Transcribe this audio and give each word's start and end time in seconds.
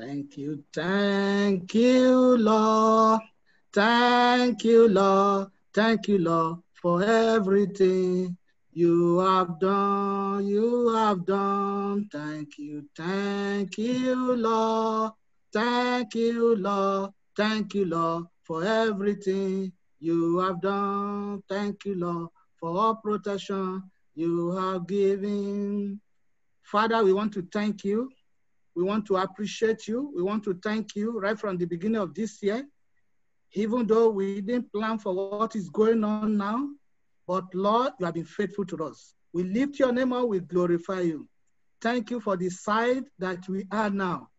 Thank 0.00 0.38
you, 0.38 0.64
thank 0.72 1.74
you, 1.74 2.38
Lord. 2.38 3.20
Thank 3.70 4.64
you, 4.64 4.88
Lord. 4.88 5.48
Thank 5.74 6.08
you, 6.08 6.16
Lord, 6.16 6.60
for 6.80 7.02
everything 7.02 8.34
you 8.72 9.18
have 9.18 9.60
done. 9.60 10.46
You 10.46 10.94
have 10.94 11.26
done. 11.26 12.08
Thank 12.10 12.56
you, 12.56 12.88
thank 12.96 13.76
you, 13.76 14.36
Lord. 14.36 15.12
Thank 15.52 16.14
you, 16.14 16.56
Lord. 16.56 17.10
Thank 17.36 17.74
you, 17.74 17.84
Lord, 17.84 18.24
for 18.44 18.64
everything 18.64 19.70
you 19.98 20.38
have 20.38 20.62
done. 20.62 21.42
Thank 21.46 21.84
you, 21.84 21.96
Lord, 21.96 22.28
for 22.58 22.70
all 22.70 22.94
protection 22.94 23.82
you 24.14 24.52
have 24.52 24.86
given. 24.86 26.00
Father, 26.62 27.04
we 27.04 27.12
want 27.12 27.34
to 27.34 27.46
thank 27.52 27.84
you. 27.84 28.10
We 28.80 28.86
want 28.86 29.04
to 29.08 29.18
appreciate 29.18 29.86
you. 29.86 30.10
We 30.16 30.22
want 30.22 30.42
to 30.44 30.58
thank 30.62 30.96
you 30.96 31.20
right 31.20 31.38
from 31.38 31.58
the 31.58 31.66
beginning 31.66 32.00
of 32.00 32.14
this 32.14 32.42
year. 32.42 32.66
Even 33.52 33.86
though 33.86 34.08
we 34.08 34.40
didn't 34.40 34.72
plan 34.72 34.98
for 34.98 35.12
what 35.12 35.54
is 35.54 35.68
going 35.68 36.02
on 36.02 36.38
now, 36.38 36.66
but 37.28 37.44
Lord, 37.54 37.92
you 37.98 38.06
have 38.06 38.14
been 38.14 38.24
faithful 38.24 38.64
to 38.64 38.84
us. 38.84 39.12
We 39.34 39.42
lift 39.42 39.78
your 39.78 39.92
name 39.92 40.14
up, 40.14 40.28
we 40.28 40.40
glorify 40.40 41.00
you. 41.00 41.28
Thank 41.82 42.10
you 42.10 42.20
for 42.20 42.38
the 42.38 42.48
side 42.48 43.04
that 43.18 43.46
we 43.50 43.66
are 43.70 43.90
now. 43.90 44.30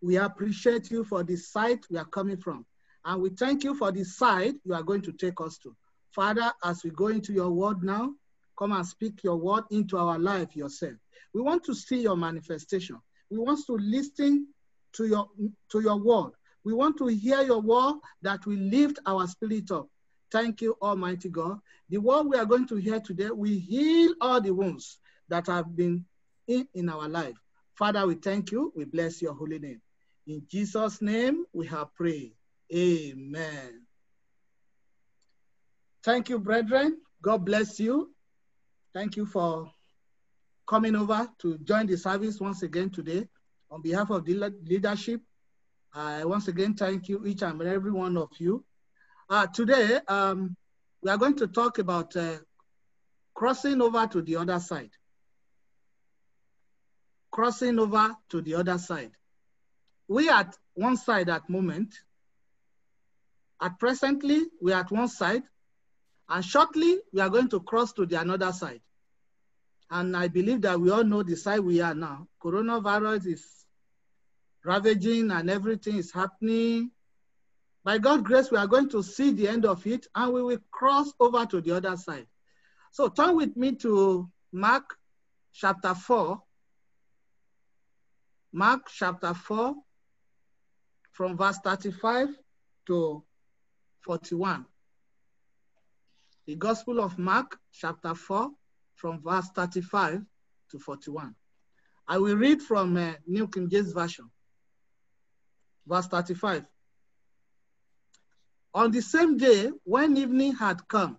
We 0.00 0.16
appreciate 0.16 0.90
you 0.90 1.04
for 1.04 1.22
the 1.22 1.36
side 1.36 1.80
we 1.90 1.98
are 1.98 2.06
coming 2.06 2.38
from. 2.38 2.64
And 3.04 3.20
we 3.20 3.28
thank 3.28 3.64
you 3.64 3.74
for 3.74 3.92
the 3.92 4.04
side 4.04 4.54
you 4.64 4.72
are 4.72 4.82
going 4.82 5.02
to 5.02 5.12
take 5.12 5.42
us 5.42 5.58
to. 5.58 5.76
Father, 6.14 6.50
as 6.64 6.84
we 6.84 6.90
go 6.90 7.08
into 7.08 7.34
your 7.34 7.50
word 7.50 7.82
now, 7.82 8.14
come 8.58 8.72
and 8.72 8.86
speak 8.86 9.22
your 9.22 9.36
word 9.36 9.64
into 9.70 9.98
our 9.98 10.18
life 10.18 10.56
yourself. 10.56 10.94
We 11.34 11.42
want 11.42 11.64
to 11.64 11.74
see 11.74 12.00
your 12.00 12.16
manifestation. 12.16 12.96
We 13.32 13.38
want 13.38 13.64
to 13.66 13.72
listen 13.78 14.48
to 14.92 15.06
your, 15.06 15.26
to 15.70 15.80
your 15.80 15.96
word. 15.96 16.32
We 16.64 16.74
want 16.74 16.98
to 16.98 17.06
hear 17.06 17.40
your 17.40 17.62
word 17.62 17.94
that 18.20 18.44
will 18.44 18.58
lift 18.58 18.98
our 19.06 19.26
spirit 19.26 19.70
up. 19.70 19.88
Thank 20.30 20.60
you, 20.60 20.76
Almighty 20.82 21.30
God. 21.30 21.58
The 21.88 21.96
word 21.96 22.24
we 22.24 22.36
are 22.36 22.44
going 22.44 22.66
to 22.68 22.76
hear 22.76 23.00
today 23.00 23.30
will 23.30 23.58
heal 23.58 24.14
all 24.20 24.38
the 24.38 24.52
wounds 24.52 24.98
that 25.28 25.46
have 25.46 25.74
been 25.74 26.04
in, 26.46 26.68
in 26.74 26.90
our 26.90 27.08
life. 27.08 27.36
Father, 27.74 28.06
we 28.06 28.16
thank 28.16 28.52
you. 28.52 28.70
We 28.76 28.84
bless 28.84 29.22
your 29.22 29.32
holy 29.32 29.58
name. 29.58 29.80
In 30.26 30.42
Jesus' 30.50 31.00
name, 31.00 31.46
we 31.54 31.66
have 31.68 31.94
prayed. 31.94 32.34
Amen. 32.74 33.86
Thank 36.04 36.28
you, 36.28 36.38
brethren. 36.38 36.98
God 37.22 37.46
bless 37.46 37.80
you. 37.80 38.14
Thank 38.92 39.16
you 39.16 39.24
for 39.24 39.72
coming 40.66 40.96
over 40.96 41.28
to 41.40 41.58
join 41.58 41.86
the 41.86 41.96
service 41.96 42.40
once 42.40 42.62
again 42.62 42.90
today. 42.90 43.26
On 43.70 43.80
behalf 43.80 44.10
of 44.10 44.24
the 44.24 44.34
leadership, 44.64 45.20
I 45.94 46.24
once 46.24 46.48
again 46.48 46.74
thank 46.74 47.08
you, 47.08 47.24
each 47.26 47.42
and 47.42 47.60
every 47.62 47.90
one 47.92 48.16
of 48.16 48.30
you. 48.38 48.64
Uh, 49.28 49.46
today, 49.46 49.98
um, 50.08 50.56
we 51.02 51.10
are 51.10 51.16
going 51.16 51.36
to 51.36 51.46
talk 51.46 51.78
about 51.78 52.14
uh, 52.16 52.36
crossing 53.34 53.80
over 53.80 54.06
to 54.06 54.22
the 54.22 54.36
other 54.36 54.60
side. 54.60 54.90
Crossing 57.30 57.78
over 57.78 58.14
to 58.28 58.42
the 58.42 58.54
other 58.54 58.78
side. 58.78 59.12
We 60.08 60.28
are 60.28 60.40
at 60.40 60.56
one 60.74 60.96
side 60.96 61.28
at 61.28 61.48
moment. 61.48 61.94
At 63.60 63.78
presently, 63.78 64.42
we 64.60 64.72
are 64.72 64.80
at 64.80 64.90
one 64.90 65.08
side, 65.08 65.44
and 66.28 66.44
shortly 66.44 66.98
we 67.12 67.20
are 67.20 67.30
going 67.30 67.48
to 67.48 67.60
cross 67.60 67.92
to 67.94 68.06
the 68.06 68.20
another 68.20 68.52
side. 68.52 68.80
And 69.92 70.16
I 70.16 70.26
believe 70.28 70.62
that 70.62 70.80
we 70.80 70.90
all 70.90 71.04
know 71.04 71.22
the 71.22 71.36
side 71.36 71.60
we 71.60 71.82
are 71.82 71.94
now. 71.94 72.26
Coronavirus 72.42 73.26
is 73.26 73.44
ravaging 74.64 75.30
and 75.30 75.50
everything 75.50 75.98
is 75.98 76.10
happening. 76.10 76.90
By 77.84 77.98
God's 77.98 78.22
grace, 78.22 78.50
we 78.50 78.56
are 78.56 78.66
going 78.66 78.88
to 78.88 79.02
see 79.02 79.32
the 79.32 79.48
end 79.48 79.66
of 79.66 79.86
it 79.86 80.06
and 80.14 80.32
we 80.32 80.42
will 80.42 80.60
cross 80.70 81.12
over 81.20 81.44
to 81.44 81.60
the 81.60 81.72
other 81.72 81.94
side. 81.98 82.26
So 82.90 83.08
turn 83.08 83.36
with 83.36 83.54
me 83.54 83.72
to 83.76 84.30
Mark 84.50 84.96
chapter 85.52 85.94
4. 85.94 86.40
Mark 88.54 88.88
chapter 88.94 89.34
4 89.34 89.74
from 91.10 91.36
verse 91.36 91.58
35 91.62 92.28
to 92.86 93.22
41. 94.06 94.64
The 96.46 96.54
Gospel 96.54 96.98
of 97.00 97.18
Mark 97.18 97.58
chapter 97.74 98.14
4 98.14 98.52
from 99.02 99.20
verse 99.20 99.48
35 99.56 100.22
to 100.70 100.78
41. 100.78 101.34
I 102.06 102.18
will 102.18 102.36
read 102.36 102.62
from 102.62 102.96
uh, 102.96 103.14
New 103.26 103.48
King 103.48 103.68
James 103.68 103.92
Version. 103.92 104.30
Verse 105.84 106.06
35. 106.06 106.64
On 108.74 108.92
the 108.92 109.02
same 109.02 109.36
day, 109.36 109.70
when 109.82 110.16
evening 110.16 110.54
had 110.54 110.86
come, 110.86 111.18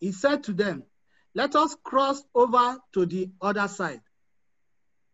he 0.00 0.12
said 0.12 0.44
to 0.44 0.54
them, 0.54 0.82
Let 1.34 1.54
us 1.54 1.76
cross 1.84 2.22
over 2.34 2.78
to 2.94 3.04
the 3.04 3.30
other 3.38 3.68
side. 3.68 4.00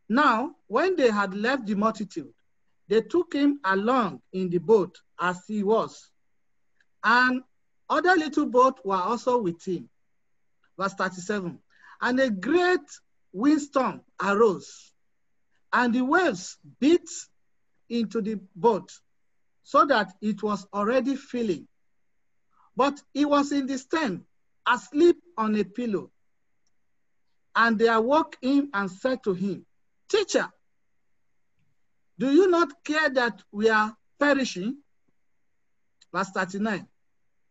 Now, 0.09 0.55
when 0.69 0.95
they 0.95 1.11
had 1.11 1.35
left 1.35 1.67
the 1.67 1.75
multitude, 1.75 2.33
they 2.87 3.01
took 3.01 3.33
him 3.35 3.59
along 3.65 4.23
in 4.33 4.49
the 4.49 4.59
boat 4.59 4.97
as 5.21 5.41
he 5.49 5.65
was, 5.65 6.09
and 7.03 7.43
other 7.89 8.15
little 8.15 8.47
boats 8.47 8.81
were 8.85 8.95
also 8.95 9.43
with 9.43 9.65
him. 9.65 9.89
Verse 10.79 10.95
37 10.95 11.59
And 12.01 12.19
a 12.21 12.31
great 12.31 12.81
windstorm 13.33 14.01
arose, 14.23 14.93
and 15.73 15.95
the 15.95 16.03
waves 16.03 16.57
beat 16.79 17.09
into 17.89 18.23
the 18.23 18.41
boat 18.57 18.91
so 19.63 19.85
that 19.87 20.13
it 20.21 20.43
was 20.43 20.67
already 20.73 21.17
filling. 21.17 21.69
But 22.77 23.01
he 23.13 23.25
was 23.25 23.53
in 23.53 23.67
the 23.67 23.79
stern, 23.79 24.25
asleep 24.67 25.17
on 25.37 25.55
a 25.57 25.65
pillow. 25.65 26.11
And 27.55 27.79
they 27.79 27.89
awoke 27.89 28.37
him 28.41 28.71
and 28.73 28.91
said 28.91 29.23
to 29.25 29.35
him, 29.35 29.67
Teacher, 30.09 30.49
do 32.19 32.31
you 32.33 32.49
not 32.51 32.85
care 32.85 33.11
that 33.11 33.43
we 33.53 33.69
are 33.69 33.95
perishing? 34.19 34.79
Verse 36.13 36.31
39. 36.31 36.87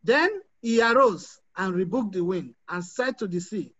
Then 0.04 0.42
he 0.62 0.82
arose 0.82 1.40
and 1.56 1.74
rebuked 1.74 2.14
the 2.14 2.24
wind 2.24 2.56
and 2.68 2.84
said 2.84 3.18
to 3.20 3.28
the 3.28 3.40
sea, 3.40 3.74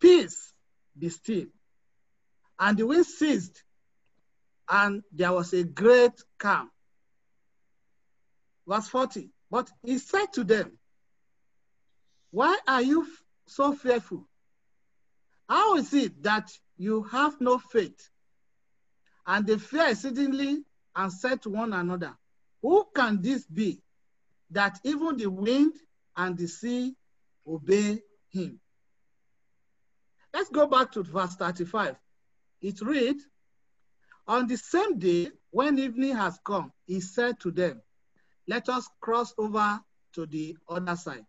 Peace, 0.00 0.52
be 0.98 1.08
still. 1.08 1.46
And 2.58 2.78
the 2.78 2.86
wind 2.86 3.06
ceased, 3.06 3.62
and 4.68 5.02
there 5.12 5.32
was 5.32 5.52
a 5.52 5.64
great 5.64 6.12
calm. 6.38 6.70
Verse 8.66 8.88
40. 8.88 9.30
But 9.50 9.70
he 9.84 9.98
said 9.98 10.32
to 10.34 10.44
them, 10.44 10.78
Why 12.30 12.58
are 12.66 12.82
you 12.82 13.06
so 13.46 13.74
fearful? 13.74 14.26
How 15.48 15.76
is 15.76 15.94
it 15.94 16.22
that 16.24 16.50
you 16.76 17.04
have 17.04 17.40
no 17.40 17.58
faith? 17.58 18.10
And 19.26 19.46
they 19.46 19.58
feared 19.58 19.92
exceedingly 19.92 20.64
and 20.94 21.12
said 21.12 21.42
to 21.42 21.50
one 21.50 21.72
another, 21.72 22.16
Who 22.62 22.86
can 22.94 23.22
this 23.22 23.46
be 23.46 23.80
that 24.50 24.80
even 24.84 25.16
the 25.16 25.26
wind 25.26 25.74
and 26.16 26.36
the 26.36 26.48
sea 26.48 26.96
obey 27.46 28.00
him? 28.30 28.60
Let's 30.36 30.50
go 30.50 30.66
back 30.66 30.92
to 30.92 31.02
verse 31.02 31.34
35. 31.36 31.96
It 32.60 32.82
reads, 32.82 33.24
On 34.28 34.46
the 34.46 34.58
same 34.58 34.98
day, 34.98 35.30
when 35.48 35.78
evening 35.78 36.14
has 36.14 36.38
come, 36.44 36.74
he 36.84 37.00
said 37.00 37.40
to 37.40 37.50
them, 37.50 37.80
Let 38.46 38.68
us 38.68 38.86
cross 39.00 39.32
over 39.38 39.80
to 40.12 40.26
the 40.26 40.58
other 40.68 40.94
side. 40.94 41.24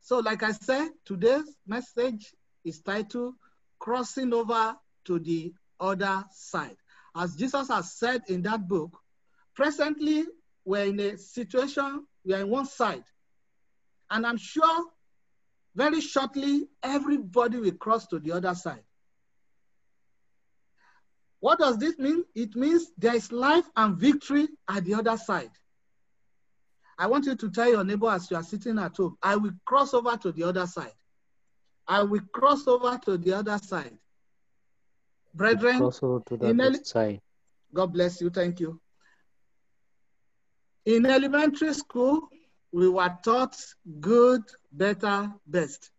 So, 0.00 0.18
like 0.18 0.42
I 0.42 0.50
said, 0.50 0.88
today's 1.04 1.44
message 1.64 2.34
is 2.64 2.80
titled 2.80 3.34
Crossing 3.78 4.34
Over 4.34 4.74
to 5.04 5.20
the 5.20 5.54
Other 5.78 6.24
Side. 6.32 6.76
As 7.14 7.36
Jesus 7.36 7.68
has 7.68 7.92
said 7.92 8.22
in 8.26 8.42
that 8.42 8.66
book, 8.66 8.98
presently 9.54 10.24
we're 10.64 10.86
in 10.86 10.98
a 10.98 11.16
situation, 11.16 12.04
we 12.24 12.34
are 12.34 12.40
in 12.40 12.48
one 12.48 12.66
side. 12.66 13.04
And 14.10 14.26
I'm 14.26 14.38
sure 14.38 14.86
very 15.74 16.00
shortly, 16.00 16.68
everybody 16.82 17.58
will 17.58 17.72
cross 17.72 18.06
to 18.08 18.18
the 18.18 18.32
other 18.32 18.54
side. 18.54 18.84
What 21.40 21.58
does 21.58 21.78
this 21.78 21.98
mean? 21.98 22.24
It 22.34 22.54
means 22.54 22.92
there 22.96 23.16
is 23.16 23.32
life 23.32 23.64
and 23.76 23.96
victory 23.98 24.48
at 24.68 24.84
the 24.84 24.94
other 24.94 25.16
side. 25.16 25.50
I 26.98 27.06
want 27.06 27.26
you 27.26 27.34
to 27.34 27.50
tell 27.50 27.68
your 27.68 27.84
neighbor 27.84 28.10
as 28.10 28.30
you 28.30 28.36
are 28.36 28.42
sitting 28.44 28.78
at 28.78 28.96
home, 28.96 29.16
I 29.22 29.36
will 29.36 29.52
cross 29.64 29.92
over 29.92 30.16
to 30.18 30.30
the 30.30 30.44
other 30.44 30.66
side. 30.66 30.92
I 31.88 32.04
will 32.04 32.20
cross 32.32 32.68
over 32.68 32.96
to 33.06 33.18
the 33.18 33.32
other 33.32 33.58
side. 33.58 33.98
Brethren, 35.34 35.78
cross 35.78 36.02
over 36.02 36.22
to 36.26 36.36
the 36.36 36.50
other 36.50 36.84
side. 36.84 37.20
God 37.74 37.92
bless 37.92 38.20
you. 38.20 38.30
Thank 38.30 38.60
you. 38.60 38.80
In 40.84 41.06
elementary 41.06 41.72
school, 41.74 42.28
we 42.72 42.88
were 42.88 43.16
taught 43.22 43.56
good, 44.00 44.42
better, 44.72 45.30
best. 45.46 45.90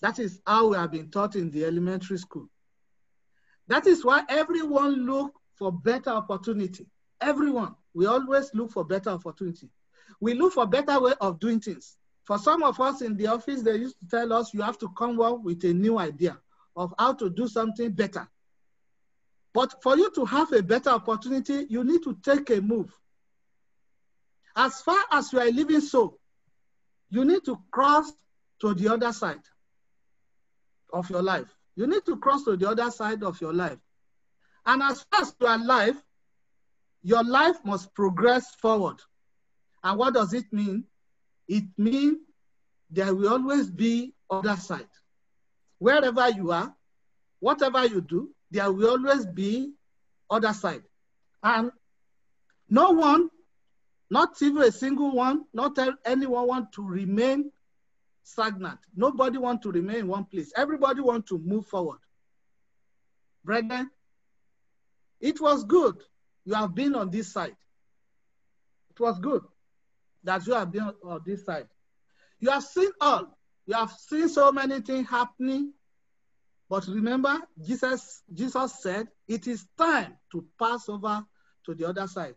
That 0.00 0.18
is 0.18 0.40
how 0.46 0.68
we 0.68 0.76
have 0.76 0.92
been 0.92 1.10
taught 1.10 1.34
in 1.36 1.50
the 1.50 1.64
elementary 1.64 2.18
school. 2.18 2.48
That 3.68 3.86
is 3.86 4.04
why 4.04 4.24
everyone 4.28 5.06
look 5.06 5.32
for 5.54 5.72
better 5.72 6.10
opportunity. 6.10 6.86
Everyone, 7.20 7.74
we 7.94 8.04
always 8.04 8.50
look 8.52 8.72
for 8.72 8.84
better 8.84 9.10
opportunity. 9.10 9.70
We 10.20 10.34
look 10.34 10.52
for 10.52 10.66
better 10.66 11.00
way 11.00 11.14
of 11.20 11.40
doing 11.40 11.60
things. 11.60 11.96
For 12.24 12.38
some 12.38 12.62
of 12.62 12.78
us 12.80 13.00
in 13.00 13.16
the 13.16 13.28
office, 13.28 13.62
they 13.62 13.76
used 13.76 13.98
to 14.00 14.08
tell 14.08 14.32
us 14.34 14.52
you 14.52 14.60
have 14.60 14.78
to 14.78 14.88
come 14.90 15.18
up 15.20 15.42
with 15.42 15.64
a 15.64 15.72
new 15.72 15.98
idea 15.98 16.38
of 16.76 16.92
how 16.98 17.14
to 17.14 17.30
do 17.30 17.48
something 17.48 17.90
better. 17.92 18.28
But 19.54 19.82
for 19.82 19.96
you 19.96 20.10
to 20.10 20.24
have 20.26 20.52
a 20.52 20.62
better 20.62 20.90
opportunity, 20.90 21.66
you 21.70 21.84
need 21.84 22.02
to 22.02 22.18
take 22.22 22.50
a 22.50 22.60
move. 22.60 22.92
As 24.56 24.80
far 24.82 25.02
as 25.10 25.32
you 25.32 25.40
are 25.40 25.50
living 25.50 25.80
so, 25.80 26.18
you 27.10 27.24
need 27.24 27.44
to 27.44 27.58
cross 27.70 28.10
to 28.60 28.74
the 28.74 28.92
other 28.92 29.12
side 29.12 29.42
of 30.92 31.10
your 31.10 31.22
life. 31.22 31.48
You 31.76 31.86
need 31.86 32.04
to 32.06 32.16
cross 32.18 32.44
to 32.44 32.56
the 32.56 32.68
other 32.68 32.90
side 32.90 33.22
of 33.22 33.40
your 33.40 33.52
life. 33.52 33.78
And 34.64 34.82
as 34.82 35.04
far 35.10 35.22
as 35.22 35.34
you 35.40 35.46
are 35.46 35.56
alive, 35.56 36.02
your 37.02 37.24
life 37.24 37.56
must 37.64 37.94
progress 37.94 38.54
forward. 38.54 39.00
And 39.82 39.98
what 39.98 40.14
does 40.14 40.32
it 40.32 40.50
mean? 40.52 40.84
It 41.48 41.64
means 41.76 42.18
there 42.90 43.14
will 43.14 43.28
always 43.28 43.70
be 43.70 44.14
other 44.30 44.56
side. 44.56 44.88
Wherever 45.78 46.30
you 46.30 46.52
are, 46.52 46.74
whatever 47.40 47.84
you 47.84 48.00
do, 48.00 48.30
there 48.50 48.72
will 48.72 48.90
always 48.90 49.26
be 49.26 49.72
other 50.30 50.52
side. 50.52 50.82
And 51.42 51.70
no 52.70 52.92
one, 52.92 53.28
not 54.14 54.40
even 54.42 54.62
a 54.62 54.70
single 54.70 55.10
one, 55.10 55.44
not 55.52 55.76
anyone 56.04 56.46
want 56.46 56.72
to 56.72 56.86
remain 56.86 57.50
stagnant. 58.22 58.78
Nobody 58.94 59.38
want 59.38 59.60
to 59.62 59.72
remain 59.72 59.96
in 59.96 60.06
one 60.06 60.24
place. 60.24 60.52
Everybody 60.56 61.00
want 61.00 61.26
to 61.26 61.38
move 61.38 61.66
forward. 61.66 61.98
Brethren, 63.44 63.90
it 65.20 65.40
was 65.40 65.64
good 65.64 65.96
you 66.44 66.54
have 66.54 66.76
been 66.76 66.94
on 66.94 67.10
this 67.10 67.32
side. 67.32 67.56
It 68.90 69.00
was 69.00 69.18
good 69.18 69.42
that 70.22 70.46
you 70.46 70.54
have 70.54 70.70
been 70.70 70.92
on 71.02 71.20
this 71.26 71.44
side. 71.44 71.66
You 72.38 72.50
have 72.50 72.62
seen 72.62 72.90
all. 73.00 73.36
You 73.66 73.74
have 73.74 73.90
seen 73.90 74.28
so 74.28 74.52
many 74.52 74.80
things 74.80 75.08
happening. 75.10 75.72
But 76.70 76.86
remember, 76.86 77.36
Jesus, 77.60 78.22
Jesus 78.32 78.80
said, 78.80 79.08
it 79.26 79.48
is 79.48 79.66
time 79.76 80.16
to 80.30 80.46
pass 80.56 80.88
over 80.88 81.26
to 81.66 81.74
the 81.74 81.88
other 81.88 82.06
side. 82.06 82.36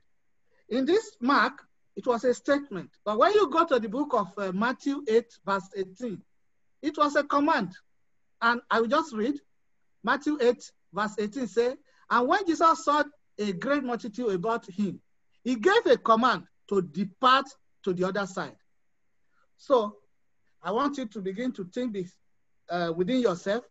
In 0.69 0.85
this 0.85 1.15
mark, 1.21 1.66
it 1.97 2.05
was 2.05 2.23
a 2.23 2.33
statement. 2.33 2.91
But 3.03 3.17
when 3.17 3.33
you 3.33 3.49
go 3.49 3.65
to 3.65 3.79
the 3.79 3.89
book 3.89 4.13
of 4.13 4.27
uh, 4.37 4.51
Matthew 4.51 5.01
8, 5.07 5.25
verse 5.43 5.67
18, 5.75 6.21
it 6.83 6.95
was 6.95 7.15
a 7.15 7.23
command. 7.23 7.71
And 8.39 8.61
I 8.69 8.79
will 8.79 8.87
just 8.87 9.13
read 9.15 9.33
Matthew 10.03 10.37
8, 10.39 10.71
verse 10.93 11.15
18 11.17 11.47
say, 11.47 11.73
And 12.07 12.27
when 12.27 12.45
Jesus 12.45 12.85
saw 12.85 13.03
a 13.39 13.51
great 13.51 13.83
multitude 13.83 14.29
about 14.29 14.69
him, 14.69 15.01
he 15.43 15.55
gave 15.55 15.87
a 15.87 15.97
command 15.97 16.43
to 16.69 16.83
depart 16.83 17.45
to 17.83 17.93
the 17.93 18.07
other 18.07 18.27
side. 18.27 18.55
So 19.57 19.97
I 20.61 20.71
want 20.71 20.99
you 20.99 21.07
to 21.07 21.19
begin 21.19 21.51
to 21.53 21.65
think 21.65 21.93
this 21.93 22.13
uh, 22.69 22.93
within 22.95 23.21
yourself. 23.21 23.63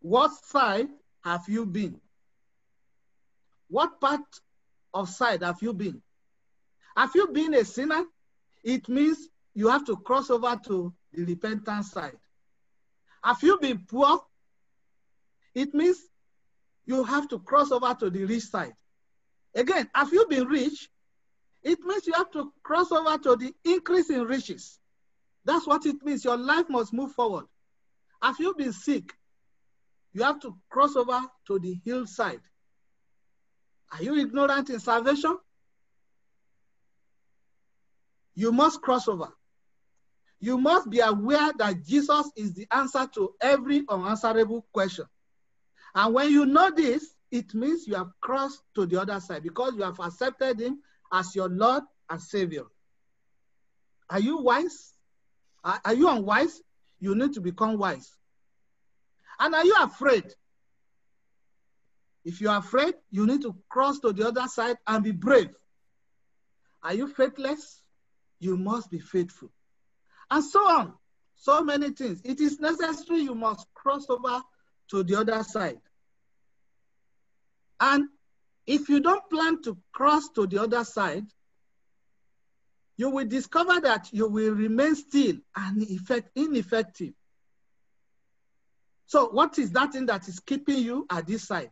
What 0.00 0.30
side 0.46 0.88
have 1.22 1.42
you 1.48 1.66
been? 1.66 2.00
What 3.68 4.00
part 4.00 4.22
of 4.94 5.10
side 5.10 5.42
have 5.42 5.60
you 5.60 5.74
been? 5.74 6.00
Have 6.96 7.10
you 7.14 7.28
been 7.28 7.54
a 7.54 7.64
sinner? 7.64 8.04
It 8.62 8.88
means 8.88 9.28
you 9.54 9.68
have 9.68 9.84
to 9.86 9.96
cross 9.96 10.30
over 10.30 10.58
to 10.66 10.92
the 11.12 11.24
repentant 11.24 11.84
side. 11.84 12.16
Have 13.22 13.42
you 13.42 13.58
been 13.58 13.84
poor? 13.88 14.20
It 15.54 15.74
means 15.74 15.98
you 16.86 17.04
have 17.04 17.28
to 17.28 17.38
cross 17.38 17.70
over 17.70 17.94
to 17.94 18.10
the 18.10 18.24
rich 18.24 18.44
side. 18.44 18.74
Again, 19.54 19.88
have 19.94 20.12
you 20.12 20.26
been 20.28 20.46
rich? 20.46 20.88
It 21.62 21.80
means 21.80 22.06
you 22.06 22.12
have 22.12 22.30
to 22.32 22.52
cross 22.62 22.92
over 22.92 23.16
to 23.18 23.36
the 23.36 23.54
increase 23.64 24.10
in 24.10 24.22
riches. 24.24 24.78
That's 25.44 25.66
what 25.66 25.86
it 25.86 26.04
means. 26.04 26.24
Your 26.24 26.36
life 26.36 26.68
must 26.68 26.92
move 26.92 27.12
forward. 27.12 27.46
Have 28.20 28.36
you 28.38 28.54
been 28.54 28.72
sick? 28.72 29.12
You 30.12 30.22
have 30.22 30.40
to 30.40 30.56
cross 30.70 30.96
over 30.96 31.20
to 31.46 31.58
the 31.58 31.78
hillside. 31.84 32.40
Are 33.92 34.02
you 34.02 34.16
ignorant 34.16 34.70
in 34.70 34.80
salvation? 34.80 35.38
You 38.34 38.52
must 38.52 38.82
cross 38.82 39.08
over. 39.08 39.28
You 40.40 40.58
must 40.58 40.90
be 40.90 41.00
aware 41.00 41.52
that 41.58 41.84
Jesus 41.86 42.30
is 42.36 42.54
the 42.54 42.66
answer 42.70 43.08
to 43.14 43.34
every 43.40 43.84
unanswerable 43.88 44.66
question. 44.72 45.06
And 45.94 46.12
when 46.12 46.30
you 46.30 46.44
know 46.44 46.70
this, 46.70 47.14
it 47.30 47.54
means 47.54 47.86
you 47.86 47.94
have 47.94 48.10
crossed 48.20 48.62
to 48.74 48.86
the 48.86 49.00
other 49.00 49.18
side 49.20 49.42
because 49.42 49.74
you 49.74 49.82
have 49.82 49.98
accepted 50.00 50.60
him 50.60 50.80
as 51.12 51.34
your 51.34 51.48
Lord 51.48 51.84
and 52.10 52.20
Savior. 52.20 52.64
Are 54.10 54.20
you 54.20 54.38
wise? 54.38 54.92
Are 55.64 55.94
you 55.94 56.08
unwise? 56.08 56.60
You 57.00 57.14
need 57.14 57.32
to 57.34 57.40
become 57.40 57.78
wise. 57.78 58.10
And 59.38 59.54
are 59.54 59.64
you 59.64 59.74
afraid? 59.80 60.24
If 62.24 62.40
you're 62.40 62.56
afraid, 62.56 62.94
you 63.10 63.26
need 63.26 63.42
to 63.42 63.56
cross 63.68 63.98
to 64.00 64.12
the 64.12 64.28
other 64.28 64.46
side 64.48 64.76
and 64.86 65.02
be 65.02 65.12
brave. 65.12 65.50
Are 66.82 66.94
you 66.94 67.06
faithless? 67.08 67.80
You 68.44 68.58
must 68.58 68.90
be 68.90 68.98
faithful. 68.98 69.50
And 70.30 70.44
so 70.44 70.60
on. 70.68 70.92
So 71.34 71.64
many 71.64 71.90
things. 71.90 72.20
It 72.24 72.40
is 72.40 72.60
necessary 72.60 73.20
you 73.20 73.34
must 73.34 73.66
cross 73.72 74.04
over 74.10 74.42
to 74.90 75.02
the 75.02 75.18
other 75.18 75.42
side. 75.42 75.80
And 77.80 78.08
if 78.66 78.90
you 78.90 79.00
don't 79.00 79.28
plan 79.30 79.62
to 79.62 79.78
cross 79.92 80.28
to 80.34 80.46
the 80.46 80.62
other 80.62 80.84
side, 80.84 81.24
you 82.98 83.08
will 83.08 83.26
discover 83.26 83.80
that 83.80 84.12
you 84.12 84.28
will 84.28 84.52
remain 84.52 84.94
still 84.94 85.36
and 85.56 85.82
effect, 85.82 86.30
ineffective. 86.36 87.14
So 89.06 89.30
what 89.30 89.58
is 89.58 89.72
that 89.72 89.92
thing 89.94 90.06
that 90.06 90.28
is 90.28 90.38
keeping 90.38 90.78
you 90.78 91.06
at 91.10 91.26
this 91.26 91.44
side? 91.44 91.70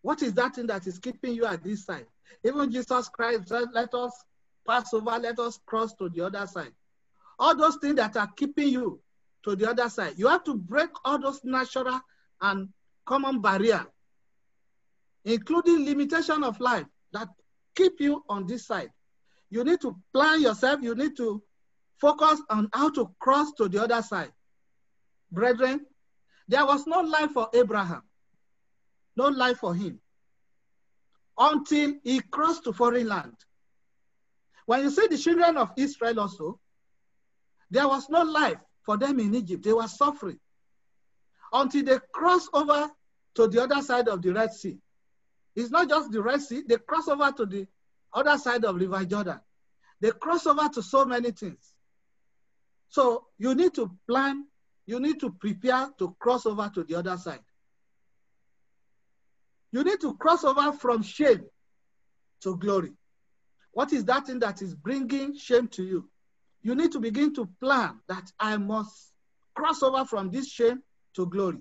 What 0.00 0.22
is 0.22 0.32
that 0.34 0.54
thing 0.54 0.68
that 0.68 0.86
is 0.86 0.98
keeping 0.98 1.34
you 1.34 1.44
at 1.44 1.62
this 1.62 1.84
side? 1.84 2.06
Even 2.44 2.72
Jesus 2.72 3.08
Christ 3.08 3.48
said, 3.48 3.68
let 3.72 3.92
us 3.94 4.12
pass 4.66 4.92
over, 4.92 5.18
let 5.18 5.38
us 5.38 5.58
cross 5.66 5.94
to 5.94 6.08
the 6.08 6.22
other 6.26 6.46
side. 6.46 6.72
All 7.38 7.56
those 7.56 7.76
things 7.76 7.96
that 7.96 8.16
are 8.16 8.30
keeping 8.36 8.68
you 8.68 9.00
to 9.44 9.56
the 9.56 9.70
other 9.70 9.88
side, 9.88 10.14
you 10.16 10.28
have 10.28 10.44
to 10.44 10.54
break 10.54 10.90
all 11.04 11.20
those 11.20 11.40
natural 11.44 12.00
and 12.40 12.68
common 13.04 13.40
barrier 13.40 13.86
including 15.26 15.84
limitation 15.84 16.44
of 16.44 16.58
life 16.60 16.86
that 17.12 17.28
keep 17.74 18.00
you 18.00 18.24
on 18.28 18.46
this 18.46 18.64
side. 18.64 18.90
You 19.50 19.64
need 19.64 19.80
to 19.80 19.96
plan 20.14 20.40
yourself. 20.40 20.80
You 20.82 20.94
need 20.94 21.16
to 21.16 21.42
focus 22.00 22.40
on 22.48 22.68
how 22.72 22.90
to 22.90 23.10
cross 23.18 23.52
to 23.58 23.68
the 23.68 23.82
other 23.82 24.00
side. 24.02 24.32
Brethren, 25.30 25.84
there 26.48 26.64
was 26.64 26.86
no 26.86 27.00
life 27.00 27.32
for 27.32 27.48
Abraham, 27.52 28.02
no 29.16 29.26
life 29.26 29.58
for 29.58 29.74
him 29.74 30.00
until 31.36 31.94
he 32.04 32.20
crossed 32.20 32.64
to 32.64 32.72
foreign 32.72 33.08
land. 33.08 33.34
When 34.66 34.82
you 34.82 34.90
see 34.90 35.06
the 35.06 35.16
children 35.16 35.56
of 35.56 35.70
Israel 35.76 36.20
also, 36.20 36.60
there 37.70 37.88
was 37.88 38.08
no 38.10 38.22
life 38.22 38.58
for 38.82 38.96
them 38.96 39.18
in 39.20 39.34
Egypt. 39.34 39.64
They 39.64 39.72
were 39.72 39.88
suffering 39.88 40.38
until 41.52 41.84
they 41.84 41.98
crossed 42.12 42.50
over 42.52 42.90
to 43.36 43.48
the 43.48 43.62
other 43.62 43.80
side 43.82 44.08
of 44.08 44.22
the 44.22 44.32
Red 44.32 44.52
Sea. 44.52 44.78
It's 45.54 45.70
not 45.70 45.88
just 45.88 46.12
the 46.12 46.22
Red 46.22 46.42
Sea, 46.42 46.62
they 46.66 46.76
cross 46.76 47.08
over 47.08 47.32
to 47.32 47.46
the 47.46 47.66
other 48.12 48.36
side 48.38 48.64
of 48.64 48.76
River 48.76 49.04
Jordan. 49.04 49.40
They 50.00 50.10
cross 50.10 50.46
over 50.46 50.68
to 50.68 50.82
so 50.82 51.04
many 51.04 51.30
things. 51.30 51.72
So 52.88 53.26
you 53.38 53.54
need 53.54 53.74
to 53.74 53.90
plan, 54.08 54.46
you 54.84 55.00
need 55.00 55.20
to 55.20 55.30
prepare 55.30 55.88
to 55.98 56.14
cross 56.18 56.44
over 56.44 56.70
to 56.74 56.84
the 56.84 56.96
other 56.96 57.16
side. 57.16 57.40
You 59.72 59.84
need 59.84 60.00
to 60.00 60.14
cross 60.14 60.44
over 60.44 60.72
from 60.72 61.02
shame 61.02 61.44
to 62.42 62.56
glory. 62.56 62.92
What 63.76 63.92
is 63.92 64.06
that 64.06 64.26
thing 64.26 64.38
that 64.38 64.62
is 64.62 64.74
bringing 64.74 65.36
shame 65.36 65.68
to 65.72 65.84
you? 65.84 66.08
You 66.62 66.74
need 66.74 66.92
to 66.92 66.98
begin 66.98 67.34
to 67.34 67.46
plan 67.60 68.00
that 68.08 68.32
I 68.40 68.56
must 68.56 69.12
cross 69.54 69.82
over 69.82 70.06
from 70.06 70.30
this 70.30 70.48
shame 70.48 70.82
to 71.16 71.26
glory. 71.26 71.58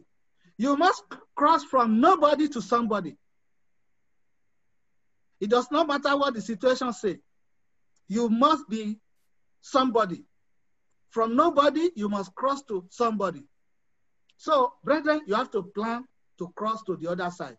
You 0.58 0.78
must 0.78 1.04
cross 1.36 1.66
from 1.66 2.00
nobody 2.00 2.48
to 2.48 2.62
somebody. 2.62 3.18
It 5.42 5.50
does 5.50 5.68
not 5.72 5.90
matter 5.90 6.16
what 6.16 6.36
the 6.36 6.42
situation 6.42 6.94
say. 6.94 7.20
You 8.08 8.30
must 8.30 8.70
be 8.70 8.98
somebody. 9.60 10.24
From 11.10 11.36
nobody, 11.36 11.90
you 11.98 12.08
must 12.08 12.34
cross 12.34 12.64
to 12.70 12.86
somebody. 12.92 13.44
So, 14.38 14.72
brethren, 14.86 15.20
you 15.28 15.36
have 15.36 15.52
to 15.52 15.64
plan 15.64 16.06
to 16.38 16.48
cross 16.56 16.82
to 16.84 16.96
the 16.96 17.12
other 17.12 17.30
side. 17.30 17.58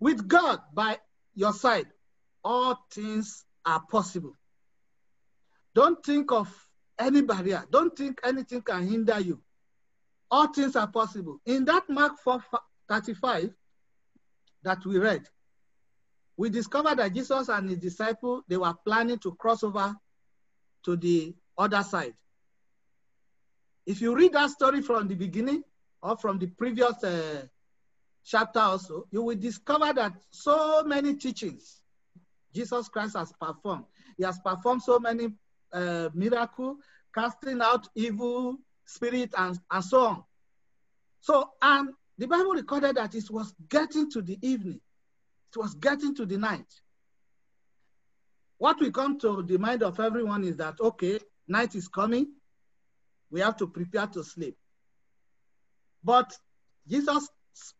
With 0.00 0.26
God 0.26 0.60
by 0.72 0.96
your 1.34 1.52
side, 1.52 1.88
all 2.42 2.86
things 2.90 3.44
are 3.68 3.82
possible. 3.90 4.34
Don't 5.74 6.02
think 6.04 6.32
of 6.32 6.48
any 6.98 7.20
barrier. 7.20 7.64
Don't 7.70 7.96
think 7.96 8.18
anything 8.24 8.62
can 8.62 8.88
hinder 8.88 9.20
you. 9.20 9.40
All 10.30 10.48
things 10.48 10.74
are 10.74 10.88
possible. 10.88 11.38
In 11.44 11.64
that 11.66 11.88
Mark 11.88 12.18
4 12.24 12.42
35 12.88 13.50
that 14.62 14.84
we 14.86 14.98
read, 14.98 15.28
we 16.36 16.48
discovered 16.48 16.98
that 16.98 17.12
Jesus 17.12 17.48
and 17.48 17.68
his 17.68 17.78
disciple, 17.78 18.42
they 18.48 18.56
were 18.56 18.74
planning 18.86 19.18
to 19.18 19.34
cross 19.34 19.62
over 19.62 19.94
to 20.84 20.96
the 20.96 21.34
other 21.56 21.82
side. 21.82 22.14
If 23.86 24.00
you 24.00 24.14
read 24.16 24.32
that 24.32 24.50
story 24.50 24.80
from 24.80 25.08
the 25.08 25.14
beginning 25.14 25.62
or 26.02 26.16
from 26.16 26.38
the 26.38 26.46
previous 26.46 27.02
uh, 27.04 27.42
chapter 28.24 28.60
also, 28.60 29.06
you 29.10 29.22
will 29.22 29.36
discover 29.36 29.92
that 29.92 30.12
so 30.30 30.84
many 30.84 31.14
teachings 31.16 31.82
Jesus 32.58 32.88
Christ 32.88 33.16
has 33.16 33.32
performed. 33.40 33.84
He 34.16 34.24
has 34.24 34.40
performed 34.40 34.82
so 34.82 34.98
many 34.98 35.28
uh, 35.72 36.08
miracles, 36.12 36.78
casting 37.14 37.60
out 37.62 37.86
evil 37.94 38.56
spirit 38.84 39.32
and, 39.38 39.56
and 39.70 39.84
so 39.84 40.00
on. 40.00 40.24
So, 41.20 41.50
and 41.62 41.90
the 42.16 42.26
Bible 42.26 42.54
recorded 42.54 42.96
that 42.96 43.14
it 43.14 43.30
was 43.30 43.54
getting 43.68 44.10
to 44.10 44.22
the 44.22 44.36
evening. 44.42 44.80
It 45.54 45.58
was 45.58 45.74
getting 45.74 46.16
to 46.16 46.26
the 46.26 46.36
night. 46.36 46.66
What 48.58 48.80
we 48.80 48.90
come 48.90 49.20
to 49.20 49.44
the 49.44 49.56
mind 49.56 49.84
of 49.84 50.00
everyone 50.00 50.42
is 50.42 50.56
that, 50.56 50.80
okay, 50.80 51.20
night 51.46 51.76
is 51.76 51.86
coming. 51.86 52.26
We 53.30 53.40
have 53.40 53.56
to 53.58 53.68
prepare 53.68 54.08
to 54.08 54.24
sleep. 54.24 54.56
But 56.02 56.36
Jesus 56.88 57.28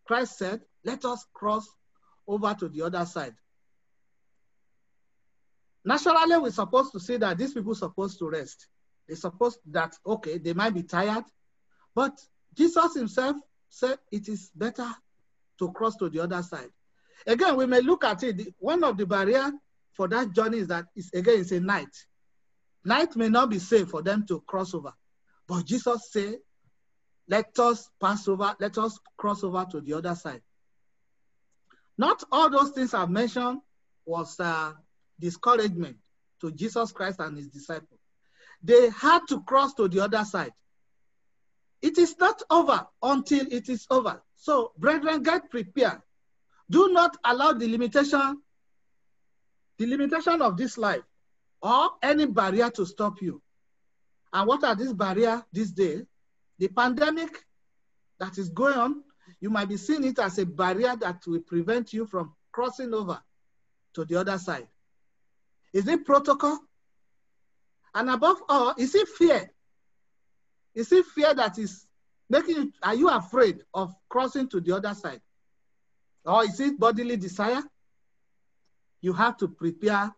Christ 0.07 0.39
said, 0.39 0.61
let 0.85 1.05
us 1.05 1.27
cross 1.35 1.67
over 2.29 2.55
to 2.55 2.69
the 2.69 2.83
other 2.83 3.05
side. 3.05 3.35
Naturally, 5.89 6.37
we're 6.37 6.51
supposed 6.51 6.93
to 6.93 7.01
see 7.01 7.17
that 7.17 7.39
these 7.39 7.55
people 7.55 7.75
supposed 7.75 8.19
to 8.19 8.29
rest. 8.29 8.67
They're 9.07 9.17
supposed 9.17 9.61
that, 9.71 9.97
okay, 10.05 10.37
they 10.37 10.53
might 10.53 10.75
be 10.75 10.83
tired, 10.83 11.25
but 11.95 12.21
Jesus 12.55 12.93
himself 12.95 13.37
said 13.71 13.97
it 14.13 14.29
is 14.29 14.51
better 14.55 14.87
to 15.59 15.73
cross 15.73 15.97
to 15.97 16.11
the 16.11 16.21
other 16.21 16.43
side. 16.43 16.69
Again, 17.27 17.57
we 17.57 17.65
may 17.65 17.81
look 17.81 18.05
at 18.05 18.23
it. 18.23 18.55
One 18.59 18.85
of 18.85 18.99
the 18.99 19.07
barriers 19.07 19.53
for 19.95 20.09
that 20.09 20.35
journey 20.35 20.59
is 20.59 20.69
that, 20.69 20.85
it's, 20.95 21.11
again, 21.15 21.41
it's 21.41 21.53
a 21.53 21.61
night. 21.61 21.97
Night 22.85 23.17
may 23.17 23.31
not 23.31 23.49
be 23.49 23.59
safe 23.59 23.89
for 23.89 24.03
them 24.03 24.27
to 24.27 24.43
cross 24.43 24.75
over. 24.75 24.93
But 25.47 25.65
Jesus 25.65 26.11
said, 26.13 26.37
let 27.29 27.59
us 27.59 27.89
pass 27.99 28.29
over, 28.29 28.55
let 28.61 28.77
us 28.77 28.99
cross 29.17 29.43
over 29.43 29.67
to 29.71 29.81
the 29.81 29.95
other 29.95 30.15
side. 30.15 30.43
Not 31.97 32.25
all 32.31 32.51
those 32.51 32.73
things 32.73 32.93
I've 32.93 33.09
mentioned 33.09 33.63
was 34.05 34.39
uh, 34.39 34.75
discouragement 35.19 35.97
to 36.41 36.53
Jesus 36.53 36.93
Christ 36.93 37.21
and 37.21 37.37
his 37.37 37.49
disciples. 37.49 38.01
They 38.63 38.91
had 38.91 39.21
to 39.29 39.43
cross 39.43 39.75
to 39.75 39.89
the 39.89 40.01
other 40.01 40.25
side. 40.25 40.53
It 41.81 41.99
is 41.99 42.17
not 42.19 42.43
over 42.51 42.87
until 43.03 43.47
it 43.51 43.69
is 43.69 43.87
over. 43.91 44.21
So, 44.37 44.73
brethren, 44.77 45.23
get 45.23 45.51
prepared. 45.51 46.03
Do 46.71 46.89
not 46.93 47.17
allow 47.25 47.53
the 47.53 47.69
limitation, 47.69 48.43
the 49.79 49.87
limitation 49.87 50.43
of 50.43 50.57
this 50.57 50.77
life 50.77 51.03
or 51.63 51.91
any 52.03 52.27
barrier 52.27 52.71
to 52.71 52.87
stop 52.87 53.21
you. 53.23 53.43
And 54.33 54.47
what 54.47 54.65
are 54.65 54.75
these 54.75 54.93
barriers 54.93 55.43
this 55.53 55.71
day? 55.71 56.03
The 56.59 56.69
pandemic 56.69 57.45
that 58.19 58.37
is 58.39 58.49
going 58.51 58.77
on, 58.77 59.03
you 59.41 59.51
might 59.51 59.69
be 59.69 59.77
seeing 59.77 60.05
it 60.05 60.19
as 60.19 60.39
a 60.39 60.47
barrier 60.47 60.97
that 60.97 61.23
will 61.27 61.41
prevent 61.41 61.93
you 61.93 62.07
from 62.07 62.35
crossing 62.53 62.93
over 62.93 63.21
to 63.95 64.05
the 64.05 64.17
other 64.17 64.39
side. 64.39 64.67
Is 65.73 65.87
it 65.89 66.05
protocol? 66.05 66.59
And 67.95 68.11
above 68.11 68.43
all, 68.49 68.75
is 68.79 68.95
it 68.95 69.09
fear? 69.09 69.51
Is 70.75 70.93
it 70.93 71.05
fear 71.07 71.35
that 71.35 71.59
is 71.59 71.87
making 72.31 72.57
you, 72.57 72.73
are 72.83 72.95
you 72.95 73.09
afraid 73.09 73.65
of 73.75 73.95
crossing 74.09 74.49
to 74.51 74.61
the 74.61 74.77
other 74.77 74.95
side? 74.95 75.21
Or 76.25 76.45
is 76.45 76.61
it 76.61 76.79
bodily 76.79 77.17
desire? 77.17 77.63
You 79.01 79.13
have 79.13 79.37
to 79.39 79.49
prepare 79.49 80.13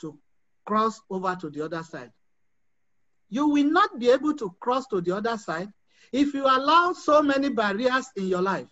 to 0.00 0.18
cross 0.64 1.00
over 1.08 1.36
to 1.36 1.50
the 1.50 1.64
other 1.64 1.82
side. 1.82 2.12
You 3.28 3.48
will 3.48 3.70
not 3.70 3.98
be 3.98 4.10
able 4.10 4.34
to 4.34 4.54
cross 4.60 4.86
to 4.88 5.00
the 5.00 5.16
other 5.16 5.36
side 5.38 5.72
if 6.12 6.34
you 6.34 6.44
allow 6.44 6.92
so 6.92 7.22
many 7.22 7.48
barriers 7.48 8.06
in 8.16 8.28
your 8.28 8.42
life. 8.42 8.68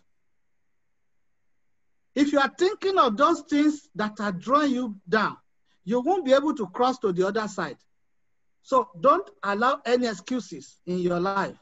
If 2.15 2.33
you 2.33 2.39
are 2.39 2.53
thinking 2.59 2.99
of 2.99 3.17
those 3.17 3.41
things 3.43 3.89
that 3.95 4.21
are 4.21 4.33
drawing 4.33 4.73
you 4.73 4.97
down, 5.09 5.37
you 5.85 6.01
won't 6.01 6.25
be 6.25 6.33
able 6.33 6.55
to 6.55 6.67
cross 6.69 6.99
to 7.01 7.12
the 7.12 7.27
other 7.27 7.49
side. 7.49 7.77
So 8.62 8.91
don't 9.01 9.29
allow 9.43 9.81
any 9.85 10.07
excuses 10.07 10.79
in 10.87 10.99
your 10.99 11.19
life 11.19 11.57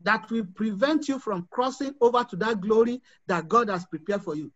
that 0.00 0.30
will 0.30 0.46
prevent 0.54 1.08
you 1.08 1.18
from 1.18 1.46
crossing 1.50 1.94
over 2.00 2.24
to 2.24 2.36
that 2.36 2.60
glory 2.60 3.02
that 3.26 3.48
God 3.48 3.68
has 3.68 3.84
prepared 3.84 4.22
for 4.22 4.34
you. 4.34 4.52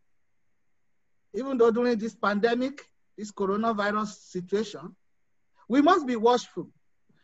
Even 1.34 1.58
though 1.58 1.70
during 1.70 1.98
this 1.98 2.14
pandemic, 2.14 2.86
this 3.16 3.32
coronavirus 3.32 4.08
situation, 4.08 4.94
we 5.68 5.82
must 5.82 6.06
be 6.06 6.16
watchful. 6.16 6.70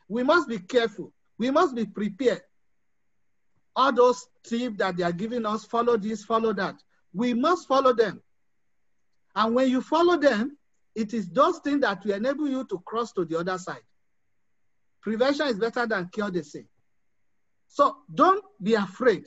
We 0.09 0.23
must 0.23 0.49
be 0.49 0.59
careful. 0.59 1.12
We 1.38 1.50
must 1.50 1.75
be 1.75 1.87
prepared. 1.87 2.42
All 3.75 3.92
those 3.92 4.26
tips 4.44 4.78
that 4.78 4.97
they 4.97 5.02
are 5.02 5.12
giving 5.12 5.47
us, 5.47 5.64
follow 5.64 5.97
this, 5.97 6.25
follow 6.25 6.52
that. 6.52 6.76
We 7.12 7.35
must 7.35 7.66
follow 7.66 7.92
them. 7.92 8.23
And 9.35 9.54
when 9.54 9.68
you 9.71 9.80
follow 9.80 10.16
them, 10.16 10.56
it 10.94 11.12
is 11.12 11.28
those 11.28 11.58
things 11.58 11.80
that 11.80 12.04
will 12.04 12.14
enable 12.14 12.48
you 12.48 12.64
to 12.66 12.78
cross 12.86 13.12
to 13.12 13.24
the 13.24 13.38
other 13.38 13.58
side. 13.58 13.82
Prevention 15.02 15.48
is 15.48 15.58
better 15.58 15.86
than 15.86 16.08
cure, 16.08 16.30
they 16.30 16.42
say. 16.42 16.66
So 17.68 17.96
don't 18.12 18.44
be 18.62 18.74
afraid. 18.74 19.26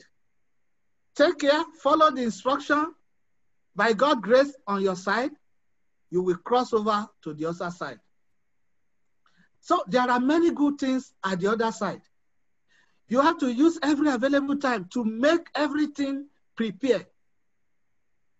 Take 1.14 1.38
care, 1.38 1.64
follow 1.82 2.10
the 2.10 2.22
instruction. 2.22 2.94
By 3.76 3.92
God's 3.92 4.22
grace 4.22 4.56
on 4.66 4.82
your 4.82 4.96
side, 4.96 5.30
you 6.10 6.22
will 6.22 6.36
cross 6.36 6.72
over 6.72 7.06
to 7.22 7.34
the 7.34 7.46
other 7.46 7.70
side. 7.70 8.00
So 9.60 9.82
there 9.86 10.10
are 10.10 10.20
many 10.20 10.50
good 10.52 10.78
things 10.78 11.12
at 11.24 11.40
the 11.40 11.52
other 11.52 11.70
side. 11.70 12.00
You 13.08 13.20
have 13.20 13.38
to 13.38 13.52
use 13.52 13.78
every 13.82 14.10
available 14.10 14.56
time 14.56 14.88
to 14.92 15.04
make 15.04 15.46
everything 15.54 16.28
prepared. 16.56 17.06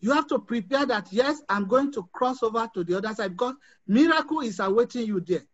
You 0.00 0.12
have 0.12 0.28
to 0.28 0.38
prepare 0.38 0.86
that, 0.86 1.08
yes, 1.10 1.42
I'm 1.48 1.66
going 1.66 1.92
to 1.92 2.08
cross 2.12 2.42
over 2.42 2.68
to 2.74 2.84
the 2.84 2.96
other 2.98 3.12
side 3.14 3.32
because 3.32 3.54
miracle 3.86 4.40
is 4.40 4.60
awaiting 4.60 5.06
you 5.06 5.20
there. 5.20 5.44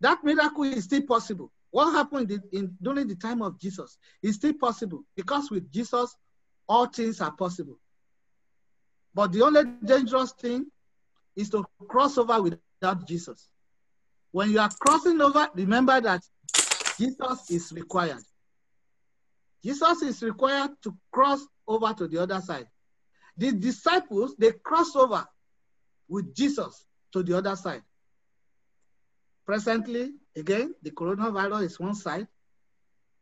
That 0.00 0.24
miracle 0.24 0.64
is 0.64 0.84
still 0.84 1.02
possible. 1.02 1.52
What 1.70 1.92
happened 1.92 2.30
in, 2.30 2.42
in, 2.52 2.76
during 2.82 3.06
the 3.06 3.14
time 3.14 3.42
of 3.42 3.60
Jesus 3.60 3.98
is 4.22 4.36
still 4.36 4.54
possible 4.54 5.04
because 5.14 5.50
with 5.50 5.70
Jesus, 5.70 6.16
all 6.68 6.86
things 6.86 7.20
are 7.20 7.30
possible. 7.30 7.78
But 9.14 9.32
the 9.32 9.42
only 9.42 9.64
dangerous 9.84 10.32
thing 10.32 10.66
is 11.36 11.50
to 11.50 11.64
cross 11.88 12.18
over 12.18 12.42
without 12.42 13.06
Jesus. 13.06 13.48
When 14.32 14.50
you 14.50 14.58
are 14.60 14.70
crossing 14.80 15.20
over, 15.20 15.48
remember 15.54 16.00
that 16.00 16.22
Jesus 16.98 17.50
is 17.50 17.72
required. 17.72 18.22
Jesus 19.62 20.02
is 20.02 20.22
required 20.22 20.70
to 20.82 20.96
cross 21.12 21.44
over 21.66 21.92
to 21.94 22.08
the 22.08 22.22
other 22.22 22.40
side. 22.40 22.66
The 23.40 23.52
disciples, 23.52 24.34
they 24.38 24.52
cross 24.52 24.94
over 24.94 25.26
with 26.10 26.34
Jesus 26.34 26.84
to 27.14 27.22
the 27.22 27.38
other 27.38 27.56
side. 27.56 27.80
Presently, 29.46 30.10
again, 30.36 30.74
the 30.82 30.90
coronavirus 30.90 31.62
is 31.62 31.80
one 31.80 31.94
side. 31.94 32.28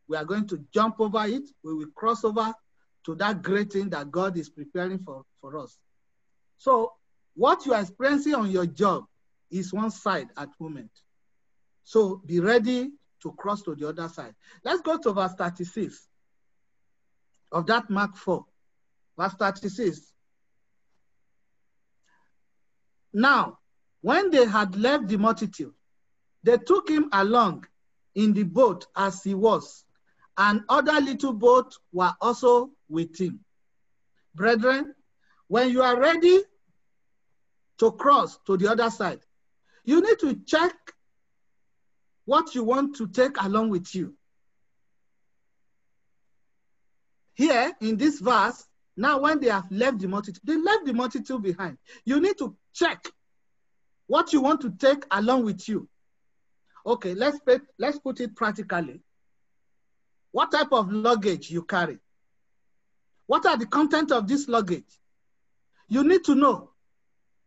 We 0.08 0.16
are 0.16 0.24
going 0.24 0.48
to 0.48 0.58
jump 0.74 0.96
over 0.98 1.24
it. 1.24 1.44
We 1.62 1.72
will 1.72 1.90
cross 1.94 2.24
over 2.24 2.52
to 3.06 3.14
that 3.14 3.42
great 3.42 3.72
thing 3.72 3.90
that 3.90 4.10
God 4.10 4.36
is 4.36 4.48
preparing 4.48 4.98
for, 4.98 5.22
for 5.40 5.56
us. 5.56 5.78
So 6.56 6.94
what 7.36 7.64
you 7.64 7.74
are 7.74 7.82
experiencing 7.82 8.34
on 8.34 8.50
your 8.50 8.66
job 8.66 9.04
is 9.52 9.72
one 9.72 9.92
side 9.92 10.30
at 10.36 10.48
moment. 10.58 10.90
So 11.84 12.20
be 12.26 12.40
ready 12.40 12.90
to 13.22 13.32
cross 13.38 13.62
to 13.62 13.76
the 13.76 13.88
other 13.88 14.08
side. 14.08 14.34
Let's 14.64 14.80
go 14.80 14.98
to 14.98 15.12
verse 15.12 15.34
36 15.38 16.08
of 17.52 17.66
that 17.66 17.88
Mark 17.88 18.16
4. 18.16 18.44
Verse 19.18 19.34
36. 19.34 20.07
Now, 23.18 23.58
when 24.00 24.30
they 24.30 24.46
had 24.46 24.76
left 24.76 25.08
the 25.08 25.18
multitude, 25.18 25.74
they 26.44 26.56
took 26.56 26.88
him 26.88 27.08
along 27.12 27.66
in 28.14 28.32
the 28.32 28.44
boat 28.44 28.86
as 28.94 29.24
he 29.24 29.34
was, 29.34 29.84
and 30.36 30.62
other 30.68 31.00
little 31.00 31.32
boats 31.32 31.80
were 31.92 32.12
also 32.20 32.70
with 32.88 33.18
him. 33.18 33.40
Brethren, 34.36 34.94
when 35.48 35.70
you 35.70 35.82
are 35.82 35.98
ready 35.98 36.42
to 37.78 37.90
cross 37.90 38.38
to 38.46 38.56
the 38.56 38.70
other 38.70 38.88
side, 38.88 39.18
you 39.84 40.00
need 40.00 40.20
to 40.20 40.36
check 40.46 40.76
what 42.24 42.54
you 42.54 42.62
want 42.62 42.94
to 42.98 43.08
take 43.08 43.42
along 43.42 43.70
with 43.70 43.92
you. 43.96 44.14
Here 47.34 47.72
in 47.80 47.96
this 47.96 48.20
verse, 48.20 48.64
now 48.96 49.18
when 49.18 49.40
they 49.40 49.48
have 49.48 49.70
left 49.72 49.98
the 49.98 50.06
multitude, 50.06 50.40
they 50.44 50.56
left 50.56 50.86
the 50.86 50.92
multitude 50.92 51.42
behind. 51.42 51.78
You 52.04 52.20
need 52.20 52.38
to 52.38 52.56
check 52.78 53.08
what 54.06 54.32
you 54.32 54.40
want 54.40 54.60
to 54.62 54.70
take 54.70 55.04
along 55.10 55.44
with 55.44 55.68
you. 55.68 55.88
Okay, 56.86 57.14
let's 57.14 57.38
put, 57.40 57.62
let's 57.78 57.98
put 57.98 58.20
it 58.20 58.34
practically. 58.34 59.02
What 60.32 60.52
type 60.52 60.72
of 60.72 60.90
luggage 60.90 61.50
you 61.50 61.62
carry? 61.62 61.98
What 63.26 63.44
are 63.44 63.56
the 63.56 63.66
content 63.66 64.10
of 64.12 64.26
this 64.26 64.48
luggage? 64.48 64.98
You 65.88 66.04
need 66.04 66.24
to 66.24 66.34
know 66.34 66.70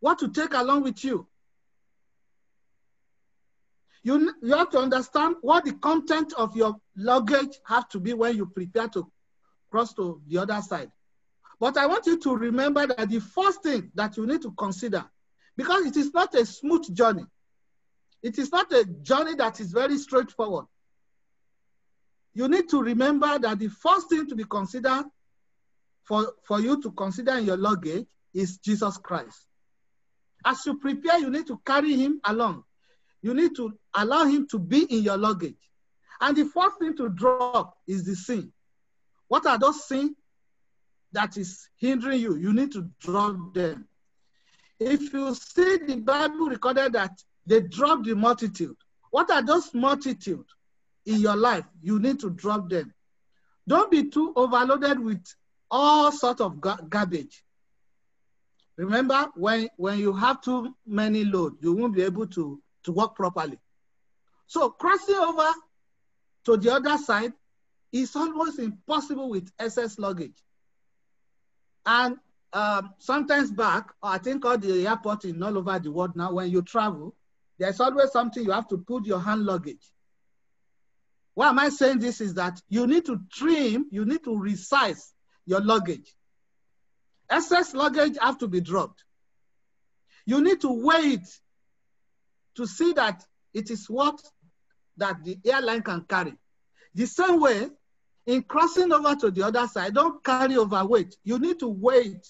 what 0.00 0.18
to 0.20 0.28
take 0.28 0.54
along 0.54 0.82
with 0.82 1.02
you. 1.04 1.26
You, 4.04 4.34
you 4.42 4.56
have 4.56 4.70
to 4.70 4.78
understand 4.78 5.36
what 5.42 5.64
the 5.64 5.74
content 5.74 6.32
of 6.36 6.56
your 6.56 6.76
luggage 6.96 7.58
have 7.64 7.88
to 7.90 8.00
be 8.00 8.12
when 8.12 8.36
you 8.36 8.46
prepare 8.46 8.88
to 8.88 9.10
cross 9.70 9.92
to 9.94 10.20
the 10.28 10.38
other 10.38 10.60
side. 10.60 10.90
But 11.58 11.76
I 11.76 11.86
want 11.86 12.06
you 12.06 12.18
to 12.18 12.36
remember 12.36 12.86
that 12.88 13.08
the 13.08 13.20
first 13.20 13.62
thing 13.62 13.90
that 13.94 14.16
you 14.16 14.26
need 14.26 14.42
to 14.42 14.50
consider, 14.52 15.04
because 15.56 15.86
it 15.86 15.96
is 15.96 16.12
not 16.12 16.34
a 16.34 16.46
smooth 16.46 16.94
journey, 16.94 17.24
it 18.22 18.38
is 18.38 18.52
not 18.52 18.72
a 18.72 18.84
journey 18.84 19.34
that 19.36 19.60
is 19.60 19.72
very 19.72 19.98
straightforward. 19.98 20.66
You 22.34 22.48
need 22.48 22.68
to 22.70 22.82
remember 22.82 23.38
that 23.38 23.58
the 23.58 23.68
first 23.68 24.08
thing 24.08 24.26
to 24.28 24.34
be 24.34 24.44
considered 24.44 25.04
for, 26.04 26.32
for 26.44 26.60
you 26.60 26.80
to 26.82 26.90
consider 26.92 27.32
in 27.32 27.44
your 27.44 27.56
luggage 27.56 28.06
is 28.34 28.58
Jesus 28.58 28.96
Christ. 28.96 29.46
As 30.44 30.64
you 30.66 30.78
prepare, 30.78 31.18
you 31.18 31.30
need 31.30 31.46
to 31.48 31.60
carry 31.64 31.94
him 31.94 32.20
along. 32.24 32.64
You 33.20 33.34
need 33.34 33.54
to 33.56 33.72
allow 33.94 34.24
him 34.24 34.48
to 34.48 34.58
be 34.58 34.82
in 34.84 35.02
your 35.04 35.16
luggage. 35.16 35.56
And 36.20 36.36
the 36.36 36.44
first 36.46 36.78
thing 36.78 36.96
to 36.96 37.08
drop 37.08 37.76
is 37.86 38.04
the 38.04 38.14
sin. 38.14 38.52
What 39.28 39.46
are 39.46 39.58
those 39.58 39.86
sins 39.86 40.12
that 41.12 41.36
is 41.36 41.68
hindering 41.76 42.20
you? 42.20 42.36
You 42.36 42.52
need 42.52 42.72
to 42.72 42.90
drop 43.00 43.54
them. 43.54 43.86
If 44.86 45.12
you 45.12 45.34
see 45.34 45.78
the 45.78 45.96
Bible 45.96 46.46
recorded 46.48 46.92
that 46.94 47.22
they 47.46 47.60
dropped 47.60 48.06
the 48.06 48.14
multitude, 48.14 48.76
what 49.10 49.30
are 49.30 49.42
those 49.42 49.72
multitude 49.74 50.44
in 51.06 51.20
your 51.20 51.36
life? 51.36 51.64
You 51.82 51.98
need 51.98 52.20
to 52.20 52.30
drop 52.30 52.68
them. 52.70 52.92
Don't 53.66 53.90
be 53.90 54.10
too 54.10 54.32
overloaded 54.34 54.98
with 54.98 55.24
all 55.70 56.10
sorts 56.12 56.40
of 56.40 56.60
garbage. 56.60 57.44
Remember, 58.76 59.28
when, 59.34 59.68
when 59.76 59.98
you 59.98 60.12
have 60.12 60.40
too 60.40 60.74
many 60.86 61.24
load, 61.24 61.54
you 61.60 61.74
won't 61.74 61.94
be 61.94 62.02
able 62.02 62.26
to, 62.28 62.60
to 62.84 62.92
work 62.92 63.14
properly. 63.14 63.58
So 64.46 64.70
crossing 64.70 65.16
over 65.16 65.48
to 66.44 66.56
the 66.56 66.74
other 66.74 66.98
side 66.98 67.32
is 67.92 68.16
almost 68.16 68.58
impossible 68.58 69.28
with 69.28 69.50
excess 69.58 69.98
luggage. 69.98 70.42
And 71.84 72.16
um, 72.52 72.94
sometimes 72.98 73.50
back, 73.50 73.92
I 74.02 74.18
think 74.18 74.44
all 74.44 74.58
the 74.58 74.86
airport 74.86 75.24
in 75.24 75.42
all 75.42 75.56
over 75.56 75.78
the 75.78 75.90
world 75.90 76.16
now, 76.16 76.32
when 76.32 76.50
you 76.50 76.62
travel, 76.62 77.14
there's 77.58 77.80
always 77.80 78.12
something 78.12 78.44
you 78.44 78.50
have 78.50 78.68
to 78.68 78.78
put 78.78 79.06
your 79.06 79.20
hand 79.20 79.44
luggage. 79.44 79.90
Why 81.34 81.48
am 81.48 81.58
I 81.58 81.70
saying 81.70 82.00
this 82.00 82.20
is 82.20 82.34
that 82.34 82.60
you 82.68 82.86
need 82.86 83.06
to 83.06 83.20
trim, 83.32 83.86
you 83.90 84.04
need 84.04 84.22
to 84.24 84.30
resize 84.30 85.12
your 85.46 85.60
luggage. 85.60 86.14
Excess 87.30 87.72
luggage 87.74 88.18
have 88.20 88.38
to 88.38 88.48
be 88.48 88.60
dropped. 88.60 89.04
You 90.26 90.42
need 90.42 90.60
to 90.60 90.68
wait 90.70 91.26
to 92.56 92.66
see 92.66 92.92
that 92.92 93.24
it 93.54 93.70
is 93.70 93.88
what 93.88 94.20
that 94.98 95.24
the 95.24 95.38
airline 95.46 95.82
can 95.82 96.02
carry. 96.02 96.34
The 96.94 97.06
same 97.06 97.40
way, 97.40 97.70
in 98.26 98.42
crossing 98.42 98.92
over 98.92 99.16
to 99.16 99.30
the 99.30 99.42
other 99.42 99.66
side, 99.66 99.94
don't 99.94 100.22
carry 100.22 100.56
overweight. 100.56 101.16
You 101.24 101.38
need 101.38 101.58
to 101.60 101.68
wait. 101.68 102.26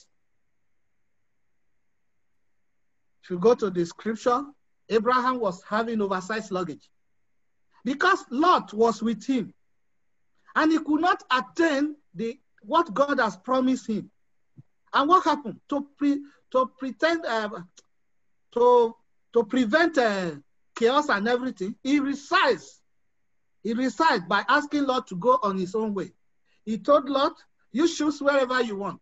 If 3.23 3.31
you 3.31 3.39
go 3.39 3.55
to 3.55 3.71
the 3.71 3.85
scripture, 3.87 4.43
Abraham 4.89 5.39
was 5.41 5.63
having 5.69 6.01
oversized 6.01 6.51
luggage 6.51 6.89
because 7.85 8.25
Lot 8.31 8.73
was 8.73 9.03
with 9.03 9.25
him 9.25 9.55
and 10.55 10.73
he 10.73 10.79
could 10.79 11.01
not 11.01 11.23
attain 11.31 11.97
the 12.15 12.39
what 12.63 12.93
God 12.93 13.19
has 13.19 13.37
promised 13.37 13.89
him. 13.89 14.11
And 14.93 15.09
what 15.09 15.25
happened? 15.25 15.61
To, 15.71 15.87
pre, 15.97 16.21
to 16.53 16.71
pretend, 16.79 17.25
uh, 17.27 17.49
to, 18.53 18.95
to 19.33 19.45
prevent 19.45 19.99
uh, 19.99 20.33
chaos 20.77 21.09
and 21.09 21.27
everything, 21.27 21.75
he 21.83 21.99
resides. 21.99 22.81
He 23.63 23.73
resides 23.73 24.25
by 24.29 24.45
asking 24.49 24.85
Lot 24.85 25.07
to 25.09 25.17
go 25.17 25.39
on 25.43 25.57
his 25.57 25.75
own 25.75 25.95
way. 25.95 26.13
He 26.65 26.79
told 26.79 27.09
Lot, 27.09 27.35
you 27.73 27.89
choose 27.89 28.21
wherever 28.21 28.61
you 28.63 28.77
want. 28.77 29.01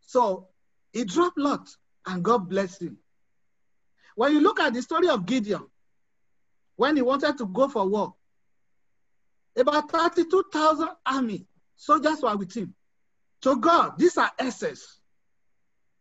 So 0.00 0.48
he 0.92 1.04
dropped 1.04 1.38
Lot 1.38 1.68
and 2.06 2.22
God 2.22 2.48
blessed 2.48 2.82
him. 2.82 2.98
When 4.16 4.32
you 4.32 4.40
look 4.40 4.60
at 4.60 4.74
the 4.74 4.82
story 4.82 5.08
of 5.08 5.26
Gideon, 5.26 5.66
when 6.76 6.96
he 6.96 7.02
wanted 7.02 7.38
to 7.38 7.46
go 7.46 7.68
for 7.68 7.88
war, 7.88 8.14
about 9.56 9.90
32,000 9.90 10.88
army 11.06 11.46
soldiers 11.76 12.22
were 12.22 12.36
with 12.36 12.54
him. 12.54 12.74
To 13.42 13.56
God, 13.56 13.98
these 13.98 14.16
are 14.16 14.30
excess. 14.38 14.98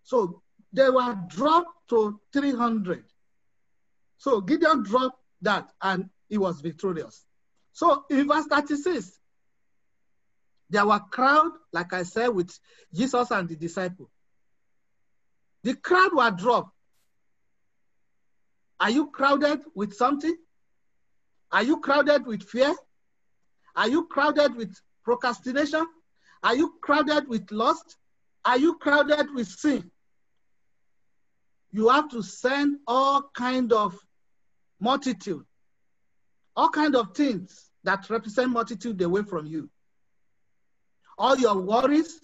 So 0.03 0.41
they 0.71 0.89
were 0.89 1.17
dropped 1.27 1.89
to 1.89 2.19
300. 2.31 3.03
So 4.17 4.41
Gideon 4.41 4.83
dropped 4.83 5.19
that 5.41 5.71
and 5.81 6.09
he 6.29 6.37
was 6.37 6.61
victorious. 6.61 7.25
So 7.73 8.05
in 8.09 8.27
verse 8.27 8.45
36, 8.45 9.19
there 10.69 10.85
were 10.85 10.99
crowd, 11.11 11.51
like 11.71 11.93
I 11.93 12.03
said, 12.03 12.29
with 12.29 12.57
Jesus 12.93 13.29
and 13.31 13.47
the 13.47 13.55
disciple. 13.55 14.09
The 15.63 15.75
crowd 15.75 16.13
were 16.13 16.31
dropped. 16.31 16.71
Are 18.79 18.89
you 18.89 19.07
crowded 19.11 19.61
with 19.73 19.93
something? 19.93 20.35
Are 21.51 21.63
you 21.63 21.79
crowded 21.79 22.25
with 22.25 22.43
fear? 22.43 22.75
Are 23.75 23.87
you 23.87 24.05
crowded 24.07 24.55
with 24.55 24.75
procrastination? 25.03 25.85
Are 26.43 26.55
you 26.55 26.73
crowded 26.81 27.27
with 27.27 27.51
lust? 27.51 27.97
Are 28.43 28.57
you 28.57 28.75
crowded 28.75 29.33
with 29.33 29.47
sin? 29.47 29.89
You 31.71 31.89
have 31.89 32.09
to 32.09 32.21
send 32.21 32.79
all 32.85 33.31
kind 33.33 33.71
of 33.71 33.97
multitude, 34.79 35.45
all 36.55 36.69
kind 36.69 36.95
of 36.95 37.15
things 37.15 37.69
that 37.83 38.09
represent 38.09 38.51
multitude 38.51 39.01
away 39.01 39.23
from 39.23 39.45
you. 39.45 39.69
All 41.17 41.37
your 41.37 41.55
worries 41.61 42.19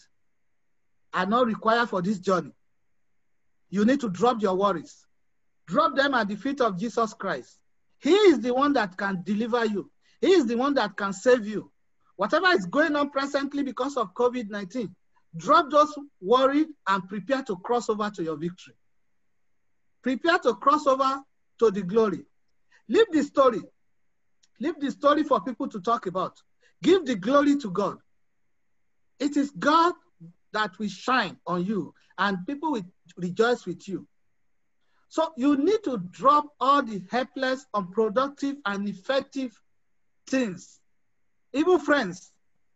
are 1.13 1.25
not 1.25 1.47
required 1.47 1.89
for 1.89 2.02
this 2.02 2.19
journey. 2.19 2.52
You 3.69 3.86
need 3.86 3.99
to 4.01 4.10
drop 4.10 4.41
your 4.41 4.55
worries. 4.55 5.05
Drop 5.67 5.95
them 5.95 6.13
at 6.13 6.27
the 6.27 6.36
feet 6.36 6.62
of 6.62 6.79
Jesus 6.79 7.13
Christ. 7.13 7.60
He 7.99 8.12
is 8.12 8.39
the 8.39 8.53
one 8.53 8.73
that 8.73 8.97
can 8.97 9.21
deliver 9.23 9.65
you. 9.65 9.91
He 10.21 10.32
is 10.32 10.47
the 10.47 10.55
one 10.55 10.73
that 10.75 10.95
can 10.97 11.13
save 11.13 11.45
you. 11.45 11.71
Whatever 12.15 12.47
is 12.47 12.65
going 12.65 12.95
on 12.95 13.12
presently 13.12 13.63
because 13.63 13.95
of 13.95 14.13
COVID 14.13 14.49
19, 14.49 14.93
drop 15.38 15.69
those 15.69 15.93
worries 16.19 16.67
and 16.88 17.08
prepare 17.08 17.43
to 17.43 17.55
cross 17.58 17.89
over 17.89 18.10
to 18.10 18.23
your 18.23 18.36
victory. 18.36 18.73
Prepare 20.01 20.39
to 20.39 20.55
cross 20.55 20.88
over 20.88 21.21
to 21.60 21.71
the 21.71 21.82
glory. 21.82 22.25
Leave 22.88 23.12
the 23.12 23.23
story. 23.23 23.62
Leave 24.60 24.79
the 24.79 24.91
story 24.91 25.23
for 25.23 25.41
people 25.41 25.67
to 25.69 25.79
talk 25.79 26.08
about. 26.08 26.34
Give 26.82 27.05
the 27.05 27.15
glory 27.15 27.58
to 27.58 27.69
God. 27.69 27.97
It 29.19 29.38
is 29.38 29.51
God 29.51 29.93
that 30.53 30.77
will 30.79 30.89
shine 30.89 31.38
on 31.45 31.65
you 31.65 31.93
and 32.17 32.45
people 32.45 32.71
will 32.71 32.85
rejoice 33.17 33.65
with 33.65 33.88
you. 33.88 34.07
So 35.07 35.33
you 35.38 35.57
need 35.57 35.83
to 35.85 35.97
drop 36.12 36.45
all 36.59 36.83
the 36.83 37.01
helpless, 37.09 37.65
unproductive, 37.73 38.57
and 38.65 38.88
effective 38.88 39.59
things, 40.27 40.79
even 41.53 41.79
friends 41.79 42.31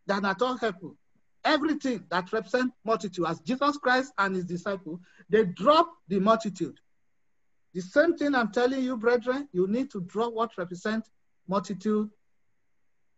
that 0.08 0.24
are 0.24 0.36
not 0.40 0.60
helpful. 0.60 0.98
Everything 1.46 2.06
that 2.10 2.32
represents 2.32 2.74
multitude, 2.86 3.26
as 3.28 3.40
Jesus 3.42 3.78
Christ 3.78 4.14
and 4.18 4.36
his 4.36 4.46
disciples, 4.46 5.00
they 5.30 5.44
drop 5.44 5.92
the 6.08 6.20
multitude. 6.20 6.80
The 7.74 7.82
same 7.82 8.16
thing 8.18 8.34
I'm 8.34 8.52
telling 8.52 8.84
you, 8.84 8.98
brethren, 8.98 9.50
you 9.52 9.68
need 9.68 9.92
to 9.92 10.02
drop 10.02 10.34
what 10.34 10.58
represents 10.58 11.10
multitude 11.48 12.10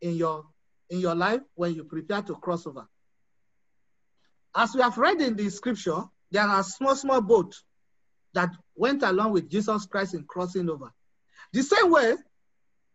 in 0.01 0.15
your 0.15 0.45
in 0.89 0.99
your 0.99 1.15
life 1.15 1.41
when 1.55 1.73
you 1.73 1.83
prepare 1.83 2.21
to 2.23 2.35
cross 2.35 2.67
over. 2.67 2.87
As 4.55 4.73
we 4.73 4.81
have 4.81 4.97
read 4.97 5.19
in 5.21 5.35
the 5.35 5.49
scripture, 5.49 6.03
there 6.31 6.43
are 6.43 6.63
small, 6.63 6.95
small 6.95 7.21
boats 7.21 7.63
that 8.33 8.49
went 8.75 9.03
along 9.03 9.33
with 9.33 9.49
Jesus 9.49 9.85
Christ 9.85 10.13
in 10.13 10.23
crossing 10.23 10.69
over. 10.69 10.93
The 11.51 11.61
same 11.61 11.91
way, 11.91 12.15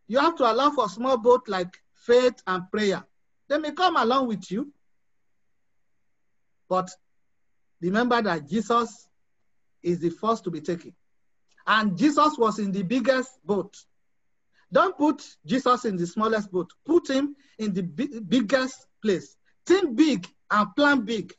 you 0.09 0.19
have 0.19 0.37
to 0.37 0.51
allow 0.51 0.71
for 0.71 0.89
small 0.89 1.19
boat 1.19 1.49
like 1.49 1.77
faith 1.95 2.43
and 2.47 2.71
prayer. 2.71 3.05
They 3.49 3.59
may 3.59 3.73
come 3.73 3.97
along 3.97 4.29
with 4.29 4.51
you. 4.51 4.73
But 6.69 6.91
remember 7.81 8.21
that 8.23 8.49
Jesus 8.49 9.09
is 9.83 10.01
the 10.01 10.11
first 10.11 10.45
to 10.45 10.51
be 10.51 10.61
taken. 10.61 10.95
And 11.67 11.97
Jesus 11.97 12.37
was 12.39 12.59
in 12.59 12.73
the 12.73 12.83
biggest 12.83 13.31
boat. 13.45 13.77
Don't 14.73 14.97
put 14.97 15.25
Jesus 15.45 15.85
in 15.85 15.97
the 15.97 16.07
smallest 16.07 16.51
boat. 16.51 16.71
Put 16.87 17.11
him 17.11 17.35
in 17.59 17.75
the 17.75 17.83
biggest 17.83 18.87
place. 19.03 19.37
Think 19.67 19.97
big 19.97 20.29
and 20.51 20.75
plan 20.77 21.03
big. 21.03 21.35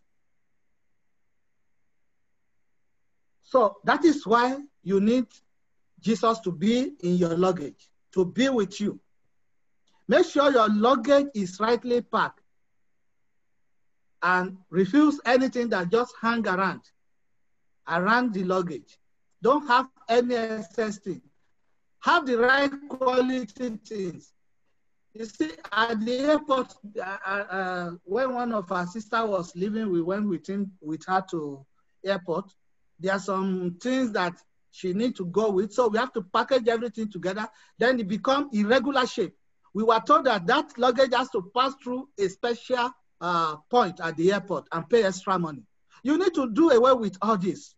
So 3.51 3.79
that 3.83 4.05
is 4.05 4.25
why 4.25 4.59
you 4.81 5.01
need 5.01 5.25
Jesus 5.99 6.39
to 6.39 6.53
be 6.53 6.93
in 7.03 7.17
your 7.17 7.35
luggage 7.35 7.89
to 8.13 8.25
be 8.25 8.47
with 8.47 8.79
you. 8.79 8.97
Make 10.07 10.25
sure 10.25 10.49
your 10.49 10.69
luggage 10.69 11.27
is 11.35 11.59
rightly 11.59 12.01
packed 12.01 12.39
and 14.23 14.57
refuse 14.69 15.19
anything 15.25 15.67
that 15.69 15.91
just 15.91 16.13
hang 16.21 16.47
around. 16.47 16.81
around 17.89 18.33
the 18.33 18.45
luggage. 18.45 18.97
Don't 19.41 19.67
have 19.67 19.87
any 20.07 20.35
excess 20.35 20.97
thing. 20.99 21.21
Have 21.99 22.25
the 22.25 22.37
right 22.37 22.71
quality 22.87 23.77
things. 23.85 24.33
You 25.13 25.25
see, 25.25 25.51
at 25.73 25.99
the 26.05 26.19
airport, 26.19 26.73
uh, 27.03 27.17
uh, 27.25 27.29
uh 27.29 27.91
when 28.05 28.33
one 28.33 28.53
of 28.53 28.71
our 28.71 28.87
sister 28.87 29.25
was 29.25 29.53
leaving, 29.57 29.91
we 29.91 30.01
went 30.01 30.29
with 30.29 30.47
him, 30.47 30.71
with 30.79 31.03
her 31.07 31.21
to 31.31 31.65
airport. 32.05 32.53
There 33.01 33.13
are 33.13 33.19
some 33.19 33.77
things 33.81 34.11
that 34.11 34.33
she 34.71 34.93
need 34.93 35.15
to 35.17 35.25
go 35.25 35.51
with, 35.51 35.73
so 35.73 35.89
we 35.89 35.97
have 35.97 36.13
to 36.13 36.21
package 36.21 36.67
everything 36.67 37.11
together. 37.11 37.47
Then 37.77 37.99
it 37.99 38.07
become 38.07 38.49
irregular 38.53 39.05
shape. 39.05 39.35
We 39.73 39.83
were 39.83 39.99
told 39.99 40.25
that 40.25 40.45
that 40.47 40.77
luggage 40.77 41.13
has 41.13 41.29
to 41.31 41.49
pass 41.55 41.73
through 41.83 42.09
a 42.17 42.27
special 42.27 42.91
uh, 43.19 43.57
point 43.69 43.99
at 44.01 44.17
the 44.17 44.33
airport 44.33 44.67
and 44.71 44.89
pay 44.89 45.03
extra 45.03 45.37
money. 45.39 45.63
You 46.03 46.17
need 46.17 46.33
to 46.35 46.49
do 46.51 46.69
away 46.71 46.93
with 46.93 47.17
all 47.21 47.37
this. 47.37 47.75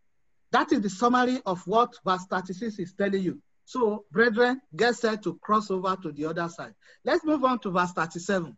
That 0.51 0.71
is 0.71 0.81
the 0.81 0.89
summary 0.89 1.41
of 1.45 1.65
what 1.65 1.93
verse 2.05 2.25
36 2.29 2.79
is 2.79 2.93
telling 2.93 3.21
you. 3.21 3.41
So, 3.65 4.05
brethren, 4.11 4.61
get 4.75 4.95
set 4.95 5.23
to 5.23 5.35
cross 5.41 5.71
over 5.71 5.95
to 6.03 6.11
the 6.11 6.25
other 6.25 6.49
side. 6.49 6.73
Let's 7.03 7.23
move 7.23 7.43
on 7.43 7.59
to 7.59 7.71
verse 7.71 7.91
37. 7.91 8.55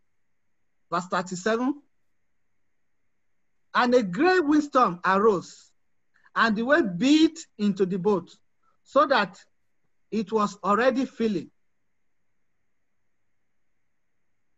Verse 0.92 1.06
37. 1.08 1.82
And 3.74 3.94
a 3.94 4.04
great 4.04 4.46
windstorm 4.46 5.00
arose, 5.06 5.72
and 6.36 6.56
the 6.56 6.64
wave 6.64 6.98
beat 6.98 7.40
into 7.58 7.86
the 7.86 7.98
boat, 7.98 8.36
so 8.84 9.06
that 9.06 9.40
it 10.12 10.32
was 10.32 10.58
already 10.64 11.06
filling. 11.06 11.50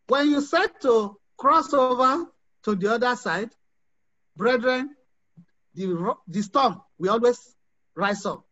When 0.07 0.29
you 0.29 0.41
set 0.41 0.81
to 0.81 1.17
cross 1.37 1.73
over 1.73 2.25
to 2.63 2.75
the 2.75 2.93
other 2.93 3.15
side, 3.15 3.49
brethren, 4.35 4.95
the, 5.75 6.15
the 6.27 6.41
storm 6.41 6.81
will 6.97 7.11
always 7.11 7.55
rise 7.95 8.25
up. 8.25 8.43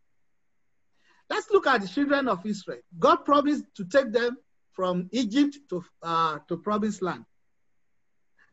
Let's 1.29 1.49
look 1.49 1.65
at 1.65 1.81
the 1.81 1.88
children 1.88 2.27
of 2.27 2.45
Israel. 2.45 2.81
God 2.99 3.25
promised 3.25 3.63
to 3.75 3.85
take 3.85 4.11
them 4.11 4.38
from 4.73 5.09
Egypt 5.11 5.57
to, 5.69 5.83
uh, 6.03 6.39
to 6.47 6.57
promised 6.57 7.01
land. 7.01 7.25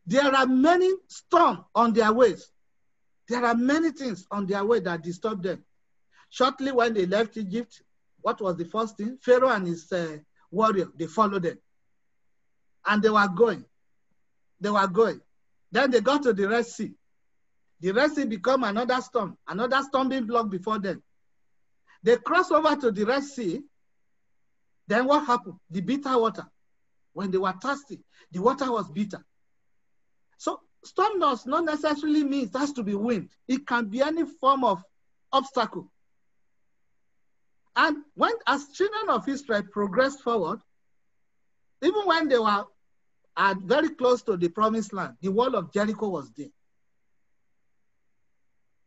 There 0.07 0.23
are 0.35 0.47
many 0.47 0.91
storms 1.07 1.59
on 1.75 1.93
their 1.93 2.11
ways. 2.11 2.49
There 3.27 3.45
are 3.45 3.55
many 3.55 3.91
things 3.91 4.25
on 4.31 4.45
their 4.45 4.65
way 4.65 4.79
that 4.81 5.03
disturb 5.03 5.43
them. 5.43 5.63
Shortly 6.29 6.71
when 6.71 6.93
they 6.93 7.05
left 7.05 7.37
Egypt, 7.37 7.81
what 8.21 8.41
was 8.41 8.57
the 8.57 8.65
first 8.65 8.97
thing? 8.97 9.17
Pharaoh 9.21 9.49
and 9.49 9.67
his 9.67 9.91
uh, 9.91 10.17
warrior, 10.51 10.87
they 10.97 11.07
followed 11.07 11.43
them. 11.43 11.59
And 12.85 13.01
they 13.01 13.09
were 13.09 13.27
going. 13.27 13.65
They 14.59 14.69
were 14.69 14.87
going. 14.87 15.21
Then 15.71 15.91
they 15.91 16.01
got 16.01 16.23
to 16.23 16.33
the 16.33 16.47
Red 16.47 16.65
Sea. 16.65 16.93
The 17.79 17.91
Red 17.91 18.11
Sea 18.11 18.25
become 18.25 18.63
another 18.63 19.01
storm, 19.01 19.37
another 19.47 19.81
storm 19.83 20.09
being 20.09 20.25
blocked 20.25 20.51
before 20.51 20.79
them. 20.79 21.03
They 22.01 22.17
cross 22.17 22.51
over 22.51 22.75
to 22.75 22.91
the 22.91 23.05
Red 23.05 23.23
Sea. 23.23 23.61
Then 24.87 25.05
what 25.05 25.25
happened? 25.25 25.55
The 25.69 25.81
bitter 25.81 26.17
water. 26.17 26.45
When 27.13 27.31
they 27.31 27.37
were 27.37 27.53
thirsty, 27.61 27.99
the 28.31 28.41
water 28.41 28.71
was 28.71 28.89
bitter. 28.89 29.23
So 30.37 30.61
storm 30.83 31.19
does 31.19 31.45
not 31.45 31.65
necessarily 31.65 32.23
mean 32.23 32.45
it 32.45 32.57
has 32.57 32.71
to 32.73 32.83
be 32.83 32.95
wind. 32.95 33.29
It 33.47 33.65
can 33.67 33.89
be 33.89 34.01
any 34.01 34.25
form 34.25 34.63
of 34.63 34.83
obstacle. 35.31 35.91
And 37.75 37.97
when 38.15 38.33
as 38.45 38.69
children 38.73 39.09
of 39.09 39.27
Israel 39.27 39.63
progressed 39.71 40.21
forward, 40.21 40.59
even 41.81 42.01
when 42.05 42.27
they 42.27 42.37
were 42.37 42.65
at 43.35 43.57
very 43.57 43.89
close 43.89 44.21
to 44.23 44.37
the 44.37 44.49
promised 44.49 44.93
land, 44.93 45.15
the 45.21 45.31
wall 45.31 45.55
of 45.55 45.73
Jericho 45.73 46.09
was 46.09 46.31
there 46.37 46.49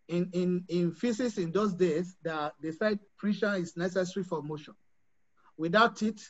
in, 0.09 0.31
in, 0.33 0.65
in 0.69 0.93
physics 0.93 1.39
in 1.39 1.51
those 1.51 1.75
days, 1.75 2.17
the, 2.23 2.53
they 2.63 2.73
said 2.73 2.99
friction 3.17 3.55
is 3.55 3.77
necessary 3.77 4.25
for 4.25 4.43
motion. 4.43 4.75
Without 5.57 6.03
it, 6.03 6.21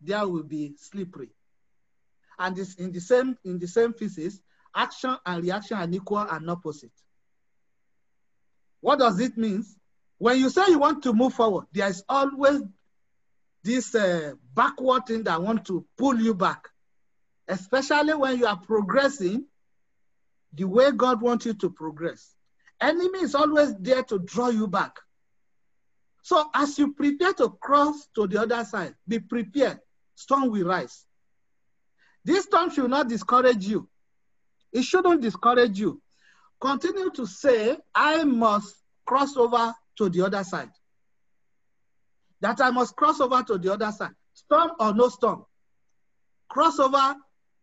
there 0.00 0.26
will 0.26 0.42
be 0.42 0.74
slippery. 0.78 1.30
And 2.38 2.54
this, 2.54 2.74
in, 2.74 2.92
the 2.92 3.00
same, 3.00 3.36
in 3.44 3.58
the 3.58 3.68
same 3.68 3.92
physics, 3.92 4.40
action 4.74 5.16
and 5.24 5.42
reaction 5.42 5.76
are 5.76 5.88
equal 5.90 6.18
and 6.18 6.50
opposite. 6.50 6.92
What 8.80 8.98
does 8.98 9.20
it 9.20 9.36
mean? 9.36 9.64
When 10.18 10.38
you 10.38 10.50
say 10.50 10.62
you 10.68 10.78
want 10.78 11.02
to 11.04 11.12
move 11.12 11.34
forward, 11.34 11.66
there 11.72 11.88
is 11.88 12.04
always 12.08 12.62
this 13.62 13.94
uh, 13.94 14.32
backward 14.54 15.06
thing 15.06 15.24
that 15.24 15.42
want 15.42 15.64
to 15.66 15.86
pull 15.96 16.20
you 16.20 16.34
back, 16.34 16.68
especially 17.48 18.14
when 18.14 18.38
you 18.38 18.46
are 18.46 18.58
progressing 18.58 19.46
the 20.52 20.64
way 20.64 20.92
God 20.92 21.20
wants 21.20 21.46
you 21.46 21.54
to 21.54 21.70
progress 21.70 22.34
enemy 22.84 23.20
is 23.20 23.34
always 23.34 23.74
there 23.76 24.02
to 24.04 24.18
draw 24.18 24.48
you 24.48 24.66
back. 24.66 24.98
So 26.22 26.44
as 26.54 26.78
you 26.78 26.92
prepare 26.92 27.32
to 27.34 27.50
cross 27.50 28.08
to 28.14 28.26
the 28.26 28.42
other 28.42 28.64
side, 28.64 28.94
be 29.06 29.18
prepared. 29.18 29.80
Storm 30.14 30.50
will 30.50 30.66
rise. 30.66 31.04
This 32.24 32.44
storm 32.44 32.70
should 32.70 32.90
not 32.90 33.08
discourage 33.08 33.66
you. 33.66 33.88
It 34.74 34.82
shouldn't 34.82 35.22
discourage 35.22 35.78
you. 35.78 36.02
Continue 36.60 37.10
to 37.12 37.26
say, 37.26 37.78
I 37.94 38.24
must 38.24 38.74
cross 39.06 39.36
over 39.36 39.72
to 39.96 40.10
the 40.10 40.26
other 40.26 40.42
side. 40.42 40.70
That 42.40 42.60
I 42.60 42.70
must 42.70 42.96
cross 42.96 43.20
over 43.20 43.42
to 43.44 43.56
the 43.56 43.72
other 43.72 43.92
side. 43.92 44.14
Storm 44.34 44.72
or 44.80 44.92
no 44.92 45.08
storm. 45.08 45.46
Crossover 46.50 47.14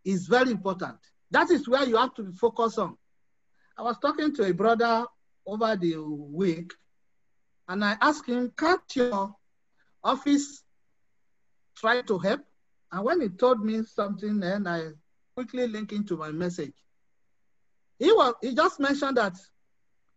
is 0.06 0.28
very 0.28 0.52
important. 0.52 0.98
That 1.32 1.52
is 1.52 1.68
where 1.68 1.86
you 1.86 1.98
have 1.98 2.14
to 2.16 2.24
be 2.24 2.32
focused 2.32 2.80
on. 2.80 2.98
I 3.78 3.84
was 3.84 3.98
talking 4.00 4.34
to 4.36 4.44
a 4.46 4.54
brother 4.54 5.06
over 5.46 5.76
the 5.76 5.98
week, 5.98 6.74
and 7.68 7.84
I 7.84 7.98
asked 8.00 8.28
him, 8.28 8.54
can't 8.58 8.82
your 8.96 9.36
office 10.04 10.64
try 11.76 12.02
to 12.04 12.18
help? 12.18 12.42
And 12.92 13.04
when 13.04 13.22
he 13.22 13.30
told 13.30 13.64
me 13.64 13.84
something, 13.84 14.40
then 14.40 14.68
I 14.68 14.92
quickly 15.36 15.68
linked 15.68 15.92
into 15.92 16.16
my 16.16 16.32
message. 16.32 16.74
He 18.02 18.12
was 18.12 18.34
he 18.42 18.56
just 18.56 18.80
mentioned 18.80 19.18
that 19.18 19.38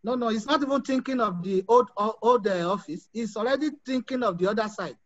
no, 0.02 0.14
no, 0.14 0.28
he's 0.28 0.46
not 0.46 0.62
even 0.62 0.80
thinking 0.80 1.20
of 1.20 1.42
the 1.42 1.62
old 1.68 1.90
old 1.98 2.46
uh, 2.46 2.72
office. 2.72 3.08
He's 3.12 3.36
already 3.36 3.70
thinking 3.84 4.22
of 4.22 4.38
the 4.38 4.48
other 4.50 4.68
side. 4.68 4.96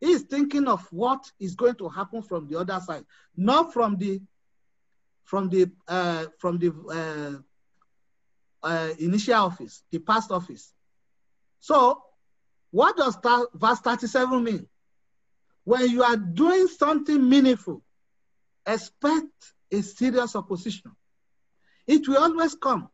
He's 0.00 0.22
thinking 0.22 0.66
of 0.66 0.84
what 0.92 1.24
is 1.38 1.54
going 1.54 1.76
to 1.76 1.88
happen 1.88 2.22
from 2.22 2.48
the 2.48 2.58
other 2.58 2.80
side, 2.80 3.04
not 3.36 3.72
from 3.72 3.96
the 3.96 4.20
from 5.22 5.48
the 5.50 5.70
uh, 5.86 6.26
from 6.38 6.58
the 6.58 7.42
uh, 8.64 8.66
uh, 8.66 8.94
initial 8.98 9.34
office, 9.34 9.84
the 9.92 10.00
past 10.00 10.32
office. 10.32 10.72
So 11.60 12.02
what 12.72 12.96
does 12.96 13.16
verse 13.54 13.78
37 13.78 14.42
mean? 14.42 14.66
When 15.62 15.88
you 15.88 16.02
are 16.02 16.16
doing 16.16 16.66
something 16.66 17.28
meaningful, 17.28 17.84
expect 18.66 19.30
a 19.70 19.80
serious 19.80 20.34
opposition. 20.34 20.90
It 21.86 22.08
will 22.08 22.18
always 22.18 22.54
come. 22.54 22.88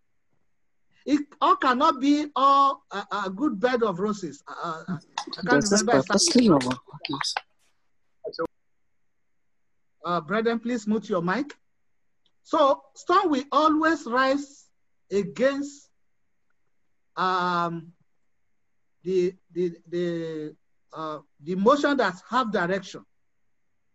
It 1.06 1.20
all 1.40 1.56
cannot 1.56 2.00
be 2.00 2.26
all 2.36 2.82
a, 2.90 3.04
a 3.24 3.30
good 3.30 3.58
bed 3.58 3.82
of 3.82 4.00
roses. 4.00 4.42
Uh, 4.46 4.84
I 4.88 4.98
can't 5.48 5.64
remember 5.64 5.98
exactly. 5.98 6.50
Uh, 10.04 10.20
brethren, 10.20 10.58
please 10.58 10.86
mute 10.86 11.08
your 11.08 11.22
mic. 11.22 11.54
So 12.42 12.82
storm 12.94 13.30
will 13.30 13.44
always 13.52 14.06
rise 14.06 14.66
against 15.10 15.88
um, 17.16 17.92
the, 19.02 19.34
the, 19.52 19.76
the, 19.88 20.56
uh, 20.92 21.18
the 21.42 21.54
motion 21.54 21.96
that 21.98 22.14
have 22.28 22.50
direction. 22.52 23.04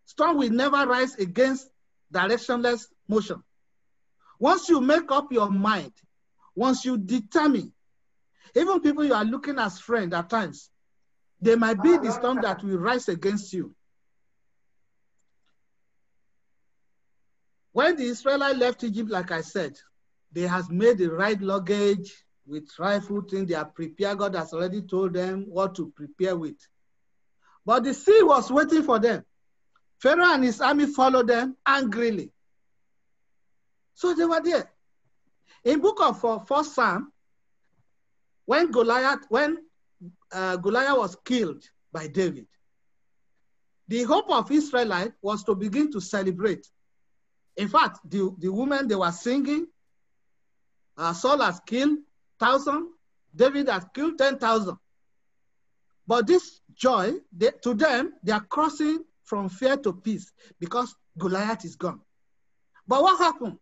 Storm 0.04 0.38
will 0.38 0.50
never 0.50 0.86
rise 0.86 1.16
against 1.16 1.68
directionless 2.12 2.86
motion. 3.08 3.42
Once 4.38 4.68
you 4.68 4.80
make 4.80 5.10
up 5.10 5.32
your 5.32 5.50
mind, 5.50 5.92
once 6.54 6.84
you 6.84 6.96
determine, 6.98 7.72
even 8.54 8.80
people 8.80 9.04
you 9.04 9.14
are 9.14 9.24
looking 9.24 9.58
as 9.58 9.78
friends 9.78 10.14
at 10.14 10.28
times, 10.30 10.70
they 11.40 11.54
might 11.56 11.82
be 11.82 11.96
the 11.98 12.10
storm 12.12 12.38
that 12.42 12.62
will 12.62 12.78
rise 12.78 13.08
against 13.08 13.52
you. 13.52 13.74
When 17.72 17.96
the 17.96 18.04
Israelites 18.04 18.58
left 18.58 18.84
Egypt, 18.84 19.10
like 19.10 19.30
I 19.30 19.42
said, 19.42 19.78
they 20.32 20.42
has 20.42 20.70
made 20.70 20.98
the 20.98 21.10
right 21.10 21.40
luggage 21.40 22.24
with 22.46 22.68
rifle 22.78 23.20
thing. 23.20 23.46
They 23.46 23.54
are 23.54 23.66
prepared. 23.66 24.18
God 24.18 24.34
has 24.34 24.52
already 24.52 24.82
told 24.82 25.12
them 25.12 25.44
what 25.48 25.74
to 25.74 25.92
prepare 25.94 26.36
with. 26.36 26.56
But 27.66 27.84
the 27.84 27.92
sea 27.92 28.22
was 28.22 28.50
waiting 28.50 28.82
for 28.82 28.98
them. 28.98 29.24
Pharaoh 29.98 30.32
and 30.32 30.44
his 30.44 30.60
army 30.60 30.86
followed 30.86 31.26
them 31.28 31.56
angrily. 31.66 32.32
So 33.96 34.14
they 34.14 34.24
were 34.24 34.42
there. 34.42 34.70
In 35.64 35.80
book 35.80 36.00
of 36.00 36.24
uh, 36.24 36.38
First 36.40 36.74
Samuel, 36.74 37.08
when 38.44 38.70
Goliath, 38.70 39.24
when 39.28 39.56
uh, 40.30 40.56
Goliath 40.56 40.98
was 40.98 41.16
killed 41.24 41.64
by 41.92 42.06
David, 42.06 42.46
the 43.88 44.02
hope 44.04 44.30
of 44.30 44.50
Israelite 44.52 45.12
was 45.22 45.42
to 45.44 45.54
begin 45.54 45.90
to 45.92 46.00
celebrate. 46.00 46.66
In 47.56 47.68
fact, 47.68 47.98
the, 48.08 48.34
the 48.38 48.52
women, 48.52 48.86
they 48.86 48.94
were 48.94 49.10
singing, 49.10 49.66
uh, 50.98 51.14
Saul 51.14 51.40
has 51.40 51.58
killed 51.66 51.98
thousand, 52.38 52.90
David 53.34 53.68
has 53.68 53.86
killed 53.94 54.18
10,000. 54.18 54.76
But 56.06 56.26
this 56.26 56.60
joy, 56.74 57.14
they, 57.36 57.50
to 57.62 57.74
them, 57.74 58.12
they 58.22 58.32
are 58.32 58.44
crossing 58.44 59.04
from 59.24 59.48
fear 59.48 59.76
to 59.78 59.92
peace 59.94 60.30
because 60.60 60.94
Goliath 61.18 61.64
is 61.64 61.76
gone. 61.76 62.00
But 62.86 63.02
what 63.02 63.18
happened? 63.18 63.58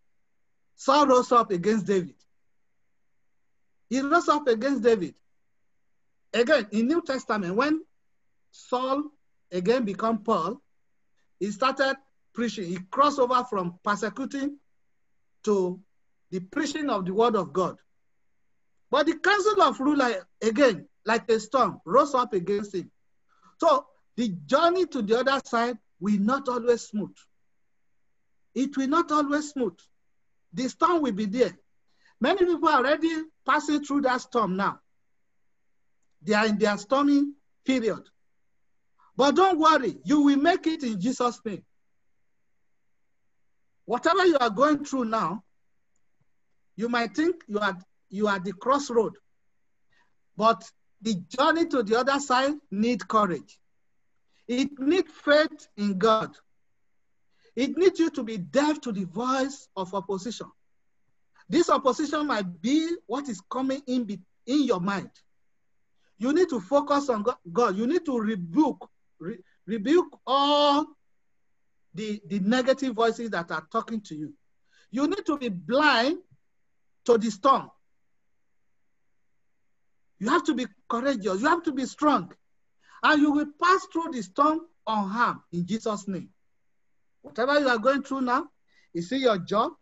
Saul 0.76 1.06
rose 1.06 1.32
up 1.32 1.50
against 1.50 1.86
David. 1.86 2.14
He 3.88 4.00
rose 4.00 4.28
up 4.28 4.48
against 4.48 4.82
David. 4.82 5.14
Again, 6.32 6.66
in 6.72 6.88
New 6.88 7.02
Testament, 7.02 7.54
when 7.54 7.84
Saul 8.50 9.04
again 9.52 9.84
became 9.84 10.18
Paul, 10.18 10.60
he 11.38 11.50
started 11.50 11.96
preaching. 12.32 12.66
He 12.66 12.78
crossed 12.90 13.18
over 13.18 13.44
from 13.44 13.78
persecuting 13.84 14.58
to 15.44 15.80
the 16.30 16.40
preaching 16.40 16.90
of 16.90 17.04
the 17.04 17.14
word 17.14 17.36
of 17.36 17.52
God. 17.52 17.78
But 18.90 19.06
the 19.06 19.18
council 19.18 19.62
of 19.62 19.78
ruler, 19.80 20.26
again, 20.42 20.88
like 21.04 21.30
a 21.30 21.38
storm, 21.38 21.80
rose 21.84 22.14
up 22.14 22.32
against 22.32 22.74
him. 22.74 22.90
So 23.58 23.86
the 24.16 24.28
journey 24.46 24.86
to 24.86 25.02
the 25.02 25.20
other 25.20 25.40
side 25.44 25.78
will 26.00 26.18
not 26.18 26.48
always 26.48 26.82
smooth. 26.82 27.16
It 28.54 28.76
will 28.76 28.88
not 28.88 29.10
always 29.10 29.50
smooth. 29.50 29.78
The 30.54 30.68
storm 30.68 31.02
will 31.02 31.12
be 31.12 31.26
there. 31.26 31.52
Many 32.20 32.46
people 32.46 32.68
are 32.68 32.78
already 32.78 33.10
passing 33.44 33.84
through 33.84 34.02
that 34.02 34.20
storm 34.20 34.56
now. 34.56 34.80
They 36.22 36.32
are 36.34 36.46
in 36.46 36.58
their 36.58 36.78
stormy 36.78 37.24
period. 37.64 38.02
But 39.16 39.36
don't 39.36 39.58
worry, 39.58 39.98
you 40.04 40.22
will 40.22 40.38
make 40.38 40.66
it 40.66 40.82
in 40.82 41.00
Jesus' 41.00 41.40
name. 41.44 41.64
Whatever 43.84 44.24
you 44.24 44.38
are 44.40 44.50
going 44.50 44.84
through 44.84 45.04
now, 45.04 45.44
you 46.76 46.88
might 46.88 47.14
think 47.14 47.36
you 47.46 47.58
are 47.58 47.76
you 48.08 48.28
are 48.28 48.38
the 48.38 48.52
crossroad, 48.52 49.14
but 50.36 50.64
the 51.02 51.14
journey 51.36 51.66
to 51.66 51.82
the 51.82 51.98
other 51.98 52.18
side 52.18 52.54
need 52.70 53.06
courage. 53.06 53.58
It 54.48 54.78
needs 54.78 55.10
faith 55.24 55.68
in 55.76 55.98
God. 55.98 56.30
It 57.56 57.76
needs 57.76 58.00
you 58.00 58.10
to 58.10 58.22
be 58.22 58.36
deaf 58.38 58.80
to 58.82 58.92
the 58.92 59.04
voice 59.04 59.68
of 59.76 59.94
opposition. 59.94 60.46
This 61.48 61.70
opposition 61.70 62.26
might 62.26 62.60
be 62.60 62.88
what 63.06 63.28
is 63.28 63.40
coming 63.50 63.82
in, 63.86 64.08
in 64.46 64.64
your 64.64 64.80
mind. 64.80 65.10
You 66.18 66.32
need 66.32 66.48
to 66.48 66.60
focus 66.60 67.08
on 67.08 67.24
God. 67.52 67.76
You 67.76 67.86
need 67.86 68.04
to 68.06 68.18
rebuke, 68.18 68.88
re, 69.18 69.38
rebuke 69.66 70.18
all 70.26 70.86
the, 71.94 72.20
the 72.26 72.40
negative 72.40 72.94
voices 72.94 73.30
that 73.30 73.50
are 73.50 73.66
talking 73.70 74.00
to 74.02 74.14
you. 74.16 74.32
You 74.90 75.06
need 75.06 75.26
to 75.26 75.36
be 75.36 75.48
blind 75.48 76.18
to 77.04 77.18
the 77.18 77.30
storm. 77.30 77.70
You 80.18 80.30
have 80.30 80.44
to 80.44 80.54
be 80.54 80.66
courageous. 80.88 81.40
You 81.40 81.48
have 81.48 81.62
to 81.64 81.72
be 81.72 81.84
strong. 81.84 82.32
And 83.02 83.20
you 83.20 83.32
will 83.32 83.48
pass 83.62 83.86
through 83.92 84.12
the 84.12 84.22
storm 84.22 84.60
unharmed 84.86 85.40
in 85.52 85.66
Jesus' 85.66 86.08
name. 86.08 86.30
Whatever 87.24 87.58
you 87.58 87.68
are 87.68 87.78
going 87.78 88.02
through 88.02 88.20
now, 88.20 88.48
you 88.92 89.00
see 89.00 89.16
your 89.16 89.38
job, 89.38 89.72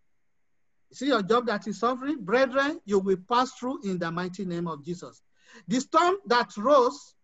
you 0.91 0.97
see 0.97 1.07
your 1.09 1.23
job 1.23 1.47
that 1.47 1.67
is 1.67 1.81
suffering, 1.81 2.25
brethren, 2.25 2.81
you 2.85 3.01
will 3.01 3.17
pass 3.29 3.51
through 3.55 3.81
in 3.83 3.99
the 3.99 4.13
mighty 4.13 4.45
name 4.45 4.69
of 4.69 4.85
Jesus. 4.85 5.21
The 5.67 5.81
storm 5.81 6.19
that 6.27 6.57
rose 6.57 7.17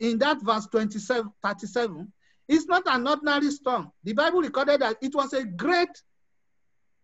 in 0.00 0.18
that 0.18 0.42
verse 0.42 0.66
27, 0.66 1.30
37 1.44 2.12
is 2.48 2.66
not 2.66 2.82
an 2.86 3.06
ordinary 3.06 3.52
storm. 3.52 3.92
The 4.02 4.14
Bible 4.14 4.40
recorded 4.40 4.80
that 4.80 4.96
it 5.00 5.14
was 5.14 5.32
a 5.32 5.44
great, 5.44 5.90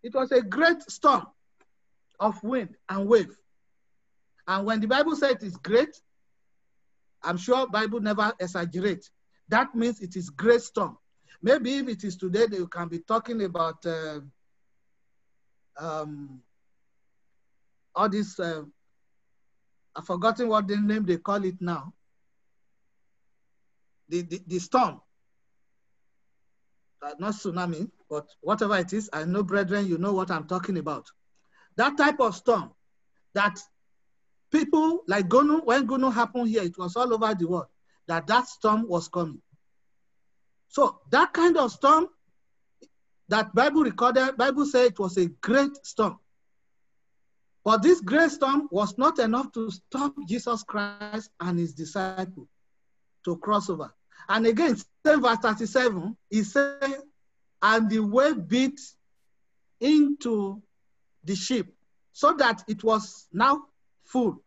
it 0.03 0.13
was 0.13 0.33
a 0.33 0.43
great 0.43 0.83
storm 0.91 1.27
of 2.19 2.43
wind 2.43 2.75
and 2.89 3.07
wave. 3.07 3.37
And 4.49 4.67
when 4.67 4.81
the 4.81 4.89
Bible 4.89 5.15
says 5.15 5.37
it 5.37 5.45
is 5.45 5.57
great, 5.59 5.97
I'm 7.23 7.37
sure 7.37 7.69
Bible 7.69 8.01
never 8.01 8.33
exaggerates. 8.41 9.13
That 9.49 9.77
means 9.77 10.01
it 10.01 10.17
is 10.17 10.29
great 10.29 10.63
storm. 10.63 10.99
Maybe 11.43 11.75
if 11.75 11.89
it 11.89 12.05
is 12.05 12.17
today, 12.17 12.47
they 12.47 12.65
can 12.71 12.89
be 12.89 13.01
talking 13.01 13.43
about 13.43 13.85
uh, 13.85 14.21
um, 15.77 16.41
all 17.95 18.09
this. 18.09 18.39
Uh, 18.39 18.63
I've 19.97 20.07
forgotten 20.07 20.49
what 20.49 20.69
the 20.69 20.77
name 20.77 21.05
they 21.05 21.17
call 21.19 21.45
it 21.45 21.57
now. 21.61 21.93
The, 24.09 24.23
the, 24.23 24.41
the 24.47 24.59
storm. 24.59 25.01
Uh, 27.05 27.15
not 27.19 27.35
tsunami, 27.35 27.91
but 28.09 28.29
whatever 28.41 28.79
it 28.79 28.93
is, 28.93 29.11
I 29.13 29.25
know, 29.25 29.43
brethren, 29.43 29.87
you 29.89 29.99
know 29.99 30.13
what 30.13 30.31
I'm 30.31 30.47
talking 30.47 30.79
about. 30.79 31.11
That 31.77 31.97
type 31.97 32.21
of 32.21 32.37
storm 32.37 32.71
that 33.35 33.59
people 34.53 35.03
like 35.09 35.29
Gonu, 35.29 35.65
when 35.65 35.89
Gonu 35.89 36.13
happened 36.13 36.49
here, 36.49 36.63
it 36.63 36.79
was 36.79 36.95
all 36.95 37.13
over 37.13 37.35
the 37.35 37.49
world 37.49 37.67
that 38.07 38.29
that 38.29 38.47
storm 38.47 38.87
was 38.89 39.09
coming. 39.09 39.43
So 40.73 41.01
that 41.11 41.35
kind 41.35 41.59
of 41.59 41.71
storm 41.71 42.09
that 43.29 43.55
Bible 43.55 43.83
recorded, 43.83 44.39
Bible 44.39 44.65
said 44.65 44.87
it 44.87 44.99
was 44.99 45.19
a 45.19 45.27
great 45.27 45.77
storm. 45.85 46.19
But 47.63 47.83
this 47.83 48.01
great 48.01 48.31
storm 48.31 48.69
was 48.71 48.97
not 48.97 49.19
enough 49.19 49.53
to 49.53 49.71
stop 49.71 50.15
Jesus 50.27 50.63
Christ 50.63 51.31
and 51.39 51.59
his 51.59 51.75
disciples 51.75 52.49
to 53.27 53.37
cross 53.37 53.69
over. 53.69 53.93
And 54.31 54.47
again, 54.47 54.77
verse 55.05 55.39
37, 55.43 56.17
he 56.31 56.43
said, 56.43 57.03
and 57.61 57.91
the 57.91 58.01
wave 58.01 58.49
beat 58.49 58.81
into 59.79 60.63
the 61.23 61.37
ship 61.37 61.67
so 62.13 62.33
that 62.33 62.65
it 62.67 62.83
was 62.83 63.29
now 63.31 63.65
full. 64.05 64.43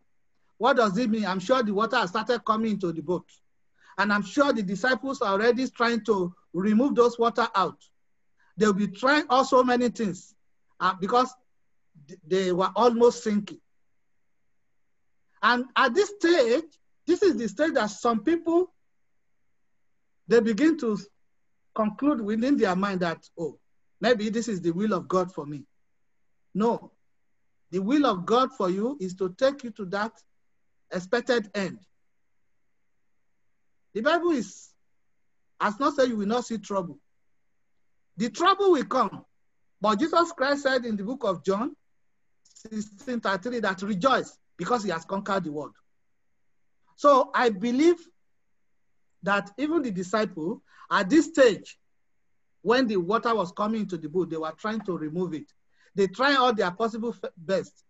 What 0.58 0.78
does 0.78 0.98
it 0.98 1.10
mean? 1.10 1.26
I'm 1.26 1.40
sure 1.40 1.62
the 1.62 1.74
water 1.74 1.98
has 1.98 2.10
started 2.10 2.44
coming 2.44 2.72
into 2.72 2.92
the 2.92 3.02
boat. 3.02 3.26
And 3.98 4.12
I'm 4.12 4.24
sure 4.24 4.52
the 4.52 4.64
disciples 4.64 5.22
are 5.22 5.34
already 5.34 5.68
trying 5.70 6.04
to 6.06 6.34
remove 6.54 6.96
those 6.96 7.18
water 7.18 7.48
out. 7.56 7.78
They'll 8.58 8.74
be 8.74 8.88
trying 8.88 9.26
also 9.30 9.64
many 9.64 9.90
things 9.90 10.34
uh, 10.80 10.94
because 11.00 11.34
they 12.28 12.52
were 12.52 12.72
almost 12.76 13.24
sinking. 13.24 13.60
And 15.42 15.66
at 15.76 15.94
this 15.94 16.12
stage, 16.20 16.64
this 17.06 17.22
is 17.22 17.38
the 17.38 17.48
stage 17.48 17.74
that 17.74 17.92
some 17.92 18.24
people, 18.24 18.74
they 20.28 20.40
begin 20.40 20.78
to 20.80 20.98
conclude 21.76 22.22
within 22.22 22.58
their 22.58 22.76
mind 22.76 23.02
that, 23.02 23.30
oh, 23.38 23.60
maybe 24.02 24.30
this 24.30 24.48
is 24.48 24.62
the 24.62 24.72
will 24.72 24.94
of 24.94 25.08
God 25.08 25.32
for 25.32 25.46
me. 25.46 25.66
No, 26.54 26.92
the 27.72 27.80
will 27.80 28.06
of 28.06 28.26
God 28.26 28.54
for 28.56 28.70
you 28.70 28.98
is 29.00 29.14
to 29.16 29.36
take 29.38 29.64
you 29.64 29.72
to 29.72 29.86
that 29.86 30.14
expected 30.92 31.50
end. 31.54 31.80
The 33.96 34.02
Bible 34.02 34.32
is, 34.32 34.70
has 35.60 35.80
not 35.80 35.96
said 35.96 36.10
you 36.10 36.18
will 36.18 36.28
not 36.28 36.46
see 36.46 36.58
trouble. 36.58 37.00
The 38.18 38.30
trouble 38.30 38.74
will 38.74 38.84
come. 38.84 39.26
But 39.80 40.00
Jesus 40.00 40.34
Christ 40.34 40.64
said 40.64 40.86
in 40.86 40.98
the 40.98 41.04
book 41.04 41.24
of 41.24 41.44
John 41.46 41.76
16 42.72 43.22
33 43.22 43.60
that 43.62 43.82
rejoice 43.82 44.38
because 44.58 44.84
he 44.84 44.90
has 44.90 45.06
conquered 45.06 45.46
the 45.46 45.52
world. 45.52 45.76
So 46.98 47.32
I 47.34 47.50
believe 47.50 47.96
that 49.24 49.52
even 49.58 49.82
the 49.82 49.92
disciple 49.92 50.62
at 50.92 51.10
this 51.10 51.28
stage, 51.28 51.78
when 52.64 52.88
the 52.88 52.98
water 52.98 53.34
was 53.34 53.54
coming 53.54 53.82
into 53.82 53.98
the 53.98 54.10
boat, 54.10 54.30
they 54.30 54.38
were 54.38 54.54
trying 54.58 54.82
to 54.82 54.98
remove 54.98 55.34
it. 55.34 55.46
They 55.96 56.08
try 56.08 56.36
all 56.36 56.54
their 56.54 56.72
possible 56.72 57.16
best. 57.38 57.84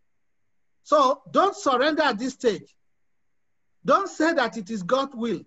So 0.84 1.22
don't 1.32 1.56
surrender 1.56 2.04
at 2.04 2.20
this 2.20 2.34
stage. 2.34 2.76
Don't 3.84 4.08
say 4.08 4.34
that 4.34 4.58
it 4.58 4.70
is 4.70 4.84
God's 4.84 5.16
will. 5.16 5.42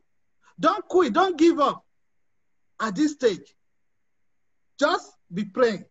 Don't 0.61 0.87
quit. 0.89 1.13
Don't 1.13 1.39
give 1.39 1.61
up 1.61 1.85
at 2.81 2.95
this 2.95 3.13
stage. 3.13 3.55
Just 4.79 5.13
be 5.33 5.45
praying. 5.45 5.85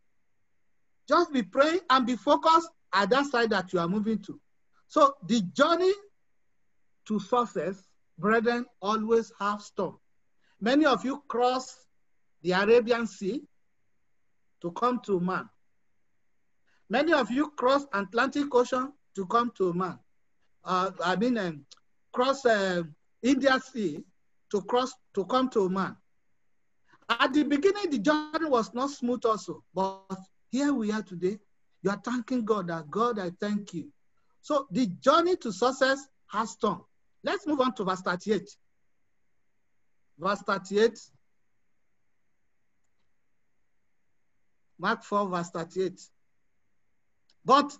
Just 1.07 1.31
be 1.31 1.43
praying 1.43 1.79
and 1.89 2.05
be 2.05 2.15
focused 2.15 2.69
at 2.93 3.09
that 3.09 3.25
side 3.27 3.49
that 3.51 3.71
you 3.73 3.79
are 3.79 3.87
moving 3.87 4.19
to. 4.19 4.39
So 4.87 5.15
the 5.25 5.41
journey 5.53 5.91
to 7.07 7.19
success, 7.19 7.87
brethren, 8.17 8.65
always 8.81 9.31
have 9.39 9.61
storm. 9.61 9.97
Many 10.59 10.85
of 10.85 11.05
you 11.05 11.23
cross 11.27 11.85
the 12.41 12.51
Arabian 12.51 13.07
Sea 13.07 13.43
to 14.61 14.71
come 14.71 14.99
to 15.05 15.17
Oman. 15.17 15.49
Many 16.89 17.13
of 17.13 17.29
you 17.29 17.51
cross 17.51 17.85
Atlantic 17.93 18.53
Ocean 18.53 18.93
to 19.15 19.25
come 19.27 19.51
to 19.57 19.69
Oman. 19.69 19.99
Uh, 20.63 20.91
I 21.03 21.15
mean, 21.15 21.37
um, 21.37 21.65
cross 22.11 22.45
uh, 22.45 22.83
India 23.21 23.59
Sea 23.59 24.03
to 24.51 24.61
cross 24.61 24.93
to 25.13 25.25
come 25.25 25.49
to 25.49 25.61
Oman. 25.61 25.95
At 27.09 27.33
the 27.33 27.43
beginning, 27.43 27.89
the 27.89 27.99
journey 27.99 28.49
was 28.49 28.73
not 28.73 28.89
smooth 28.89 29.25
also, 29.25 29.63
but 29.73 30.19
here 30.49 30.73
we 30.73 30.91
are 30.91 31.01
today. 31.01 31.39
You 31.81 31.91
are 31.91 32.01
thanking 32.03 32.43
God 32.43 32.67
that 32.67 32.89
God, 32.89 33.19
I 33.19 33.31
thank 33.39 33.73
you. 33.73 33.91
So 34.41 34.67
the 34.71 34.87
journey 34.87 35.35
to 35.37 35.51
success 35.51 36.05
has 36.27 36.55
come. 36.59 36.83
Let's 37.23 37.45
move 37.45 37.61
on 37.61 37.73
to 37.75 37.83
verse 37.83 38.01
38. 38.01 38.49
Verse 40.17 40.39
38. 40.39 40.97
Mark 44.79 45.03
4, 45.03 45.27
verse 45.27 45.49
38. 45.49 45.99
But 47.43 47.75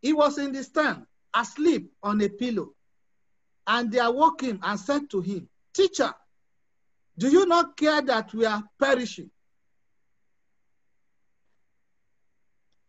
he 0.00 0.12
was 0.12 0.38
in 0.38 0.52
the 0.52 0.62
stand 0.62 1.04
asleep 1.34 1.92
on 2.02 2.20
a 2.22 2.28
pillow. 2.28 2.70
And 3.66 3.92
they 3.92 3.98
awoke 3.98 4.42
him 4.42 4.60
and 4.62 4.80
said 4.80 5.10
to 5.10 5.20
him, 5.20 5.49
Teacher, 5.72 6.12
do 7.16 7.28
you 7.28 7.46
not 7.46 7.76
care 7.76 8.02
that 8.02 8.32
we 8.34 8.46
are 8.46 8.62
perishing? 8.78 9.30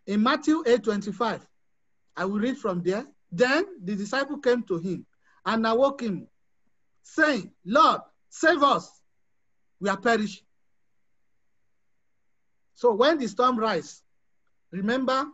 In 0.07 0.23
Matthew 0.23 0.63
8 0.65 0.83
25, 0.83 1.47
I 2.17 2.25
will 2.25 2.39
read 2.39 2.57
from 2.57 2.81
there. 2.81 3.05
Then 3.31 3.65
the 3.83 3.95
disciple 3.95 4.39
came 4.39 4.63
to 4.63 4.77
him 4.77 5.05
and 5.45 5.65
awoke 5.65 6.01
him, 6.01 6.27
saying, 7.03 7.51
Lord, 7.65 8.01
save 8.29 8.61
us. 8.61 8.89
We 9.79 9.89
are 9.89 9.97
perishing. 9.97 10.43
So 12.75 12.93
when 12.93 13.19
the 13.19 13.27
storm 13.27 13.57
rise, 13.57 14.01
remember 14.71 15.27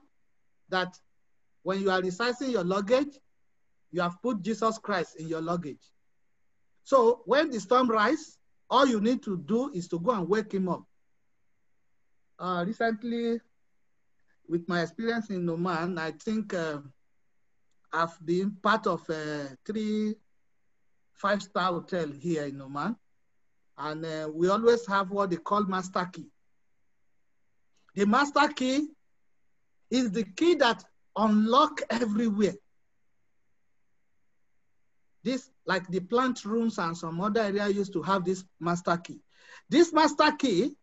that 0.70 0.98
when 1.64 1.82
you 1.82 1.90
are 1.92 2.02
resizing 2.02 2.52
your 2.52 2.64
luggage, 2.64 3.18
you 3.92 4.02
have 4.02 4.22
put 4.22 4.42
Jesus 4.42 4.78
Christ 4.78 5.16
in 5.18 5.28
your 5.28 5.42
luggage. 5.42 5.82
So 6.88 7.21
when 7.26 7.52
the 7.52 7.60
storm 7.60 7.89
rise, 7.89 8.38
all 8.69 8.86
you 8.88 9.02
need 9.02 9.21
to 9.23 9.36
do 9.36 9.69
is 9.73 9.89
to 9.89 10.00
go 10.00 10.12
and 10.12 10.30
wake 10.30 10.54
him 10.54 10.69
up. 10.69 10.84
Uh, 12.39 12.63
recently, 12.65 13.41
with 14.47 14.69
my 14.69 14.84
experience 14.84 15.30
in 15.30 15.50
Oman, 15.50 15.97
I 15.97 16.12
think 16.12 16.54
uh, 16.54 16.78
I've 17.91 18.17
been 18.26 18.52
part 18.52 18.88
of 18.88 19.02
a 19.10 19.50
three 19.65 20.15
five-star 21.12 21.73
hotel 21.73 22.08
here 22.08 22.45
in 22.45 22.62
Oman. 22.62 22.95
And 23.78 24.06
uh, 24.06 24.30
we 24.34 24.47
always 24.47 24.88
have 24.88 25.12
what 25.12 25.32
they 25.32 25.36
call 25.36 25.63
master 25.65 26.10
key. 26.10 26.30
The 27.95 28.06
master 28.06 28.47
key 28.47 28.88
is 29.89 30.12
the 30.12 30.23
key 30.23 30.56
that 30.56 30.86
unlock 31.17 31.82
everywhere. 31.89 32.56
This, 35.28 35.50
like 35.66 35.86
the 35.90 36.00
plant 36.00 36.46
rooms 36.46 36.78
and 36.78 36.98
some 36.98 37.20
other 37.20 37.42
area 37.42 37.68
used 37.68 37.92
to 37.92 38.02
have 38.02 38.24
this 38.24 38.46
master 38.62 38.96
key. 38.96 39.20
This 39.68 39.92
master 39.92 40.32
key, 40.32 40.74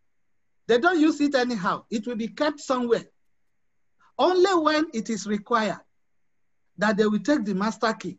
they 0.66 0.76
don't 0.76 1.00
use 1.00 1.18
it 1.22 1.34
anyhow. 1.34 1.84
It 1.90 2.06
will 2.06 2.16
be 2.16 2.28
kept 2.28 2.60
somewhere. 2.60 3.06
Only 4.18 4.54
when 4.62 4.88
it 4.92 5.08
is 5.08 5.26
required 5.26 5.80
that 6.76 6.98
they 6.98 7.06
will 7.06 7.20
take 7.20 7.46
the 7.46 7.54
master 7.54 7.94
key. 7.94 8.18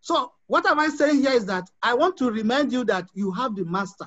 So 0.00 0.32
what 0.48 0.66
am 0.66 0.80
I 0.80 0.88
saying 0.88 1.20
here 1.20 1.34
is 1.34 1.46
that 1.46 1.70
I 1.80 1.94
want 1.94 2.16
to 2.16 2.32
remind 2.32 2.72
you 2.72 2.82
that 2.86 3.08
you 3.14 3.30
have 3.30 3.54
the 3.54 3.64
master. 3.64 4.06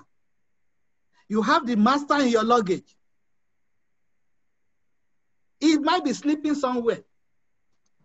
You 1.29 1.43
have 1.43 1.65
the 1.65 1.77
master 1.77 2.15
in 2.19 2.27
your 2.27 2.43
luggage. 2.43 2.93
It 5.61 5.81
might 5.81 6.03
be 6.03 6.11
sleeping 6.11 6.55
somewhere. 6.55 7.03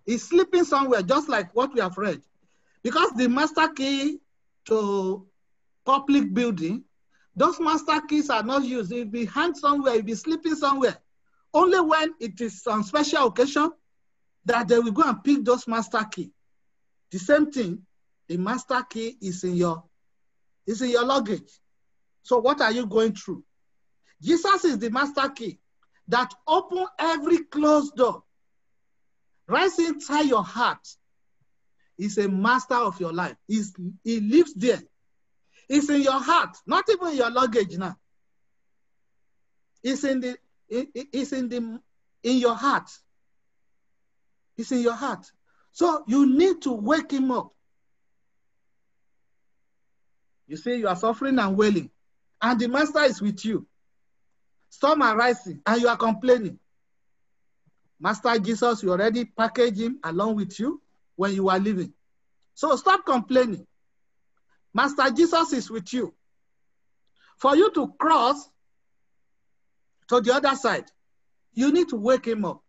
It's 0.07 0.23
sleeping 0.23 0.62
somewhere, 0.62 1.03
just 1.03 1.29
like 1.29 1.53
what 1.57 1.75
we 1.75 1.81
have 1.81 1.99
read. 1.99 2.23
Because 2.87 3.11
the 3.16 3.29
master 3.29 3.66
key 3.66 4.20
to 4.66 5.27
public 5.85 6.33
building, 6.33 6.85
those 7.35 7.59
master 7.59 8.01
keys 8.09 8.31
are 8.31 8.44
not 8.44 8.62
used. 8.62 8.92
It'll 8.92 9.11
be 9.11 9.25
hanged 9.25 9.57
somewhere, 9.57 9.94
it'll 9.94 10.07
be 10.07 10.14
sleeping 10.14 10.55
somewhere. 10.55 10.96
Only 11.53 11.81
when 11.81 12.14
it 12.20 12.40
is 12.40 12.64
on 12.64 12.85
special 12.85 13.27
occasion 13.27 13.72
that 14.44 14.68
they 14.68 14.79
will 14.79 14.92
go 14.92 15.03
and 15.03 15.25
pick 15.25 15.44
those 15.44 15.66
master 15.66 16.07
key. 16.09 16.31
The 17.11 17.18
same 17.18 17.51
thing, 17.51 17.83
the 18.29 18.37
master 18.37 18.81
key 18.88 19.16
is 19.20 19.42
in 19.42 19.57
your 19.57 19.83
is 20.64 20.81
in 20.81 20.90
your 20.90 21.05
luggage. 21.05 21.59
So 22.22 22.38
what 22.38 22.61
are 22.61 22.70
you 22.70 22.87
going 22.87 23.16
through? 23.16 23.42
Jesus 24.22 24.64
is 24.64 24.79
the 24.79 24.90
master 24.90 25.29
key 25.31 25.59
that 26.07 26.33
open 26.46 26.87
every 27.01 27.38
closed 27.46 27.96
door. 27.96 28.22
Right 29.49 29.77
inside 29.77 30.27
your 30.27 30.44
heart 30.44 30.87
is 31.99 32.19
a 32.19 32.29
master 32.29 32.75
of 32.75 33.01
your 33.01 33.13
life. 33.13 33.37
He's, 33.47 33.75
he 34.05 34.21
lives 34.21 34.55
there. 34.55 34.83
It's 35.69 35.89
in 35.91 36.03
your 36.03 36.21
heart, 36.21 36.57
not 36.67 36.85
even 36.91 37.17
your 37.17 37.31
luggage 37.31 37.77
now. 37.77 37.97
It's 39.83 40.05
in 40.05 40.21
the 40.21 40.37
it's 40.69 41.33
in 41.33 41.49
the 41.49 41.81
in 42.23 42.39
your 42.39 42.55
heart. 42.55 42.91
It's 44.57 44.73
in 44.73 44.81
your 44.81 44.95
heart. 44.95 45.27
So 45.73 46.05
you 46.07 46.27
need 46.27 46.63
to 46.63 46.73
wake 46.73 47.13
him 47.13 47.31
up. 47.31 47.53
You 50.49 50.57
see, 50.57 50.77
you 50.77 50.89
are 50.89 50.97
suffering 50.97 51.39
and 51.39 51.57
wailing, 51.57 51.91
and 52.41 52.59
the 52.59 52.69
master 52.69 53.03
is 53.03 53.21
with 53.21 53.45
you. 53.45 53.67
Storm 54.71 55.03
are 55.03 55.17
rising, 55.17 55.61
and 55.67 55.81
you 55.81 55.89
are 55.89 55.97
complaining. 55.97 56.59
Master 57.99 58.39
Jesus, 58.39 58.83
you 58.83 58.91
already 58.91 59.25
packaged 59.25 59.81
him 59.81 59.99
along 60.05 60.37
with 60.37 60.59
you 60.61 60.81
when 61.16 61.35
you 61.35 61.48
are 61.48 61.59
leaving. 61.59 61.92
So 62.55 62.74
stop 62.76 63.05
complaining. 63.05 63.66
Master 64.72 65.11
Jesus 65.11 65.52
is 65.52 65.70
with 65.70 65.92
you. 65.92 66.14
For 67.38 67.57
you 67.57 67.70
to 67.72 67.88
cross 67.98 68.48
to 70.09 70.20
the 70.20 70.35
other 70.35 70.55
side, 70.55 70.85
you 71.52 71.72
need 71.72 71.88
to 71.88 71.96
wake 71.96 72.26
him 72.26 72.44
up. 72.44 72.62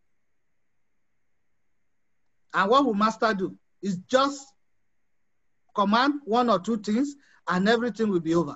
And 2.54 2.70
what 2.70 2.86
will 2.86 2.94
Master 2.94 3.34
do? 3.34 3.58
Is 3.82 3.98
just 4.10 4.46
command 5.76 6.22
one 6.26 6.50
or 6.50 6.60
two 6.60 6.78
things 6.78 7.16
and 7.48 7.70
everything 7.70 8.10
will 8.10 8.20
be 8.20 8.34
over. 8.34 8.56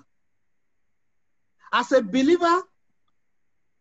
As 1.71 1.91
a 1.91 2.01
believer 2.01 2.61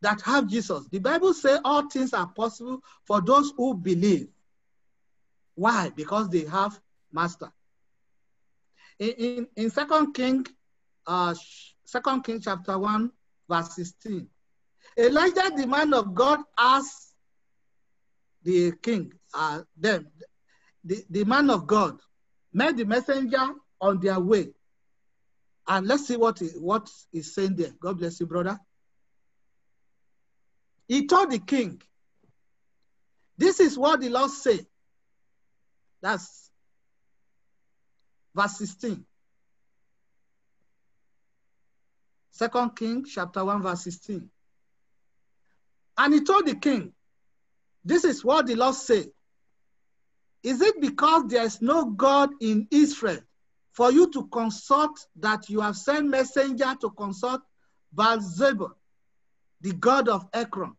that 0.03 0.21
have 0.23 0.47
Jesus, 0.47 0.87
the 0.91 0.99
Bible 0.99 1.33
says 1.35 1.61
all 1.65 1.89
things 1.89 2.13
are 2.13 2.27
possible 2.27 2.83
for 3.05 3.21
those 3.21 3.53
who 3.57 3.75
believe. 3.75 4.29
Why? 5.55 5.91
Because 5.95 6.29
they 6.29 6.45
have 6.45 6.79
master. 7.13 7.51
In, 8.99 9.11
in, 9.11 9.47
in 9.57 9.71
2 9.71 10.13
King, 10.13 10.47
uh, 11.07 11.35
2 11.91 12.23
King 12.23 12.41
chapter 12.41 12.79
1, 12.79 13.11
verse 13.49 13.75
16, 13.75 14.29
Elijah, 14.99 15.51
the 15.57 15.67
man 15.67 15.95
of 15.95 16.15
God, 16.15 16.41
asked 16.59 17.15
the 18.43 18.73
king, 18.83 19.13
uh, 19.35 19.63
them, 19.77 20.07
the, 20.85 21.05
the 21.11 21.25
man 21.25 21.51
of 21.51 21.67
God, 21.67 21.99
met 22.53 22.77
the 22.77 22.85
messenger 22.85 23.51
on 23.81 24.01
their 24.01 24.19
way. 24.19 24.49
And 25.67 25.87
let's 25.87 26.07
see 26.07 26.17
what 26.17 26.43
is, 26.43 26.55
what 26.59 26.91
is 27.13 27.35
saying 27.35 27.57
there. 27.57 27.73
God 27.81 27.99
bless 27.99 28.19
you, 28.21 28.27
brother. 28.27 28.59
He 30.89 31.07
told 31.07 31.31
the 31.31 31.39
king, 31.39 31.81
This 33.39 33.61
is 33.61 33.79
what 33.79 34.01
the 34.01 34.09
Lord 34.09 34.31
said. 34.31 34.67
That's 36.03 36.51
verse 38.35 38.57
16. 38.59 39.05
Second 42.31 42.77
King 42.77 43.05
chapter 43.05 43.45
1, 43.45 43.63
verse 43.63 43.85
16. 43.85 44.31
And 45.99 46.15
he 46.15 46.25
told 46.25 46.47
the 46.47 46.55
king, 46.55 46.93
This 47.85 48.05
is 48.05 48.25
what 48.25 48.47
the 48.47 48.55
Lord 48.55 48.75
said. 48.75 49.11
Is 50.43 50.63
it 50.63 50.81
because 50.81 51.25
there 51.29 51.45
is 51.45 51.61
no 51.61 51.85
God 51.85 52.31
in 52.41 52.67
Israel 52.71 53.21
for 53.73 53.93
you 53.93 54.11
to 54.13 54.27
consult 54.29 55.07
that 55.17 55.51
you 55.51 55.61
have 55.61 55.77
sent 55.77 56.09
messenger 56.09 56.75
to 56.81 56.91
consult 56.91 57.43
Baal-zebub, 57.93 58.73
the 59.61 59.73
God 59.73 60.09
of 60.09 60.27
Ekron? 60.33 60.75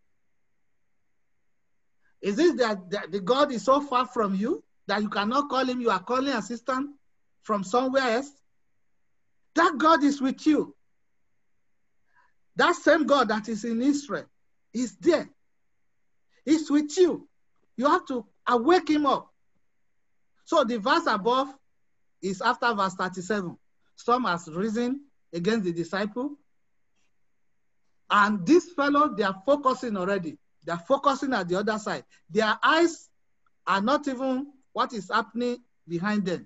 Is 2.22 2.40
it 2.40 2.58
that, 2.58 2.90
that 2.90 3.12
the 3.12 3.20
God 3.20 3.52
is 3.52 3.64
so 3.64 3.82
far 3.82 4.08
from 4.08 4.34
you 4.34 4.64
that 4.88 5.02
you 5.02 5.10
cannot 5.10 5.50
call 5.50 5.66
him, 5.66 5.82
you 5.82 5.90
are 5.90 6.04
calling 6.04 6.34
assistant 6.34 6.92
from 7.42 7.64
somewhere 7.64 8.18
else? 8.18 8.32
That 9.56 9.78
God 9.78 10.04
is 10.04 10.22
with 10.22 10.46
you. 10.46 10.76
That 12.56 12.76
same 12.76 13.06
God 13.06 13.30
that 13.30 13.50
is 13.50 13.64
in 13.64 13.82
Israel 13.82 14.26
is 14.74 14.96
there. 14.98 15.30
He's 16.46 16.70
with 16.70 16.98
you. 16.98 17.28
You 17.78 17.88
have 17.88 18.06
to 18.08 18.26
awake 18.48 18.90
him 18.90 19.06
up. 19.06 19.32
So 20.46 20.64
the 20.64 20.80
verse 20.80 21.06
above 21.08 21.48
is 22.22 22.42
after 22.42 22.74
verse 22.74 22.94
37. 22.96 23.58
Storm 23.96 24.24
has 24.26 24.48
risen 24.48 25.02
against 25.34 25.66
the 25.66 25.74
disciple. 25.74 26.38
And 28.10 28.46
this 28.46 28.72
fellow, 28.74 29.14
they 29.16 29.24
are 29.24 29.42
focusing 29.46 29.96
already. 29.96 30.38
They 30.66 30.74
are 30.74 30.80
focusing 30.80 31.34
at 31.34 31.48
the 31.48 31.58
other 31.58 31.80
side. 31.80 32.04
Their 32.30 32.58
eyes 32.62 33.10
are 33.66 33.82
not 33.82 34.08
even 34.08 34.48
what 34.74 34.94
is 34.94 35.10
happening 35.12 35.58
behind 35.88 36.26
them. 36.26 36.46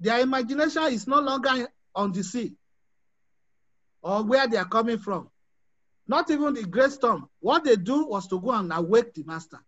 Their 0.00 0.20
imagination 0.20 0.84
is 0.84 1.06
no 1.06 1.20
longer 1.20 1.68
on 1.94 2.12
the 2.12 2.24
sea 2.24 2.54
or 4.02 4.22
where 4.24 4.46
they 4.48 4.56
are 4.56 4.68
coming 4.68 4.98
from. 4.98 5.30
Not 6.06 6.30
even 6.30 6.54
the 6.54 6.64
great 6.64 6.90
storm. 6.90 7.28
What 7.40 7.64
they 7.64 7.76
do 7.76 8.06
was 8.06 8.26
to 8.28 8.40
go 8.40 8.50
and 8.50 8.72
awake 8.72 9.14
the 9.14 9.22
master. 9.22 9.58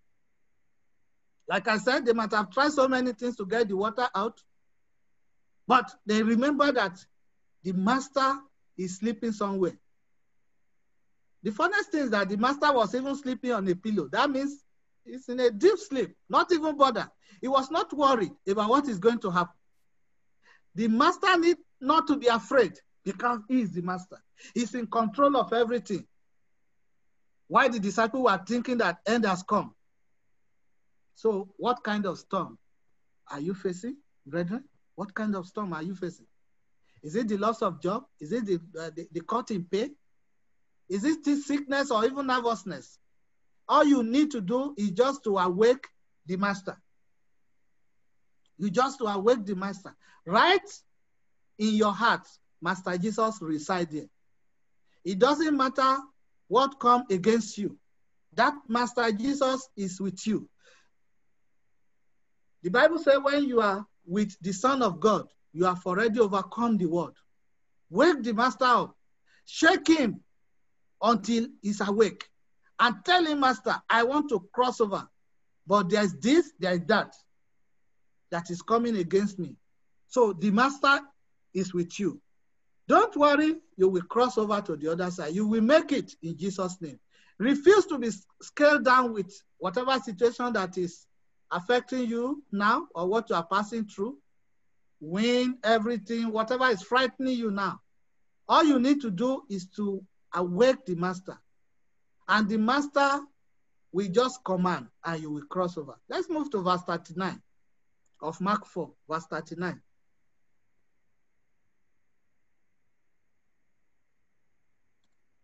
Like 1.48 1.68
I 1.68 1.78
said, 1.78 2.04
they 2.04 2.12
might 2.12 2.32
have 2.32 2.50
tried 2.50 2.72
so 2.72 2.88
many 2.88 3.12
things 3.12 3.36
to 3.36 3.46
get 3.46 3.68
the 3.68 3.76
water 3.76 4.08
out, 4.14 4.42
but 5.68 5.90
they 6.06 6.22
remember 6.22 6.72
that 6.72 6.98
the 7.62 7.72
master 7.72 8.38
is 8.76 8.96
sleeping 8.96 9.32
somewhere. 9.32 9.78
The 11.42 11.52
funniest 11.52 11.92
thing 11.92 12.04
is 12.04 12.10
that 12.10 12.28
the 12.30 12.38
master 12.38 12.72
was 12.72 12.94
even 12.94 13.14
sleeping 13.14 13.52
on 13.52 13.68
a 13.68 13.74
pillow. 13.74 14.08
That 14.10 14.30
means 14.30 14.63
He's 15.04 15.28
in 15.28 15.40
a 15.40 15.50
deep 15.50 15.78
sleep, 15.78 16.16
not 16.28 16.50
even 16.52 16.76
bother. 16.76 17.10
He 17.40 17.48
was 17.48 17.70
not 17.70 17.92
worried 17.92 18.32
about 18.48 18.70
what 18.70 18.88
is 18.88 18.98
going 18.98 19.18
to 19.20 19.30
happen. 19.30 19.54
The 20.74 20.88
master 20.88 21.38
need 21.38 21.58
not 21.80 22.06
to 22.08 22.16
be 22.16 22.26
afraid 22.26 22.72
because 23.04 23.40
he 23.48 23.60
is 23.60 23.72
the 23.72 23.82
master. 23.82 24.18
He's 24.54 24.74
in 24.74 24.86
control 24.86 25.36
of 25.36 25.52
everything. 25.52 26.06
Why 27.48 27.68
the 27.68 27.78
disciples 27.78 28.24
were 28.24 28.40
thinking 28.46 28.78
that 28.78 28.98
end 29.06 29.26
has 29.26 29.42
come. 29.42 29.74
So 31.14 31.52
what 31.58 31.84
kind 31.84 32.06
of 32.06 32.18
storm 32.18 32.58
are 33.30 33.40
you 33.40 33.54
facing, 33.54 33.96
brethren? 34.26 34.64
What 34.94 35.14
kind 35.14 35.36
of 35.36 35.46
storm 35.46 35.72
are 35.72 35.82
you 35.82 35.94
facing? 35.94 36.26
Is 37.02 37.14
it 37.14 37.28
the 37.28 37.36
loss 37.36 37.60
of 37.62 37.82
job? 37.82 38.04
Is 38.18 38.32
it 38.32 38.46
the, 38.46 38.54
uh, 38.80 38.90
the, 38.96 39.06
the 39.12 39.20
cut 39.20 39.50
in 39.50 39.64
pay? 39.64 39.90
Is 40.88 41.04
it 41.04 41.24
this 41.24 41.46
sickness 41.46 41.90
or 41.90 42.04
even 42.04 42.26
nervousness? 42.26 42.98
All 43.68 43.84
you 43.84 44.02
need 44.02 44.30
to 44.32 44.40
do 44.40 44.74
is 44.76 44.90
just 44.90 45.24
to 45.24 45.38
awake 45.38 45.86
the 46.26 46.36
master. 46.36 46.76
You 48.58 48.70
just 48.70 48.98
to 48.98 49.06
awake 49.06 49.44
the 49.44 49.56
master. 49.56 49.94
Right 50.26 50.60
in 51.58 51.74
your 51.74 51.92
heart, 51.92 52.26
Master 52.60 52.96
Jesus 52.96 53.38
reside 53.40 53.90
there. 53.90 54.06
It 55.04 55.18
doesn't 55.18 55.56
matter 55.56 55.98
what 56.48 56.80
come 56.80 57.04
against 57.10 57.58
you. 57.58 57.78
That 58.34 58.54
Master 58.68 59.12
Jesus 59.12 59.68
is 59.76 60.00
with 60.00 60.26
you. 60.26 60.48
The 62.62 62.70
Bible 62.70 62.98
says 62.98 63.18
when 63.22 63.44
you 63.44 63.60
are 63.60 63.86
with 64.06 64.34
the 64.40 64.52
Son 64.52 64.82
of 64.82 64.98
God, 64.98 65.28
you 65.52 65.64
have 65.64 65.84
already 65.86 66.18
overcome 66.20 66.78
the 66.78 66.86
world. 66.86 67.16
Wake 67.90 68.22
the 68.22 68.32
Master 68.32 68.64
up. 68.64 68.96
Shake 69.44 69.86
him 69.86 70.20
until 71.02 71.46
he's 71.60 71.80
awake. 71.86 72.24
And 72.78 72.96
tell 73.04 73.24
him, 73.24 73.40
Master, 73.40 73.76
I 73.88 74.02
want 74.02 74.28
to 74.30 74.48
cross 74.52 74.80
over. 74.80 75.08
But 75.66 75.90
there's 75.90 76.12
this, 76.14 76.52
there's 76.58 76.80
that, 76.86 77.14
that 78.30 78.50
is 78.50 78.62
coming 78.62 78.96
against 78.96 79.38
me. 79.38 79.56
So 80.08 80.32
the 80.32 80.50
Master 80.50 81.00
is 81.54 81.72
with 81.72 81.98
you. 81.98 82.20
Don't 82.86 83.16
worry, 83.16 83.56
you 83.76 83.88
will 83.88 84.02
cross 84.02 84.36
over 84.36 84.60
to 84.60 84.76
the 84.76 84.92
other 84.92 85.10
side. 85.10 85.34
You 85.34 85.46
will 85.46 85.62
make 85.62 85.92
it 85.92 86.12
in 86.22 86.36
Jesus' 86.36 86.76
name. 86.80 86.98
Refuse 87.38 87.86
to 87.86 87.98
be 87.98 88.10
scaled 88.42 88.84
down 88.84 89.12
with 89.12 89.32
whatever 89.58 89.98
situation 89.98 90.52
that 90.52 90.76
is 90.76 91.06
affecting 91.50 92.06
you 92.06 92.42
now 92.52 92.86
or 92.94 93.06
what 93.08 93.30
you 93.30 93.36
are 93.36 93.46
passing 93.46 93.86
through. 93.86 94.18
Win 95.00 95.58
everything, 95.64 96.30
whatever 96.30 96.68
is 96.68 96.82
frightening 96.82 97.36
you 97.36 97.50
now. 97.50 97.80
All 98.48 98.64
you 98.64 98.78
need 98.78 99.00
to 99.00 99.10
do 99.10 99.42
is 99.48 99.66
to 99.76 100.04
awake 100.34 100.84
the 100.86 100.94
master. 100.94 101.38
And 102.28 102.48
the 102.48 102.56
master 102.56 103.20
will 103.92 104.08
just 104.08 104.42
command 104.44 104.88
and 105.04 105.22
you 105.22 105.30
will 105.30 105.46
cross 105.46 105.76
over. 105.76 105.94
Let's 106.08 106.28
move 106.28 106.50
to 106.50 106.62
verse 106.62 106.82
39 106.82 107.40
of 108.20 108.40
Mark 108.40 108.66
4, 108.66 108.90
verse 109.08 109.26
39. 109.30 109.80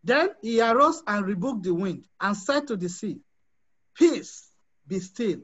Then 0.02 0.30
he 0.40 0.60
arose 0.60 1.02
and 1.06 1.26
rebuked 1.26 1.62
the 1.64 1.74
wind 1.74 2.06
and 2.20 2.36
said 2.36 2.66
to 2.68 2.76
the 2.76 2.88
sea, 2.88 3.20
Peace, 3.94 4.50
be 4.86 4.98
still. 4.98 5.40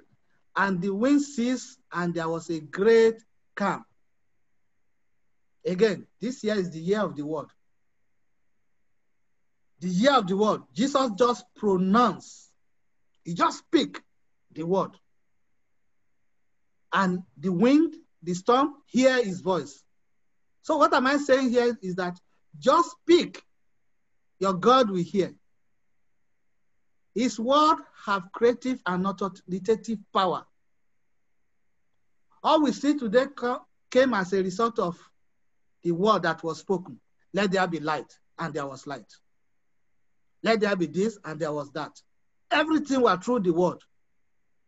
And 0.57 0.81
the 0.81 0.95
wind 0.95 1.21
ceased, 1.21 1.79
and 1.93 2.15
there 2.15 2.29
was 2.29 2.49
a 2.49 2.61
great 2.61 3.23
calm. 3.55 3.85
Again, 5.67 6.07
this 6.21 6.43
year 6.43 6.55
is 6.55 6.71
the 6.71 6.79
year 6.81 7.01
of 7.01 7.17
the 7.17 7.27
word. 7.27 7.49
The 9.81 9.89
year 9.89 10.15
of 10.15 10.27
the 10.27 10.37
word. 10.37 10.63
Jesus 10.73 11.11
just 11.19 11.45
pronounced, 11.55 12.51
he 13.25 13.35
just 13.35 13.59
speak 13.59 14.01
the 14.53 14.63
word. 14.65 14.93
And 16.93 17.23
the 17.37 17.53
wind, 17.53 17.95
the 18.23 18.35
storm, 18.35 18.75
hear 18.87 19.23
his 19.23 19.41
voice. 19.41 19.83
So 20.63 20.79
what 20.79 20.95
am 20.95 21.07
I 21.07 21.19
saying 21.19 21.51
here 21.51 21.77
is 21.83 21.97
that 21.97 22.19
just 22.59 22.91
speak 22.93 23.43
your 24.39 24.55
God 24.55 24.91
will 24.91 25.03
hear. 25.03 25.35
His 27.15 27.41
word 27.41 27.79
have 28.05 28.31
creative 28.33 28.81
and 28.87 29.07
authoritative 29.07 29.99
power. 30.13 30.45
All 32.43 32.63
we 32.63 32.73
see 32.73 32.97
today 32.97 33.27
came 33.91 34.15
as 34.15 34.33
a 34.33 34.43
result 34.43 34.79
of 34.79 34.99
the 35.83 35.93
word 35.93 36.23
that 36.23 36.43
was 36.43 36.59
spoken. 36.59 37.01
Let 37.33 37.53
there 37.53 37.67
be 37.67 37.81
light, 37.81 38.19
and 38.39 38.53
there 38.53 38.67
was 38.67 38.87
light. 38.87 39.11
Let 40.43 40.61
there 40.61 40.77
be 40.77 40.87
this, 40.87 41.19
and 41.25 41.41
there 41.41 41.53
was 41.53 41.71
that. 41.73 41.93
Everything 42.51 43.01
was 43.01 43.19
through 43.25 43.41
the 43.41 43.53
word. 43.53 43.79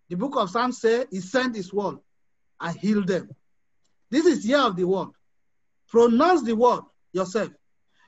The 0.09 0.17
book 0.17 0.37
of 0.37 0.51
Psalms 0.51 0.81
says 0.81 1.07
he 1.11 1.21
sent 1.21 1.55
his 1.55 1.73
word 1.73 1.99
and 2.61 2.77
healed 2.77 3.07
them. 3.07 3.31
This 4.11 4.27
is 4.27 4.47
year 4.47 4.61
of 4.61 4.77
the 4.77 4.85
word. 4.85 5.09
Pronounce 5.89 6.43
the 6.43 6.57
word 6.57 6.81
yourself. 7.13 7.51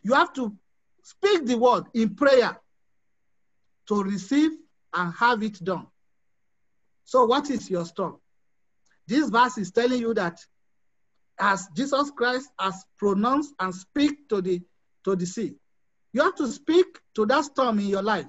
You 0.03 0.15
have 0.15 0.33
to 0.35 0.57
Speak 1.03 1.47
the 1.47 1.57
word 1.59 1.85
in 1.95 2.15
prayer 2.15 2.59
to 3.89 4.03
receive 4.03 4.53
and 4.95 5.13
have 5.15 5.43
it 5.43 5.63
done. 5.65 5.87
So, 7.05 7.25
what 7.25 7.51
is 7.51 7.71
your 7.71 7.85
storm? 7.85 8.19
This 9.07 9.29
verse 9.29 9.59
is 9.59 9.73
telling 9.73 10.01
you 10.01 10.15
that 10.15 10.39
as 11.39 11.69
Jesus 11.75 12.11
Christ 12.17 12.51
has 12.59 12.85
pronounced 12.99 13.55
and 13.59 13.75
speak 13.75 14.29
to 14.29 14.41
the 14.41 14.63
to 15.05 15.17
the 15.17 15.27
sea, 15.27 15.57
you 16.13 16.23
have 16.23 16.35
to 16.37 16.49
speak 16.49 16.87
to 17.15 17.27
that 17.27 17.45
storm 17.45 17.79
in 17.79 17.87
your 17.87 18.03
life, 18.03 18.27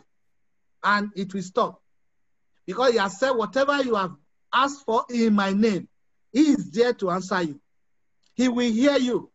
and 0.83 1.09
it 1.15 1.33
will 1.33 1.41
stop. 1.41 1.81
Because 2.65 2.91
he 2.91 2.97
has 2.97 3.19
said, 3.19 3.31
whatever 3.31 3.81
you 3.81 3.95
have 3.95 4.11
asked 4.53 4.85
for 4.85 5.05
in 5.09 5.33
my 5.33 5.51
name, 5.53 5.87
he 6.31 6.41
is 6.41 6.71
there 6.71 6.93
to 6.93 7.09
answer 7.09 7.41
you. 7.41 7.59
He 8.35 8.47
will 8.47 8.71
hear 8.71 8.97
you. 8.97 9.31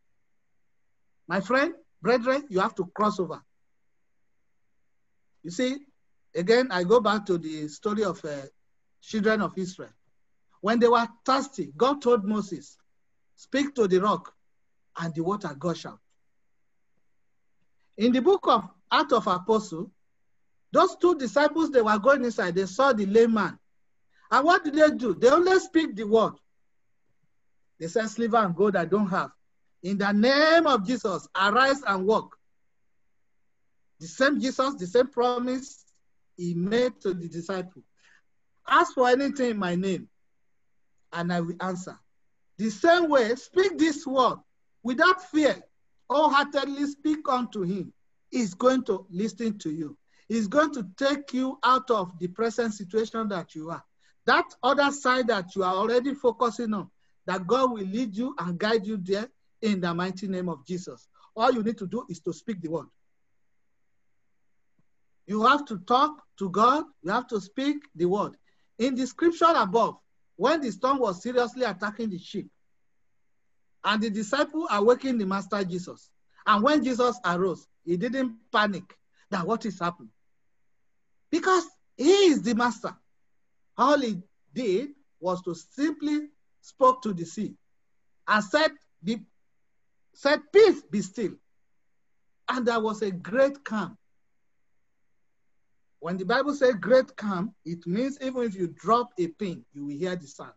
My 1.28 1.40
friend, 1.40 1.74
Brethren, 2.00 2.44
you 2.48 2.60
have 2.60 2.74
to 2.76 2.86
cross 2.94 3.18
over. 3.18 3.42
You 5.42 5.50
see, 5.50 5.76
again, 6.34 6.68
I 6.70 6.84
go 6.84 7.00
back 7.00 7.26
to 7.26 7.38
the 7.38 7.68
story 7.68 8.04
of 8.04 8.24
uh, 8.24 8.42
children 9.02 9.42
of 9.42 9.52
Israel. 9.56 9.90
When 10.60 10.78
they 10.78 10.88
were 10.88 11.06
thirsty, 11.24 11.72
God 11.76 12.00
told 12.00 12.24
Moses, 12.24 12.76
speak 13.34 13.74
to 13.74 13.86
the 13.86 13.98
rock, 13.98 14.32
and 14.98 15.14
the 15.14 15.22
water 15.22 15.54
gush 15.58 15.84
out. 15.86 16.00
In 17.98 18.12
the 18.12 18.20
book 18.20 18.46
of 18.46 18.68
Acts 18.90 19.12
of 19.12 19.26
Apostle, 19.26 19.90
those 20.72 20.96
two 20.96 21.14
disciples, 21.14 21.70
they 21.70 21.80
were 21.80 21.98
going 21.98 22.24
inside, 22.24 22.54
they 22.54 22.66
saw 22.66 22.92
the 22.92 23.06
lame 23.06 23.34
man. 23.34 23.58
And 24.30 24.44
what 24.44 24.64
did 24.64 24.74
they 24.74 24.90
do? 24.90 25.14
They 25.14 25.30
only 25.30 25.58
speak 25.60 25.96
the 25.96 26.04
word. 26.04 26.34
They 27.78 27.88
said, 27.88 28.08
silver 28.08 28.38
and 28.38 28.54
gold 28.54 28.76
I 28.76 28.84
don't 28.84 29.08
have. 29.08 29.30
In 29.82 29.98
the 29.98 30.12
name 30.12 30.66
of 30.66 30.86
Jesus, 30.86 31.28
arise 31.36 31.82
and 31.86 32.06
walk. 32.06 32.36
The 34.00 34.06
same 34.06 34.40
Jesus, 34.40 34.74
the 34.74 34.86
same 34.86 35.06
promise 35.08 35.84
he 36.36 36.54
made 36.54 37.00
to 37.02 37.14
the 37.14 37.28
disciple. 37.28 37.82
Ask 38.68 38.94
for 38.94 39.08
anything 39.08 39.52
in 39.52 39.58
my 39.58 39.74
name, 39.74 40.08
and 41.12 41.32
I 41.32 41.40
will 41.40 41.54
answer. 41.60 41.98
The 42.58 42.70
same 42.70 43.08
way, 43.08 43.34
speak 43.36 43.78
this 43.78 44.06
word 44.06 44.38
without 44.82 45.22
fear, 45.30 45.62
wholeheartedly 46.08 46.86
speak 46.86 47.28
unto 47.28 47.62
him. 47.62 47.92
He's 48.30 48.54
going 48.54 48.84
to 48.84 49.06
listen 49.10 49.58
to 49.58 49.70
you. 49.70 49.96
He's 50.28 50.48
going 50.48 50.72
to 50.74 50.86
take 50.96 51.32
you 51.32 51.58
out 51.62 51.90
of 51.90 52.18
the 52.18 52.28
present 52.28 52.74
situation 52.74 53.28
that 53.28 53.54
you 53.54 53.70
are. 53.70 53.84
That 54.26 54.44
other 54.62 54.90
side 54.90 55.28
that 55.28 55.54
you 55.54 55.62
are 55.62 55.74
already 55.74 56.14
focusing 56.14 56.74
on, 56.74 56.90
that 57.26 57.46
God 57.46 57.72
will 57.72 57.86
lead 57.86 58.16
you 58.16 58.34
and 58.38 58.58
guide 58.58 58.86
you 58.86 58.96
there 58.96 59.28
in 59.62 59.80
the 59.80 59.94
mighty 59.94 60.26
name 60.26 60.48
of 60.48 60.66
Jesus. 60.66 61.06
All 61.36 61.52
you 61.52 61.62
need 61.62 61.78
to 61.78 61.86
do 61.86 62.04
is 62.08 62.20
to 62.20 62.32
speak 62.32 62.60
the 62.60 62.68
word. 62.68 62.86
You 65.26 65.44
have 65.44 65.64
to 65.66 65.78
talk 65.78 66.22
to 66.38 66.50
God, 66.50 66.84
you 67.02 67.10
have 67.10 67.26
to 67.28 67.40
speak 67.40 67.76
the 67.94 68.06
word. 68.06 68.36
In 68.78 68.94
the 68.94 69.06
scripture 69.06 69.52
above, 69.54 69.96
when 70.36 70.60
the 70.60 70.70
storm 70.70 70.98
was 70.98 71.22
seriously 71.22 71.64
attacking 71.64 72.10
the 72.10 72.18
sheep, 72.18 72.48
and 73.86 74.02
the 74.02 74.10
disciple 74.10 74.66
awakened 74.70 75.20
the 75.20 75.24
master 75.24 75.62
Jesus, 75.64 76.10
and 76.44 76.62
when 76.62 76.82
Jesus 76.82 77.18
arose, 77.24 77.66
he 77.84 77.96
didn't 77.96 78.34
panic 78.52 78.82
that 79.30 79.46
what 79.46 79.64
is 79.64 79.78
happening. 79.78 80.10
Because 81.30 81.64
he 81.96 82.10
is 82.10 82.42
the 82.42 82.54
master. 82.54 82.94
All 83.78 83.98
he 83.98 84.18
did 84.52 84.90
was 85.20 85.40
to 85.42 85.54
simply 85.54 86.28
spoke 86.60 87.00
to 87.02 87.12
the 87.12 87.24
sea 87.24 87.54
and 88.26 88.44
said, 88.44 88.72
the 89.02 89.20
said, 90.14 90.40
Peace, 90.52 90.82
be 90.90 91.02
still. 91.02 91.32
And 92.48 92.66
there 92.66 92.80
was 92.80 93.02
a 93.02 93.10
great 93.10 93.64
calm. 93.64 93.96
When 96.00 96.16
the 96.16 96.24
Bible 96.24 96.54
says 96.54 96.74
great 96.80 97.16
calm, 97.16 97.54
it 97.64 97.86
means 97.86 98.18
even 98.20 98.42
if 98.42 98.54
you 98.54 98.68
drop 98.68 99.10
a 99.18 99.28
pin, 99.28 99.64
you 99.72 99.86
will 99.86 99.96
hear 99.96 100.16
the 100.16 100.26
sound. 100.26 100.52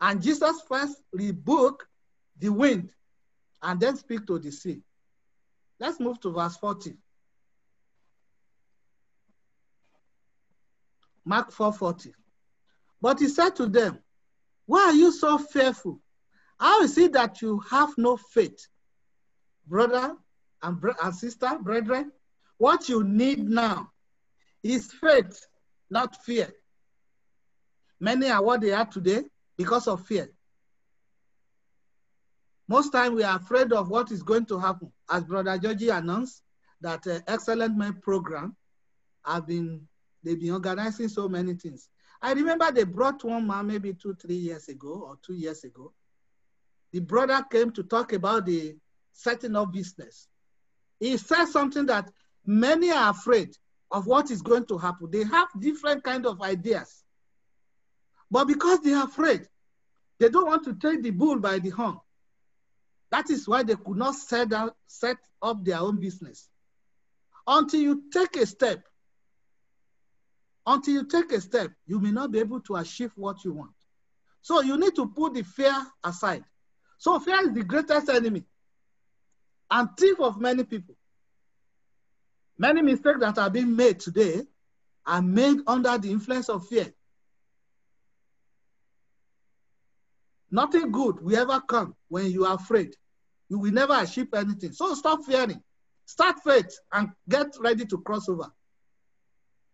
And 0.00 0.22
Jesus 0.22 0.62
first 0.68 0.98
rebuked 1.12 1.86
the 2.38 2.50
wind 2.50 2.90
and 3.62 3.80
then 3.80 3.96
speak 3.96 4.26
to 4.26 4.38
the 4.38 4.50
sea. 4.50 4.82
Let's 5.78 6.00
move 6.00 6.20
to 6.20 6.32
verse 6.32 6.56
40. 6.56 6.96
Mark 11.24 11.50
4:40. 11.50 12.12
But 13.00 13.18
he 13.18 13.28
said 13.28 13.56
to 13.56 13.66
them, 13.66 13.98
Why 14.66 14.84
are 14.84 14.92
you 14.92 15.10
so 15.12 15.38
fearful? 15.38 16.00
How 16.58 16.82
is 16.82 16.96
it 16.96 17.12
that 17.12 17.42
you 17.42 17.60
have 17.70 17.96
no 17.98 18.16
faith? 18.16 18.68
Brother 19.66 20.16
and, 20.62 20.82
and 21.02 21.14
sister, 21.14 21.58
brethren, 21.60 22.12
what 22.58 22.88
you 22.88 23.04
need 23.04 23.46
now 23.48 23.90
is 24.62 24.92
faith, 24.92 25.46
not 25.90 26.16
fear. 26.24 26.52
Many 28.00 28.30
are 28.30 28.42
what 28.42 28.60
they 28.60 28.72
are 28.72 28.86
today 28.86 29.24
because 29.56 29.88
of 29.88 30.04
fear. 30.06 30.28
Most 32.68 32.90
time 32.90 33.14
we 33.14 33.22
are 33.22 33.36
afraid 33.36 33.72
of 33.72 33.88
what 33.90 34.10
is 34.10 34.22
going 34.22 34.46
to 34.46 34.58
happen. 34.58 34.90
As 35.08 35.24
Brother 35.24 35.56
Georgie 35.58 35.90
announced, 35.90 36.42
that 36.80 37.06
uh, 37.06 37.20
Excellent 37.26 37.76
Men 37.76 37.94
program 37.94 38.56
have 39.24 39.46
been, 39.46 39.86
they've 40.22 40.38
been 40.38 40.52
organizing 40.52 41.08
so 41.08 41.28
many 41.28 41.54
things. 41.54 41.88
I 42.20 42.32
remember 42.32 42.70
they 42.72 42.84
brought 42.84 43.22
one 43.24 43.46
man 43.46 43.66
maybe 43.66 43.94
two, 43.94 44.14
three 44.14 44.34
years 44.36 44.68
ago 44.68 45.04
or 45.06 45.18
two 45.24 45.34
years 45.34 45.64
ago. 45.64 45.92
The 46.92 47.00
brother 47.00 47.44
came 47.50 47.70
to 47.72 47.82
talk 47.82 48.12
about 48.12 48.46
the 48.46 48.76
setting 49.12 49.56
up 49.56 49.72
business. 49.72 50.28
He 50.98 51.16
said 51.16 51.46
something 51.46 51.86
that 51.86 52.10
many 52.44 52.90
are 52.90 53.10
afraid 53.10 53.56
of 53.90 54.06
what 54.06 54.30
is 54.30 54.42
going 54.42 54.66
to 54.66 54.78
happen. 54.78 55.10
They 55.10 55.24
have 55.24 55.48
different 55.58 56.02
kind 56.02 56.26
of 56.26 56.42
ideas. 56.42 57.04
But 58.30 58.46
because 58.46 58.80
they 58.80 58.92
are 58.92 59.04
afraid, 59.04 59.46
they 60.18 60.28
don't 60.28 60.46
want 60.46 60.64
to 60.64 60.74
take 60.74 61.02
the 61.02 61.10
bull 61.10 61.38
by 61.38 61.58
the 61.58 61.70
horn. 61.70 61.98
That 63.10 63.30
is 63.30 63.46
why 63.46 63.62
they 63.62 63.76
could 63.76 63.96
not 63.96 64.14
set, 64.14 64.48
set 64.86 65.16
up 65.40 65.64
their 65.64 65.78
own 65.78 66.00
business. 66.00 66.48
Until 67.46 67.80
you 67.80 68.02
take 68.12 68.36
a 68.36 68.46
step, 68.46 68.82
until 70.66 70.94
you 70.94 71.04
take 71.04 71.30
a 71.32 71.40
step, 71.40 71.70
you 71.86 72.00
may 72.00 72.10
not 72.10 72.32
be 72.32 72.40
able 72.40 72.60
to 72.62 72.76
achieve 72.76 73.12
what 73.14 73.44
you 73.44 73.52
want. 73.52 73.70
So 74.42 74.60
you 74.62 74.76
need 74.76 74.96
to 74.96 75.06
put 75.06 75.34
the 75.34 75.42
fear 75.42 75.74
aside. 76.02 76.44
So 76.98 77.18
fear 77.20 77.48
is 77.48 77.54
the 77.54 77.62
greatest 77.62 78.08
enemy 78.08 78.44
and 79.70 79.88
thief 79.96 80.18
of 80.20 80.40
many 80.40 80.64
people. 80.64 80.96
Many 82.58 82.82
mistakes 82.82 83.20
that 83.20 83.38
are 83.38 83.50
being 83.50 83.76
made 83.76 84.00
today 84.00 84.42
are 85.04 85.22
made 85.22 85.58
under 85.66 85.96
the 85.98 86.10
influence 86.10 86.48
of 86.48 86.66
fear. 86.66 86.92
Nothing 90.50 90.92
good 90.92 91.20
will 91.20 91.36
ever 91.36 91.60
come 91.60 91.94
when 92.08 92.30
you 92.30 92.44
are 92.44 92.54
afraid. 92.54 92.94
You 93.48 93.58
will 93.58 93.72
never 93.72 93.94
achieve 93.94 94.28
anything. 94.34 94.72
So 94.72 94.94
stop 94.94 95.24
fearing. 95.24 95.62
Start 96.04 96.36
faith 96.44 96.78
and 96.92 97.10
get 97.28 97.48
ready 97.60 97.84
to 97.86 97.98
cross 97.98 98.28
over. 98.28 98.50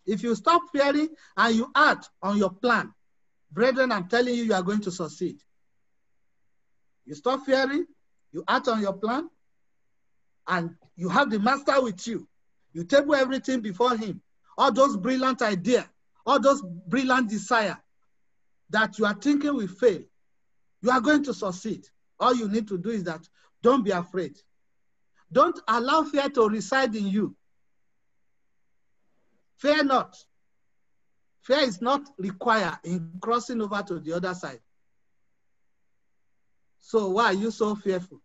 If 0.06 0.22
you 0.22 0.34
stop 0.34 0.62
fearing 0.72 1.08
and 1.36 1.54
you 1.54 1.70
act 1.74 2.08
on 2.22 2.38
your 2.38 2.50
plan, 2.50 2.92
brethren, 3.50 3.92
I'm 3.92 4.08
telling 4.08 4.34
you, 4.34 4.44
you 4.44 4.54
are 4.54 4.62
going 4.62 4.80
to 4.82 4.90
succeed. 4.90 5.38
You 7.04 7.14
stop 7.14 7.44
fearing, 7.44 7.86
you 8.32 8.44
act 8.48 8.68
on 8.68 8.80
your 8.80 8.94
plan, 8.94 9.28
and 10.48 10.70
you 10.96 11.08
have 11.08 11.30
the 11.30 11.38
master 11.38 11.80
with 11.82 12.06
you. 12.06 12.26
You 12.72 12.84
table 12.84 13.14
everything 13.14 13.60
before 13.60 13.96
him. 13.96 14.22
All 14.56 14.72
those 14.72 14.96
brilliant 14.96 15.42
ideas, 15.42 15.84
all 16.26 16.40
those 16.40 16.62
brilliant 16.62 17.28
desire 17.28 17.78
that 18.70 18.98
you 18.98 19.04
are 19.04 19.14
thinking 19.14 19.54
will 19.54 19.68
fail. 19.68 20.02
You 20.82 20.90
are 20.90 21.00
going 21.00 21.22
to 21.24 21.34
succeed. 21.34 21.86
All 22.18 22.34
you 22.34 22.48
need 22.48 22.68
to 22.68 22.78
do 22.78 22.90
is 22.90 23.04
that 23.04 23.26
don't 23.62 23.84
be 23.84 23.92
afraid. 23.92 24.36
Don't 25.30 25.58
allow 25.66 26.02
fear 26.02 26.28
to 26.28 26.48
reside 26.48 26.94
in 26.94 27.06
you. 27.06 27.34
Fear 29.58 29.84
not. 29.84 30.16
Fear 31.42 31.60
is 31.60 31.80
not 31.80 32.02
required 32.18 32.78
in 32.84 33.12
crossing 33.20 33.62
over 33.62 33.82
to 33.82 33.98
the 34.00 34.12
other 34.12 34.34
side. 34.34 34.60
So 36.80 37.10
why 37.10 37.26
are 37.26 37.32
you 37.32 37.50
so 37.50 37.74
fearful? 37.74 38.20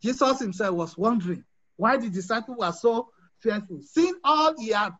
Jesus 0.00 0.38
himself 0.38 0.74
was 0.74 0.96
wondering 0.96 1.44
why 1.76 1.96
the 1.96 2.08
disciples 2.08 2.58
were 2.58 2.72
so 2.72 3.10
fearful. 3.40 3.80
Seeing 3.82 4.14
all 4.24 4.54
he 4.58 4.68
had, 4.68 4.92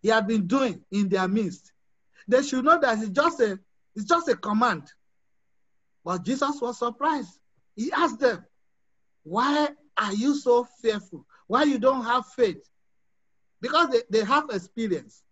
he 0.00 0.08
had 0.08 0.26
been 0.26 0.46
doing 0.46 0.84
in 0.90 1.08
their 1.08 1.26
midst, 1.26 1.72
they 2.28 2.42
should 2.42 2.64
know 2.64 2.78
that 2.78 2.98
it's 2.98 3.10
just 3.10 3.40
a, 3.40 3.58
it's 3.96 4.04
just 4.04 4.28
a 4.28 4.36
command. 4.36 4.82
But 6.08 6.24
Jesus 6.24 6.58
was 6.62 6.78
surprised. 6.78 7.38
He 7.76 7.92
asked 7.92 8.18
them, 8.18 8.42
why 9.24 9.68
are 9.94 10.14
you 10.14 10.34
so 10.36 10.66
fearful? 10.80 11.26
Why 11.48 11.64
you 11.64 11.78
don't 11.78 12.02
have 12.02 12.24
faith? 12.28 12.66
Because 13.60 13.90
they, 13.90 14.00
they 14.08 14.24
have 14.24 14.48
experience. 14.50 15.22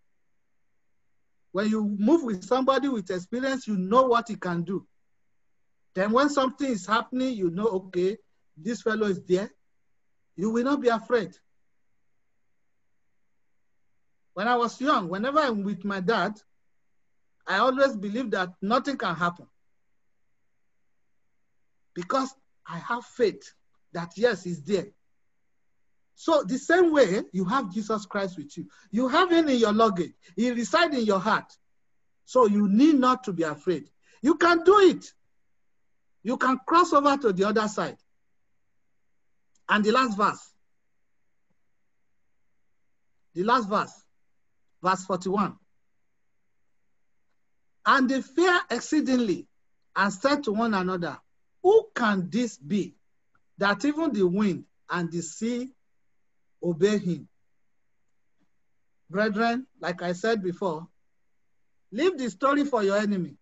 When 1.52 1.70
you 1.70 1.96
move 1.98 2.24
with 2.24 2.44
somebody 2.44 2.88
with 2.88 3.10
experience, 3.10 3.66
you 3.66 3.78
know 3.78 4.02
what 4.02 4.28
he 4.28 4.36
can 4.36 4.64
do. 4.64 4.86
Then 5.94 6.12
when 6.12 6.28
something 6.28 6.70
is 6.70 6.86
happening, 6.86 7.34
you 7.34 7.48
know, 7.48 7.68
okay, 7.68 8.18
this 8.54 8.82
fellow 8.82 9.06
is 9.06 9.22
there. 9.24 9.50
You 10.36 10.50
will 10.50 10.64
not 10.64 10.82
be 10.82 10.88
afraid. 10.88 11.34
When 14.34 14.46
I 14.46 14.56
was 14.56 14.78
young, 14.78 15.08
whenever 15.08 15.38
I'm 15.38 15.62
with 15.62 15.86
my 15.86 16.00
dad, 16.00 16.34
I 17.46 17.60
always 17.60 17.96
believed 17.96 18.32
that 18.32 18.50
nothing 18.60 18.98
can 18.98 19.14
happen. 19.14 19.46
Because 21.96 22.32
I 22.68 22.78
have 22.78 23.04
faith 23.04 23.52
that 23.94 24.12
yes, 24.16 24.44
he's 24.44 24.62
there. 24.62 24.88
So 26.14 26.44
the 26.44 26.58
same 26.58 26.92
way 26.92 27.22
you 27.32 27.44
have 27.46 27.72
Jesus 27.72 28.06
Christ 28.06 28.36
with 28.36 28.56
you, 28.56 28.66
you 28.90 29.08
have 29.08 29.32
him 29.32 29.48
in 29.48 29.56
your 29.56 29.72
luggage. 29.72 30.12
He 30.36 30.50
resides 30.50 30.96
in 30.96 31.04
your 31.04 31.18
heart. 31.18 31.52
So 32.26 32.46
you 32.46 32.68
need 32.68 32.96
not 32.96 33.24
to 33.24 33.32
be 33.32 33.42
afraid. 33.42 33.88
You 34.22 34.34
can 34.34 34.62
do 34.62 34.78
it. 34.80 35.06
You 36.22 36.36
can 36.36 36.58
cross 36.66 36.92
over 36.92 37.16
to 37.16 37.32
the 37.32 37.44
other 37.44 37.66
side. 37.66 37.96
And 39.68 39.84
the 39.84 39.92
last 39.92 40.16
verse. 40.16 40.52
The 43.34 43.44
last 43.44 43.68
verse, 43.68 43.92
verse 44.82 45.04
41. 45.04 45.56
And 47.86 48.08
they 48.08 48.20
fear 48.22 48.60
exceedingly 48.70 49.46
and 49.94 50.12
said 50.12 50.44
to 50.44 50.52
one 50.52 50.74
another, 50.74 51.18
Who 51.66 51.88
can 51.96 52.30
this 52.30 52.56
be 52.58 52.94
that 53.58 53.84
even 53.84 54.12
the 54.12 54.24
wind 54.24 54.66
and 54.88 55.10
the 55.10 55.20
sea 55.20 55.68
obey 56.62 56.96
him. 56.98 57.28
Brethren, 59.10 59.66
like 59.80 60.00
I 60.00 60.12
said 60.12 60.44
before, 60.44 60.86
leave 61.90 62.16
the 62.18 62.30
story 62.30 62.64
for 62.64 62.84
your 62.84 62.98
enemy. 62.98 63.34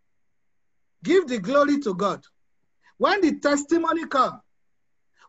Give 1.03 1.29
the 1.29 1.39
glory 1.39 1.81
to 1.81 1.93
God. 1.93 2.25
When 2.97 3.21
the 3.21 3.41
testimony 3.41 4.07
comes, 4.07 4.41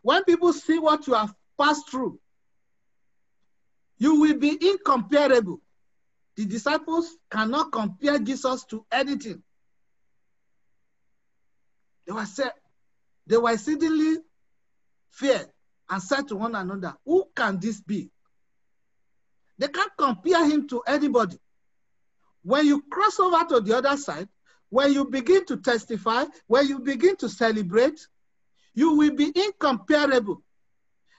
when 0.00 0.24
people 0.24 0.54
see 0.54 0.78
what 0.78 1.06
you 1.06 1.12
have 1.12 1.34
passed 1.60 1.90
through, 1.90 2.18
you 3.98 4.22
will 4.22 4.38
be 4.38 4.56
incomparable. 4.70 5.60
The 6.36 6.46
disciples 6.46 7.14
cannot 7.30 7.72
compare 7.72 8.18
Jesus 8.18 8.64
to 8.70 8.86
anything. 8.90 9.42
They 12.06 12.14
were, 12.14 12.24
said, 12.24 12.52
they 13.26 13.36
were 13.36 13.52
exceedingly 13.52 14.18
fear 15.10 15.44
and 15.88 16.02
said 16.02 16.28
to 16.28 16.36
one 16.36 16.54
another, 16.54 16.94
Who 17.04 17.26
can 17.34 17.58
this 17.58 17.80
be? 17.80 18.10
They 19.58 19.68
can't 19.68 19.92
compare 19.96 20.48
him 20.48 20.68
to 20.68 20.82
anybody. 20.86 21.38
When 22.42 22.66
you 22.66 22.82
cross 22.82 23.18
over 23.18 23.44
to 23.48 23.60
the 23.60 23.76
other 23.76 23.96
side, 23.96 24.28
when 24.68 24.92
you 24.92 25.04
begin 25.06 25.44
to 25.46 25.56
testify, 25.56 26.24
when 26.46 26.68
you 26.68 26.80
begin 26.80 27.16
to 27.16 27.28
celebrate, 27.28 28.06
you 28.74 28.94
will 28.96 29.14
be 29.14 29.32
incomparable. 29.34 30.42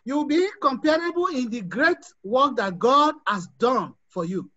You 0.06 0.18
will 0.18 0.26
be 0.26 0.44
incomparable 0.44 1.28
in 1.28 1.50
the 1.50 1.62
great 1.62 1.98
work 2.24 2.58
that 2.58 2.78
God 2.78 3.16
has 3.26 3.48
done 3.60 3.94
for 4.10 4.24
you. 4.24 4.50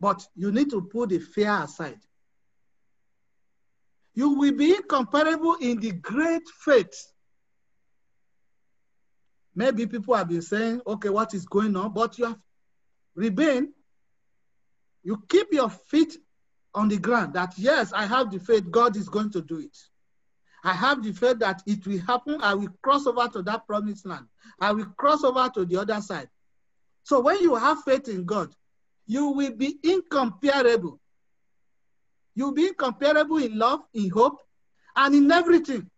But 0.00 0.26
you 0.36 0.52
need 0.52 0.70
to 0.70 0.82
put 0.82 1.08
the 1.08 1.18
fear 1.18 1.62
aside 1.62 1.98
you 4.14 4.30
will 4.30 4.52
be 4.54 4.74
incomparable 4.74 5.56
in 5.60 5.80
the 5.80 5.92
great 5.92 6.46
faith. 6.64 7.12
Maybe 9.54 9.86
people 9.86 10.14
have 10.14 10.28
been 10.28 10.42
saying, 10.42 10.80
okay, 10.86 11.08
what 11.08 11.34
is 11.34 11.46
going 11.46 11.76
on? 11.76 11.92
But 11.92 12.18
you 12.18 12.26
have 12.26 12.38
remained, 13.14 13.68
you 15.02 15.22
keep 15.28 15.52
your 15.52 15.70
feet 15.70 16.16
on 16.74 16.88
the 16.88 16.98
ground 16.98 17.34
that, 17.34 17.54
yes, 17.56 17.92
I 17.92 18.06
have 18.06 18.30
the 18.30 18.40
faith, 18.40 18.70
God 18.70 18.96
is 18.96 19.08
going 19.08 19.30
to 19.32 19.42
do 19.42 19.58
it. 19.58 19.76
I 20.64 20.72
have 20.72 21.02
the 21.02 21.12
faith 21.12 21.38
that 21.40 21.62
it 21.66 21.86
will 21.86 22.00
happen. 22.00 22.40
I 22.40 22.54
will 22.54 22.70
cross 22.82 23.06
over 23.06 23.28
to 23.28 23.42
that 23.42 23.66
promised 23.66 24.06
land. 24.06 24.26
I 24.58 24.72
will 24.72 24.86
cross 24.96 25.22
over 25.22 25.48
to 25.54 25.64
the 25.64 25.76
other 25.80 26.00
side. 26.00 26.28
So 27.02 27.20
when 27.20 27.40
you 27.40 27.54
have 27.54 27.82
faith 27.82 28.08
in 28.08 28.24
God, 28.24 28.54
you 29.06 29.28
will 29.28 29.52
be 29.54 29.76
incomparable 29.82 31.00
You'll 32.34 32.52
be 32.52 32.72
comparable 32.74 33.38
in 33.38 33.58
love, 33.58 33.80
in 33.92 34.10
hope, 34.10 34.38
and 34.96 35.14
in 35.14 35.30
everything. 35.30 35.90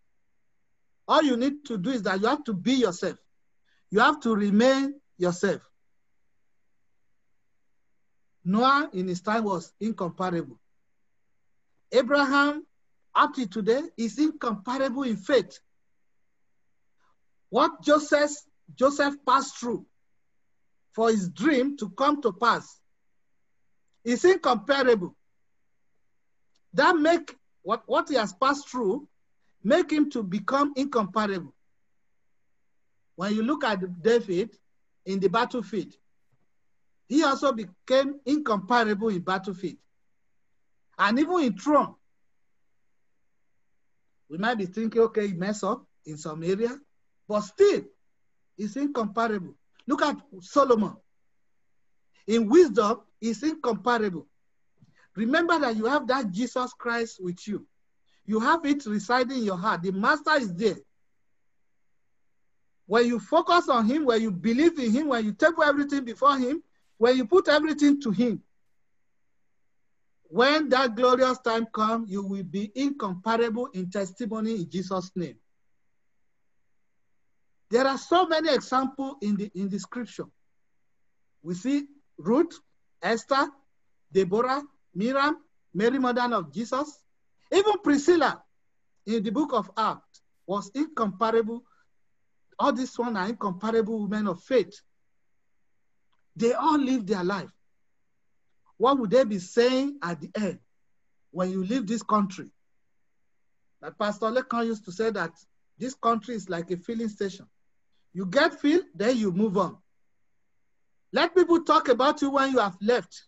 All 1.09 1.23
you 1.23 1.37
need 1.37 1.65
to 1.67 1.79
do 1.79 1.91
is 1.91 2.03
that 2.03 2.21
you 2.21 2.27
have 2.27 2.45
to 2.45 2.53
be 2.53 2.75
yourself. 2.75 3.19
You 3.91 4.01
have 4.01 4.21
to 4.21 4.35
remain 4.35 5.01
yourself. 5.17 5.63
Noah 8.45 8.91
in 8.93 9.09
his 9.09 9.21
time 9.21 9.45
was 9.45 9.73
incomparable. 9.81 10.59
Abraham, 11.93 12.67
up 13.15 13.35
to 13.35 13.47
today, 13.47 13.83
is 13.97 14.19
incomparable 14.19 15.05
in 15.05 15.17
faith. 15.17 15.59
What 17.49 17.83
Joseph, 17.83 18.31
Joseph 18.75 19.15
passed 19.27 19.57
through 19.59 19.87
for 20.93 21.11
his 21.11 21.29
dream 21.29 21.77
to 21.79 21.91
come 21.91 22.21
to 22.23 22.33
pass 22.33 22.81
is 24.05 24.25
incomparable. 24.25 25.17
That 26.77 26.97
make 26.99 27.35
what, 27.63 27.83
what 27.87 28.09
he 28.11 28.17
has 28.17 28.35
passed 28.35 28.69
through 28.69 29.09
make 29.65 29.91
him 29.91 30.11
to 30.11 30.23
become 30.23 30.75
incomparable. 30.77 31.55
When 33.17 33.35
you 33.35 33.43
look 33.43 33.65
at 33.65 34.03
David 34.03 34.51
in 35.07 35.19
the 35.19 35.29
battlefield, 35.29 35.95
he 37.09 37.25
also 37.25 37.53
became 37.53 38.21
incomparable 38.27 39.09
in 39.09 39.21
battlefield. 39.21 39.79
And 40.99 41.19
even 41.19 41.41
in 41.41 41.57
throne, 41.57 41.95
we 44.29 44.37
might 44.37 44.59
be 44.59 44.67
thinking, 44.67 45.01
okay, 45.01 45.29
he 45.29 45.33
mess 45.33 45.63
up 45.63 45.83
in 46.05 46.19
some 46.19 46.43
area, 46.43 46.77
but 47.27 47.41
still, 47.41 47.83
it's 48.59 48.77
incomparable. 48.77 49.55
Look 49.87 50.03
at 50.03 50.17
Solomon. 50.41 50.97
In 52.27 52.49
wisdom, 52.49 53.01
it's 53.21 53.43
incomparable. 53.43 54.27
Remember 55.17 55.59
that 55.59 55.77
you 55.77 55.87
have 55.87 56.07
that 56.09 56.31
Jesus 56.31 56.73
Christ 56.75 57.19
with 57.23 57.47
you. 57.49 57.67
You 58.27 58.41
have 58.41 58.65
it 58.67 58.85
residing 58.87 59.39
in 59.39 59.45
your 59.45 59.57
heart. 59.57 59.83
The 59.83 59.93
master 59.93 60.35
is 60.35 60.55
there. 60.55 60.77
When 62.87 63.07
you 63.07 63.19
focus 63.19 63.69
on 63.69 63.87
him, 63.87 64.05
when 64.05 64.21
you 64.21 64.31
believe 64.31 64.79
in 64.79 64.93
him, 64.93 65.09
when 65.09 65.25
you 65.25 65.33
take 65.33 65.55
everything 65.65 66.05
before 66.05 66.39
him, 66.39 66.63
when 66.99 67.17
you 67.17 67.27
put 67.27 67.49
everything 67.49 68.01
to 68.03 68.11
him, 68.11 68.43
when 70.29 70.69
that 70.69 70.95
glorious 70.95 71.39
time 71.39 71.67
comes, 71.67 72.11
you 72.11 72.23
will 72.23 72.43
be 72.43 72.71
incomparable 72.75 73.67
in 73.73 73.91
testimony 73.91 74.57
in 74.57 74.69
Jesus' 74.69 75.11
name. 75.15 75.37
There 77.71 77.87
are 77.87 77.99
so 77.99 78.27
many 78.27 78.53
examples 78.53 79.17
in 79.23 79.37
the, 79.37 79.51
in 79.55 79.69
the 79.69 79.79
scripture. 79.79 80.27
We 81.43 81.55
see 81.55 81.87
Ruth, 82.19 82.59
Esther, 83.03 83.49
Deborah, 84.13 84.63
Miriam, 84.97 85.37
Mary, 85.75 85.99
mother 85.99 86.35
of 86.35 86.53
Jesus. 86.53 86.99
Even 87.53 87.75
Priscilla 87.85 88.43
in 89.07 89.23
the 89.23 89.31
book 89.31 89.53
of 89.53 89.71
Acts 89.77 90.23
was 90.47 90.71
incomparable. 90.75 91.63
All 92.59 92.73
these 92.73 92.99
one 92.99 93.17
are 93.17 93.29
incomparable 93.29 94.01
women 94.01 94.27
of 94.27 94.43
faith. 94.43 94.81
They 96.35 96.55
all 96.55 96.79
live 96.79 97.07
their 97.07 97.23
life. 97.23 97.51
What 98.79 98.99
would 98.99 99.11
they 99.11 99.25
be 99.25 99.39
saying 99.39 99.99
at 100.03 100.21
the 100.21 100.31
end 100.35 100.59
when 101.31 101.51
you 101.51 101.63
leave 101.63 101.87
this 101.87 102.03
country? 102.03 102.47
That 103.83 103.99
Pastor 103.99 104.27
Lekan 104.27 104.67
used 104.67 104.87
to 104.87 104.93
say 104.93 105.11
that 105.11 105.33
this 105.79 105.95
country 105.95 106.35
is 106.35 106.49
like 106.49 106.71
a 106.71 106.77
filling 106.79 107.11
station. 107.11 107.47
You 108.15 108.25
get 108.25 108.59
filled, 108.59 108.85
then 108.95 109.19
you 109.19 109.31
move 109.31 109.59
on. 109.59 109.77
Let 111.13 111.35
people 111.35 111.63
talk 111.65 111.89
about 111.89 112.23
you 112.23 112.31
when 112.31 112.51
you 112.51 112.59
have 112.59 112.77
left. 112.81 113.25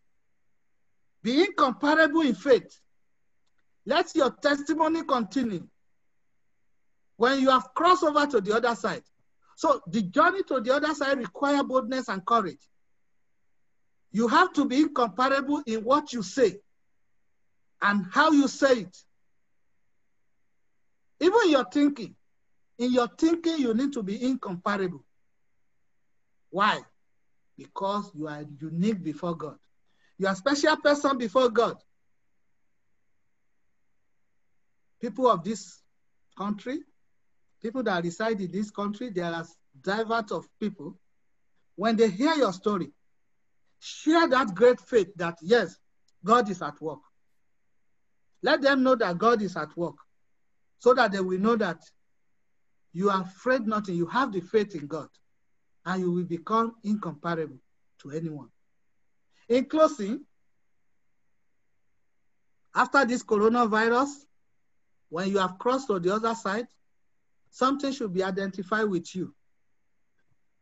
Be 1.22 1.44
incomparable 1.44 2.20
in 2.20 2.34
faith. 2.34 2.78
Let 3.86 4.14
your 4.14 4.30
testimony 4.30 5.02
continue. 5.02 5.66
When 7.16 7.40
you 7.40 7.50
have 7.50 7.74
crossed 7.74 8.04
over 8.04 8.26
to 8.26 8.40
the 8.40 8.54
other 8.54 8.74
side. 8.74 9.02
So 9.56 9.80
the 9.88 10.02
journey 10.02 10.42
to 10.44 10.60
the 10.60 10.74
other 10.74 10.94
side 10.94 11.18
requires 11.18 11.64
boldness 11.64 12.08
and 12.08 12.24
courage. 12.24 12.60
You 14.12 14.28
have 14.28 14.52
to 14.54 14.64
be 14.64 14.82
incomparable 14.82 15.62
in 15.66 15.80
what 15.80 16.12
you 16.12 16.22
say 16.22 16.60
and 17.82 18.06
how 18.12 18.30
you 18.30 18.46
say 18.46 18.80
it. 18.80 18.96
Even 21.20 21.50
your 21.50 21.64
thinking. 21.64 22.14
In 22.78 22.92
your 22.92 23.08
thinking, 23.08 23.58
you 23.58 23.74
need 23.74 23.92
to 23.94 24.02
be 24.02 24.22
incomparable. 24.22 25.04
Why? 26.50 26.80
Because 27.56 28.12
you 28.14 28.28
are 28.28 28.44
unique 28.60 29.02
before 29.02 29.36
God. 29.36 29.58
You 30.18 30.26
are 30.26 30.32
a 30.32 30.36
special 30.36 30.76
person 30.76 31.16
before 31.16 31.48
God. 31.48 31.76
People 35.00 35.30
of 35.30 35.44
this 35.44 35.80
country, 36.36 36.80
people 37.62 37.84
that 37.84 38.02
reside 38.02 38.40
in 38.40 38.50
this 38.50 38.70
country, 38.70 39.10
there 39.10 39.32
are 39.32 39.46
diverse 39.80 40.32
of 40.32 40.46
people. 40.58 40.98
When 41.76 41.96
they 41.96 42.10
hear 42.10 42.34
your 42.34 42.52
story, 42.52 42.90
share 43.78 44.28
that 44.28 44.54
great 44.54 44.80
faith 44.80 45.08
that 45.16 45.38
yes, 45.40 45.76
God 46.24 46.50
is 46.50 46.62
at 46.62 46.80
work. 46.80 46.98
Let 48.42 48.60
them 48.60 48.82
know 48.82 48.96
that 48.96 49.18
God 49.18 49.40
is 49.42 49.56
at 49.56 49.76
work 49.76 49.96
so 50.78 50.94
that 50.94 51.12
they 51.12 51.20
will 51.20 51.38
know 51.38 51.56
that 51.56 51.80
you 52.92 53.10
are 53.10 53.22
afraid 53.22 53.66
nothing. 53.66 53.94
You 53.94 54.06
have 54.06 54.32
the 54.32 54.40
faith 54.40 54.74
in 54.74 54.88
God 54.88 55.08
and 55.86 56.00
you 56.02 56.10
will 56.10 56.24
become 56.24 56.74
incomparable 56.82 57.58
to 58.02 58.10
anyone. 58.10 58.48
In 59.48 59.64
closing, 59.64 60.24
after 62.74 63.04
this 63.04 63.22
coronavirus, 63.22 64.08
when 65.08 65.30
you 65.30 65.38
have 65.38 65.58
crossed 65.58 65.86
to 65.88 65.98
the 65.98 66.14
other 66.14 66.34
side, 66.34 66.66
something 67.50 67.92
should 67.92 68.12
be 68.12 68.22
identified 68.22 68.84
with 68.84 69.14
you. 69.14 69.34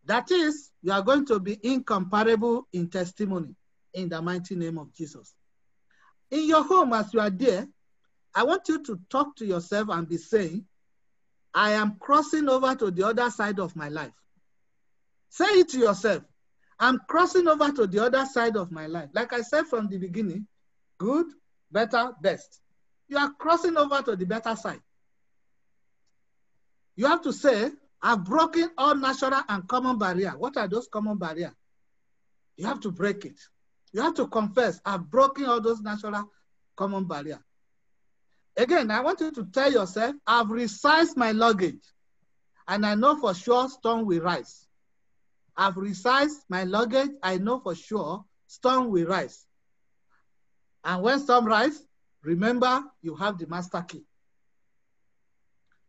That 0.05 0.30
is, 0.30 0.70
you 0.82 0.93
are 0.93 1.03
going 1.03 1.26
to 1.26 1.41
be 1.41 1.59
incomparable 1.62 2.68
in 2.72 2.89
testimony 2.89 3.57
in 3.93 4.09
the 4.09 4.22
mighty 4.22 4.55
name 4.55 4.78
of 4.78 4.95
Jesus. 4.95 5.34
In 6.30 6.47
your 6.47 6.62
home, 6.62 6.93
as 6.93 7.12
you 7.12 7.20
are 7.20 7.30
there, 7.30 7.66
I 8.34 8.45
want 8.45 8.68
you 8.68 8.82
to 8.84 9.01
talk 9.11 9.34
to 9.37 9.47
yourself 9.47 9.89
and 9.89 10.09
be 10.09 10.16
saying, 10.16 10.64
I 11.53 11.72
am 11.72 11.97
crossing 11.99 12.49
over 12.49 12.74
to 12.74 12.91
the 12.91 13.07
other 13.07 13.30
side 13.30 13.59
of 13.59 13.74
my 13.74 13.89
life. 13.89 14.12
Say 15.30 15.47
it 15.47 15.70
to 15.70 15.78
yourself. 15.78 16.22
I'm 16.79 17.01
crossing 17.09 17.49
over 17.49 17.70
to 17.72 17.87
the 17.87 18.05
other 18.05 18.24
side 18.27 18.57
of 18.57 18.70
my 18.70 18.87
life. 18.87 19.09
Like 19.14 19.33
I 19.33 19.41
said 19.41 19.66
from 19.66 19.89
the 19.89 19.99
beginning, 19.99 20.47
good, 20.99 21.27
better, 21.70 22.12
best. 22.20 22.61
You 23.09 23.18
are 23.18 23.33
crossing 23.39 23.77
over 23.77 24.03
to 24.03 24.16
the 24.16 24.27
better 24.27 24.55
side. 24.57 24.81
You 26.97 27.07
have 27.07 27.22
to 27.22 27.33
say, 27.33 27.70
I've 28.03 28.24
broken 28.24 28.70
all 28.77 28.95
natural 28.95 29.41
and 29.49 29.66
common 29.68 29.99
barrier. 29.99 30.31
What 30.37 30.57
are 30.57 30.68
those 30.68 30.89
common 30.89 31.18
barrier? 31.18 31.55
You 32.57 32.66
have 32.66 32.81
to 32.81 32.91
break 32.91 33.24
it. 33.24 33.41
You 33.93 34.03
have 34.03 34.14
to 34.14 34.27
confess, 34.27 34.81
I've 34.85 35.11
broken 35.11 35.47
all 35.47 35.61
those 35.61 35.81
natural 35.81 36.31
common 36.77 37.07
barrier. 37.07 37.39
Again, 38.57 38.91
I 38.91 39.01
want 39.01 39.20
you 39.20 39.31
to 39.33 39.45
tell 39.47 39.70
yourself, 39.70 40.16
I've 40.27 40.47
resized 40.47 41.16
my 41.16 41.33
luggage 41.33 41.83
and 42.68 42.85
I 42.85 42.95
know 42.95 43.16
for 43.16 43.35
sure 43.35 43.68
storm 43.68 44.07
will 44.07 44.20
rise. 44.20 44.66
I've 45.57 45.75
resized 45.75 46.41
my 46.49 46.65
luggage, 46.65 47.11
I 47.23 47.39
know 47.39 47.61
for 47.61 47.75
sure 47.75 48.25
storm 48.47 48.91
will 48.91 49.07
rise. 49.07 49.47
And 50.85 51.03
when 51.03 51.19
storm 51.19 51.47
rise, 51.47 51.83
remember 52.23 52.83
you 53.03 53.15
have 53.17 53.39
the 53.39 53.47
master 53.47 53.83
key 53.83 54.05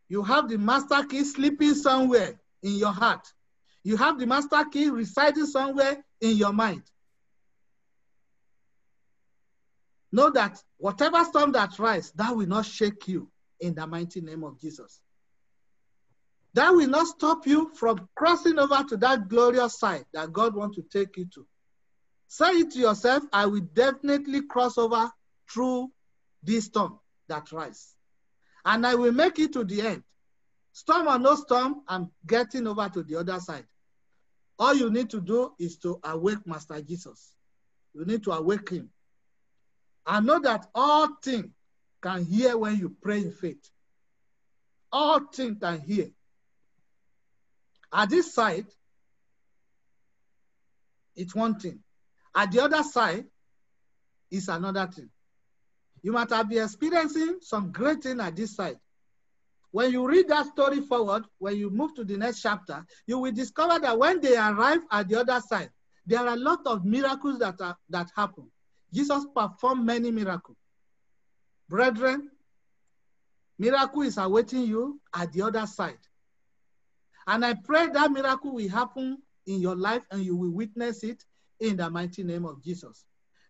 you 0.10 0.24
have 0.24 0.50
the 0.50 0.58
master 0.58 1.04
key 1.04 1.24
sleeping 1.24 1.74
somewhere 1.74 2.40
in 2.64 2.76
your 2.76 2.92
heart. 2.92 3.28
You 3.84 3.98
have 3.98 4.20
the 4.20 4.26
master 4.26 4.64
key 4.72 4.90
residing 4.90 5.46
somewhere 5.46 6.04
in 6.22 6.38
your 6.38 6.54
mind. 6.54 6.84
Know 10.12 10.30
that 10.32 10.62
whatever 10.78 11.24
storm 11.26 11.52
that 11.54 11.78
rises, 11.78 12.12
that 12.12 12.36
will 12.36 12.48
not 12.48 12.66
shake 12.66 13.08
you 13.08 13.30
in 13.60 13.76
the 13.76 13.86
mighty 13.86 14.22
name 14.22 14.44
of 14.44 14.60
Jesus. 14.60 15.02
That 16.58 16.72
will 16.72 16.88
not 16.88 17.06
stop 17.06 17.46
you 17.46 17.70
from 17.76 18.10
crossing 18.16 18.58
over 18.58 18.84
to 18.90 18.98
that 18.98 19.28
glorious 19.28 19.78
side 19.78 20.06
that 20.14 20.34
God 20.34 20.56
wants 20.56 20.76
to 20.78 20.82
take 20.82 21.16
you 21.16 21.26
to. 21.36 21.46
Say 22.30 22.50
it 22.50 22.72
to 22.72 22.80
yourself, 22.80 23.22
I 23.32 23.46
will 23.46 23.62
definitely 23.76 24.42
cross 24.42 24.76
over 24.80 25.12
through 25.48 25.92
this 26.42 26.66
storm 26.66 26.98
that 27.28 27.52
rises 27.52 27.94
and 28.66 28.88
I 28.88 28.96
will 28.96 29.12
make 29.12 29.38
it 29.38 29.54
to 29.54 29.64
the 29.64 29.82
end. 29.82 30.04
Storm 30.74 31.08
or 31.08 31.20
no 31.20 31.36
storm, 31.36 31.84
I'm 31.88 32.10
getting 32.26 32.66
over 32.66 32.90
to 32.90 33.04
the 33.04 33.18
other 33.18 33.40
side. 33.40 33.68
All 34.58 34.74
you 34.74 34.90
need 34.90 35.12
to 35.12 35.22
do 35.22 35.52
is 35.60 35.78
to 35.82 36.00
awake 36.04 36.40
Master 36.48 36.82
Jesus. 36.82 37.34
You 37.94 38.04
need 38.04 38.24
to 38.24 38.32
awake 38.32 38.68
him. 38.72 38.90
I 40.08 40.22
know 40.22 40.40
that 40.40 40.66
all 40.74 41.18
things 41.24 41.52
can 42.02 42.26
hear 42.26 42.58
when 42.58 42.80
you 42.80 42.96
pray 43.00 43.20
in 43.20 43.32
faith. 43.32 43.70
All 44.92 45.20
things 45.20 45.58
can 45.62 45.80
hear. 45.82 46.08
At 47.94 48.10
this 48.10 48.34
side, 48.34 48.68
it's 51.16 51.34
one 51.34 51.60
thing. 51.60 51.80
At 52.36 52.52
the 52.52 52.64
other 52.64 52.84
side, 52.84 53.26
it's 54.30 54.48
another 54.48 54.88
thing. 54.88 55.10
You 56.04 56.12
might 56.12 56.30
have 56.30 56.50
been 56.50 56.64
experiencing 56.64 57.38
some 57.42 57.72
great 57.72 58.04
thing 58.04 58.20
at 58.20 58.36
this 58.36 58.56
side. 58.56 58.78
When 59.72 59.92
you 59.92 60.08
read 60.08 60.28
that 60.30 60.48
story 60.48 60.82
forward, 60.82 61.26
when 61.40 61.58
you 61.58 61.70
move 61.70 61.94
to 61.96 62.04
the 62.04 62.18
next 62.18 62.42
chapter, 62.42 62.86
you 63.06 63.20
will 63.20 63.32
discover 63.32 63.80
that 63.80 63.98
when 63.98 64.22
they 64.22 64.38
arrive 64.38 64.80
at 64.92 65.10
the 65.10 65.20
other 65.20 65.42
side, 65.42 65.70
there 66.06 66.20
are 66.20 66.34
a 66.34 66.38
lot 66.38 66.60
of 66.66 66.86
miracles 66.86 67.40
that, 67.40 67.60
are, 67.60 67.78
that 67.90 68.10
happen. 68.16 68.50
Jesus 68.94 69.26
performed 69.36 69.86
many 69.86 70.12
miracles. 70.12 70.58
Brethren, 71.68 72.30
miracle 73.60 74.04
is 74.04 74.18
awaiting 74.18 74.62
you 74.62 75.02
at 75.14 75.34
the 75.34 75.42
other 75.42 75.66
side. 75.66 75.98
And 77.28 77.46
I 77.46 77.54
pray 77.54 77.88
that 77.88 78.12
miracle 78.12 78.54
will 78.54 78.70
happen 78.70 79.18
in 79.46 79.60
your 79.60 79.76
life 79.76 80.04
and 80.12 80.24
you 80.24 80.36
will 80.36 80.52
witness 80.52 81.04
it 81.04 81.26
in 81.60 81.76
the 81.78 81.90
mighty 81.90 82.24
name 82.24 82.46
of 82.46 82.64
Jesus. 82.64 83.06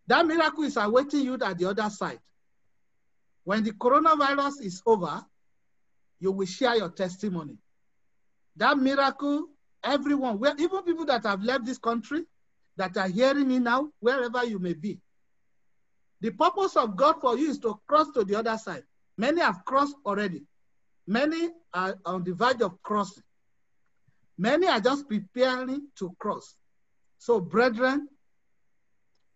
That 0.07 0.25
miracle 0.25 0.63
is 0.63 0.77
awaiting 0.77 1.21
you 1.21 1.35
at 1.35 1.57
the 1.57 1.65
other 1.65 1.89
side. 1.89 2.19
When 3.43 3.63
the 3.63 3.71
coronavirus 3.71 4.61
is 4.61 4.81
over, 4.85 5.23
you 6.19 6.31
will 6.31 6.47
share 6.47 6.75
your 6.75 6.89
testimony. 6.89 7.57
That 8.55 8.77
miracle, 8.77 9.47
everyone, 9.83 10.41
even 10.57 10.83
people 10.83 11.05
that 11.05 11.23
have 11.23 11.43
left 11.43 11.65
this 11.65 11.77
country, 11.77 12.23
that 12.77 12.97
are 12.97 13.07
hearing 13.07 13.47
me 13.47 13.59
now, 13.59 13.91
wherever 13.99 14.43
you 14.43 14.59
may 14.59 14.73
be. 14.73 14.99
The 16.21 16.31
purpose 16.31 16.75
of 16.75 16.95
God 16.95 17.21
for 17.21 17.37
you 17.37 17.51
is 17.51 17.59
to 17.59 17.79
cross 17.87 18.09
to 18.11 18.23
the 18.23 18.35
other 18.35 18.57
side. 18.57 18.83
Many 19.17 19.41
have 19.41 19.63
crossed 19.65 19.95
already. 20.05 20.43
Many 21.05 21.49
are 21.73 21.95
on 22.05 22.23
the 22.23 22.33
verge 22.33 22.61
of 22.61 22.81
crossing. 22.81 23.23
Many 24.37 24.67
are 24.67 24.79
just 24.79 25.07
preparing 25.07 25.87
to 25.97 26.15
cross. 26.19 26.55
So, 27.17 27.39
brethren, 27.39 28.07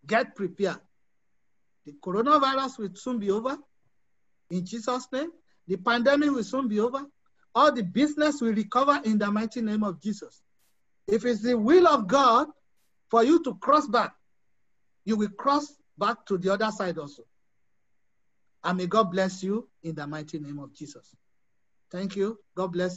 get 0.06 0.34
prepared. 0.36 0.80
The 1.84 1.92
coronavirus 1.92 2.78
will 2.78 2.90
soon 2.94 3.18
be 3.18 3.30
over. 3.30 3.56
In 4.50 4.64
Jesus' 4.64 5.08
name, 5.12 5.30
the 5.66 5.76
pandemic 5.76 6.30
will 6.30 6.44
soon 6.44 6.68
be 6.68 6.78
over. 6.78 7.04
All 7.54 7.72
the 7.72 7.82
business 7.82 8.40
will 8.40 8.54
recover 8.54 9.00
in 9.04 9.18
the 9.18 9.30
mighty 9.30 9.60
name 9.60 9.82
of 9.82 10.00
Jesus. 10.00 10.40
If 11.08 11.24
it's 11.24 11.42
the 11.42 11.58
will 11.58 11.88
of 11.88 12.06
God 12.06 12.48
for 13.10 13.24
you 13.24 13.42
to 13.42 13.54
cross 13.56 13.86
back, 13.88 14.12
you 15.04 15.16
will 15.16 15.30
cross 15.30 15.74
back 15.98 16.24
to 16.26 16.38
the 16.38 16.52
other 16.52 16.70
side 16.70 16.98
also. 16.98 17.24
And 18.64 18.78
may 18.78 18.86
God 18.86 19.10
bless 19.10 19.42
you 19.42 19.68
in 19.82 19.94
the 19.96 20.06
mighty 20.06 20.38
name 20.38 20.60
of 20.60 20.72
Jesus. 20.72 21.14
Thank 21.90 22.16
you. 22.16 22.38
God 22.54 22.68
bless 22.68 22.86
you. 22.86 22.90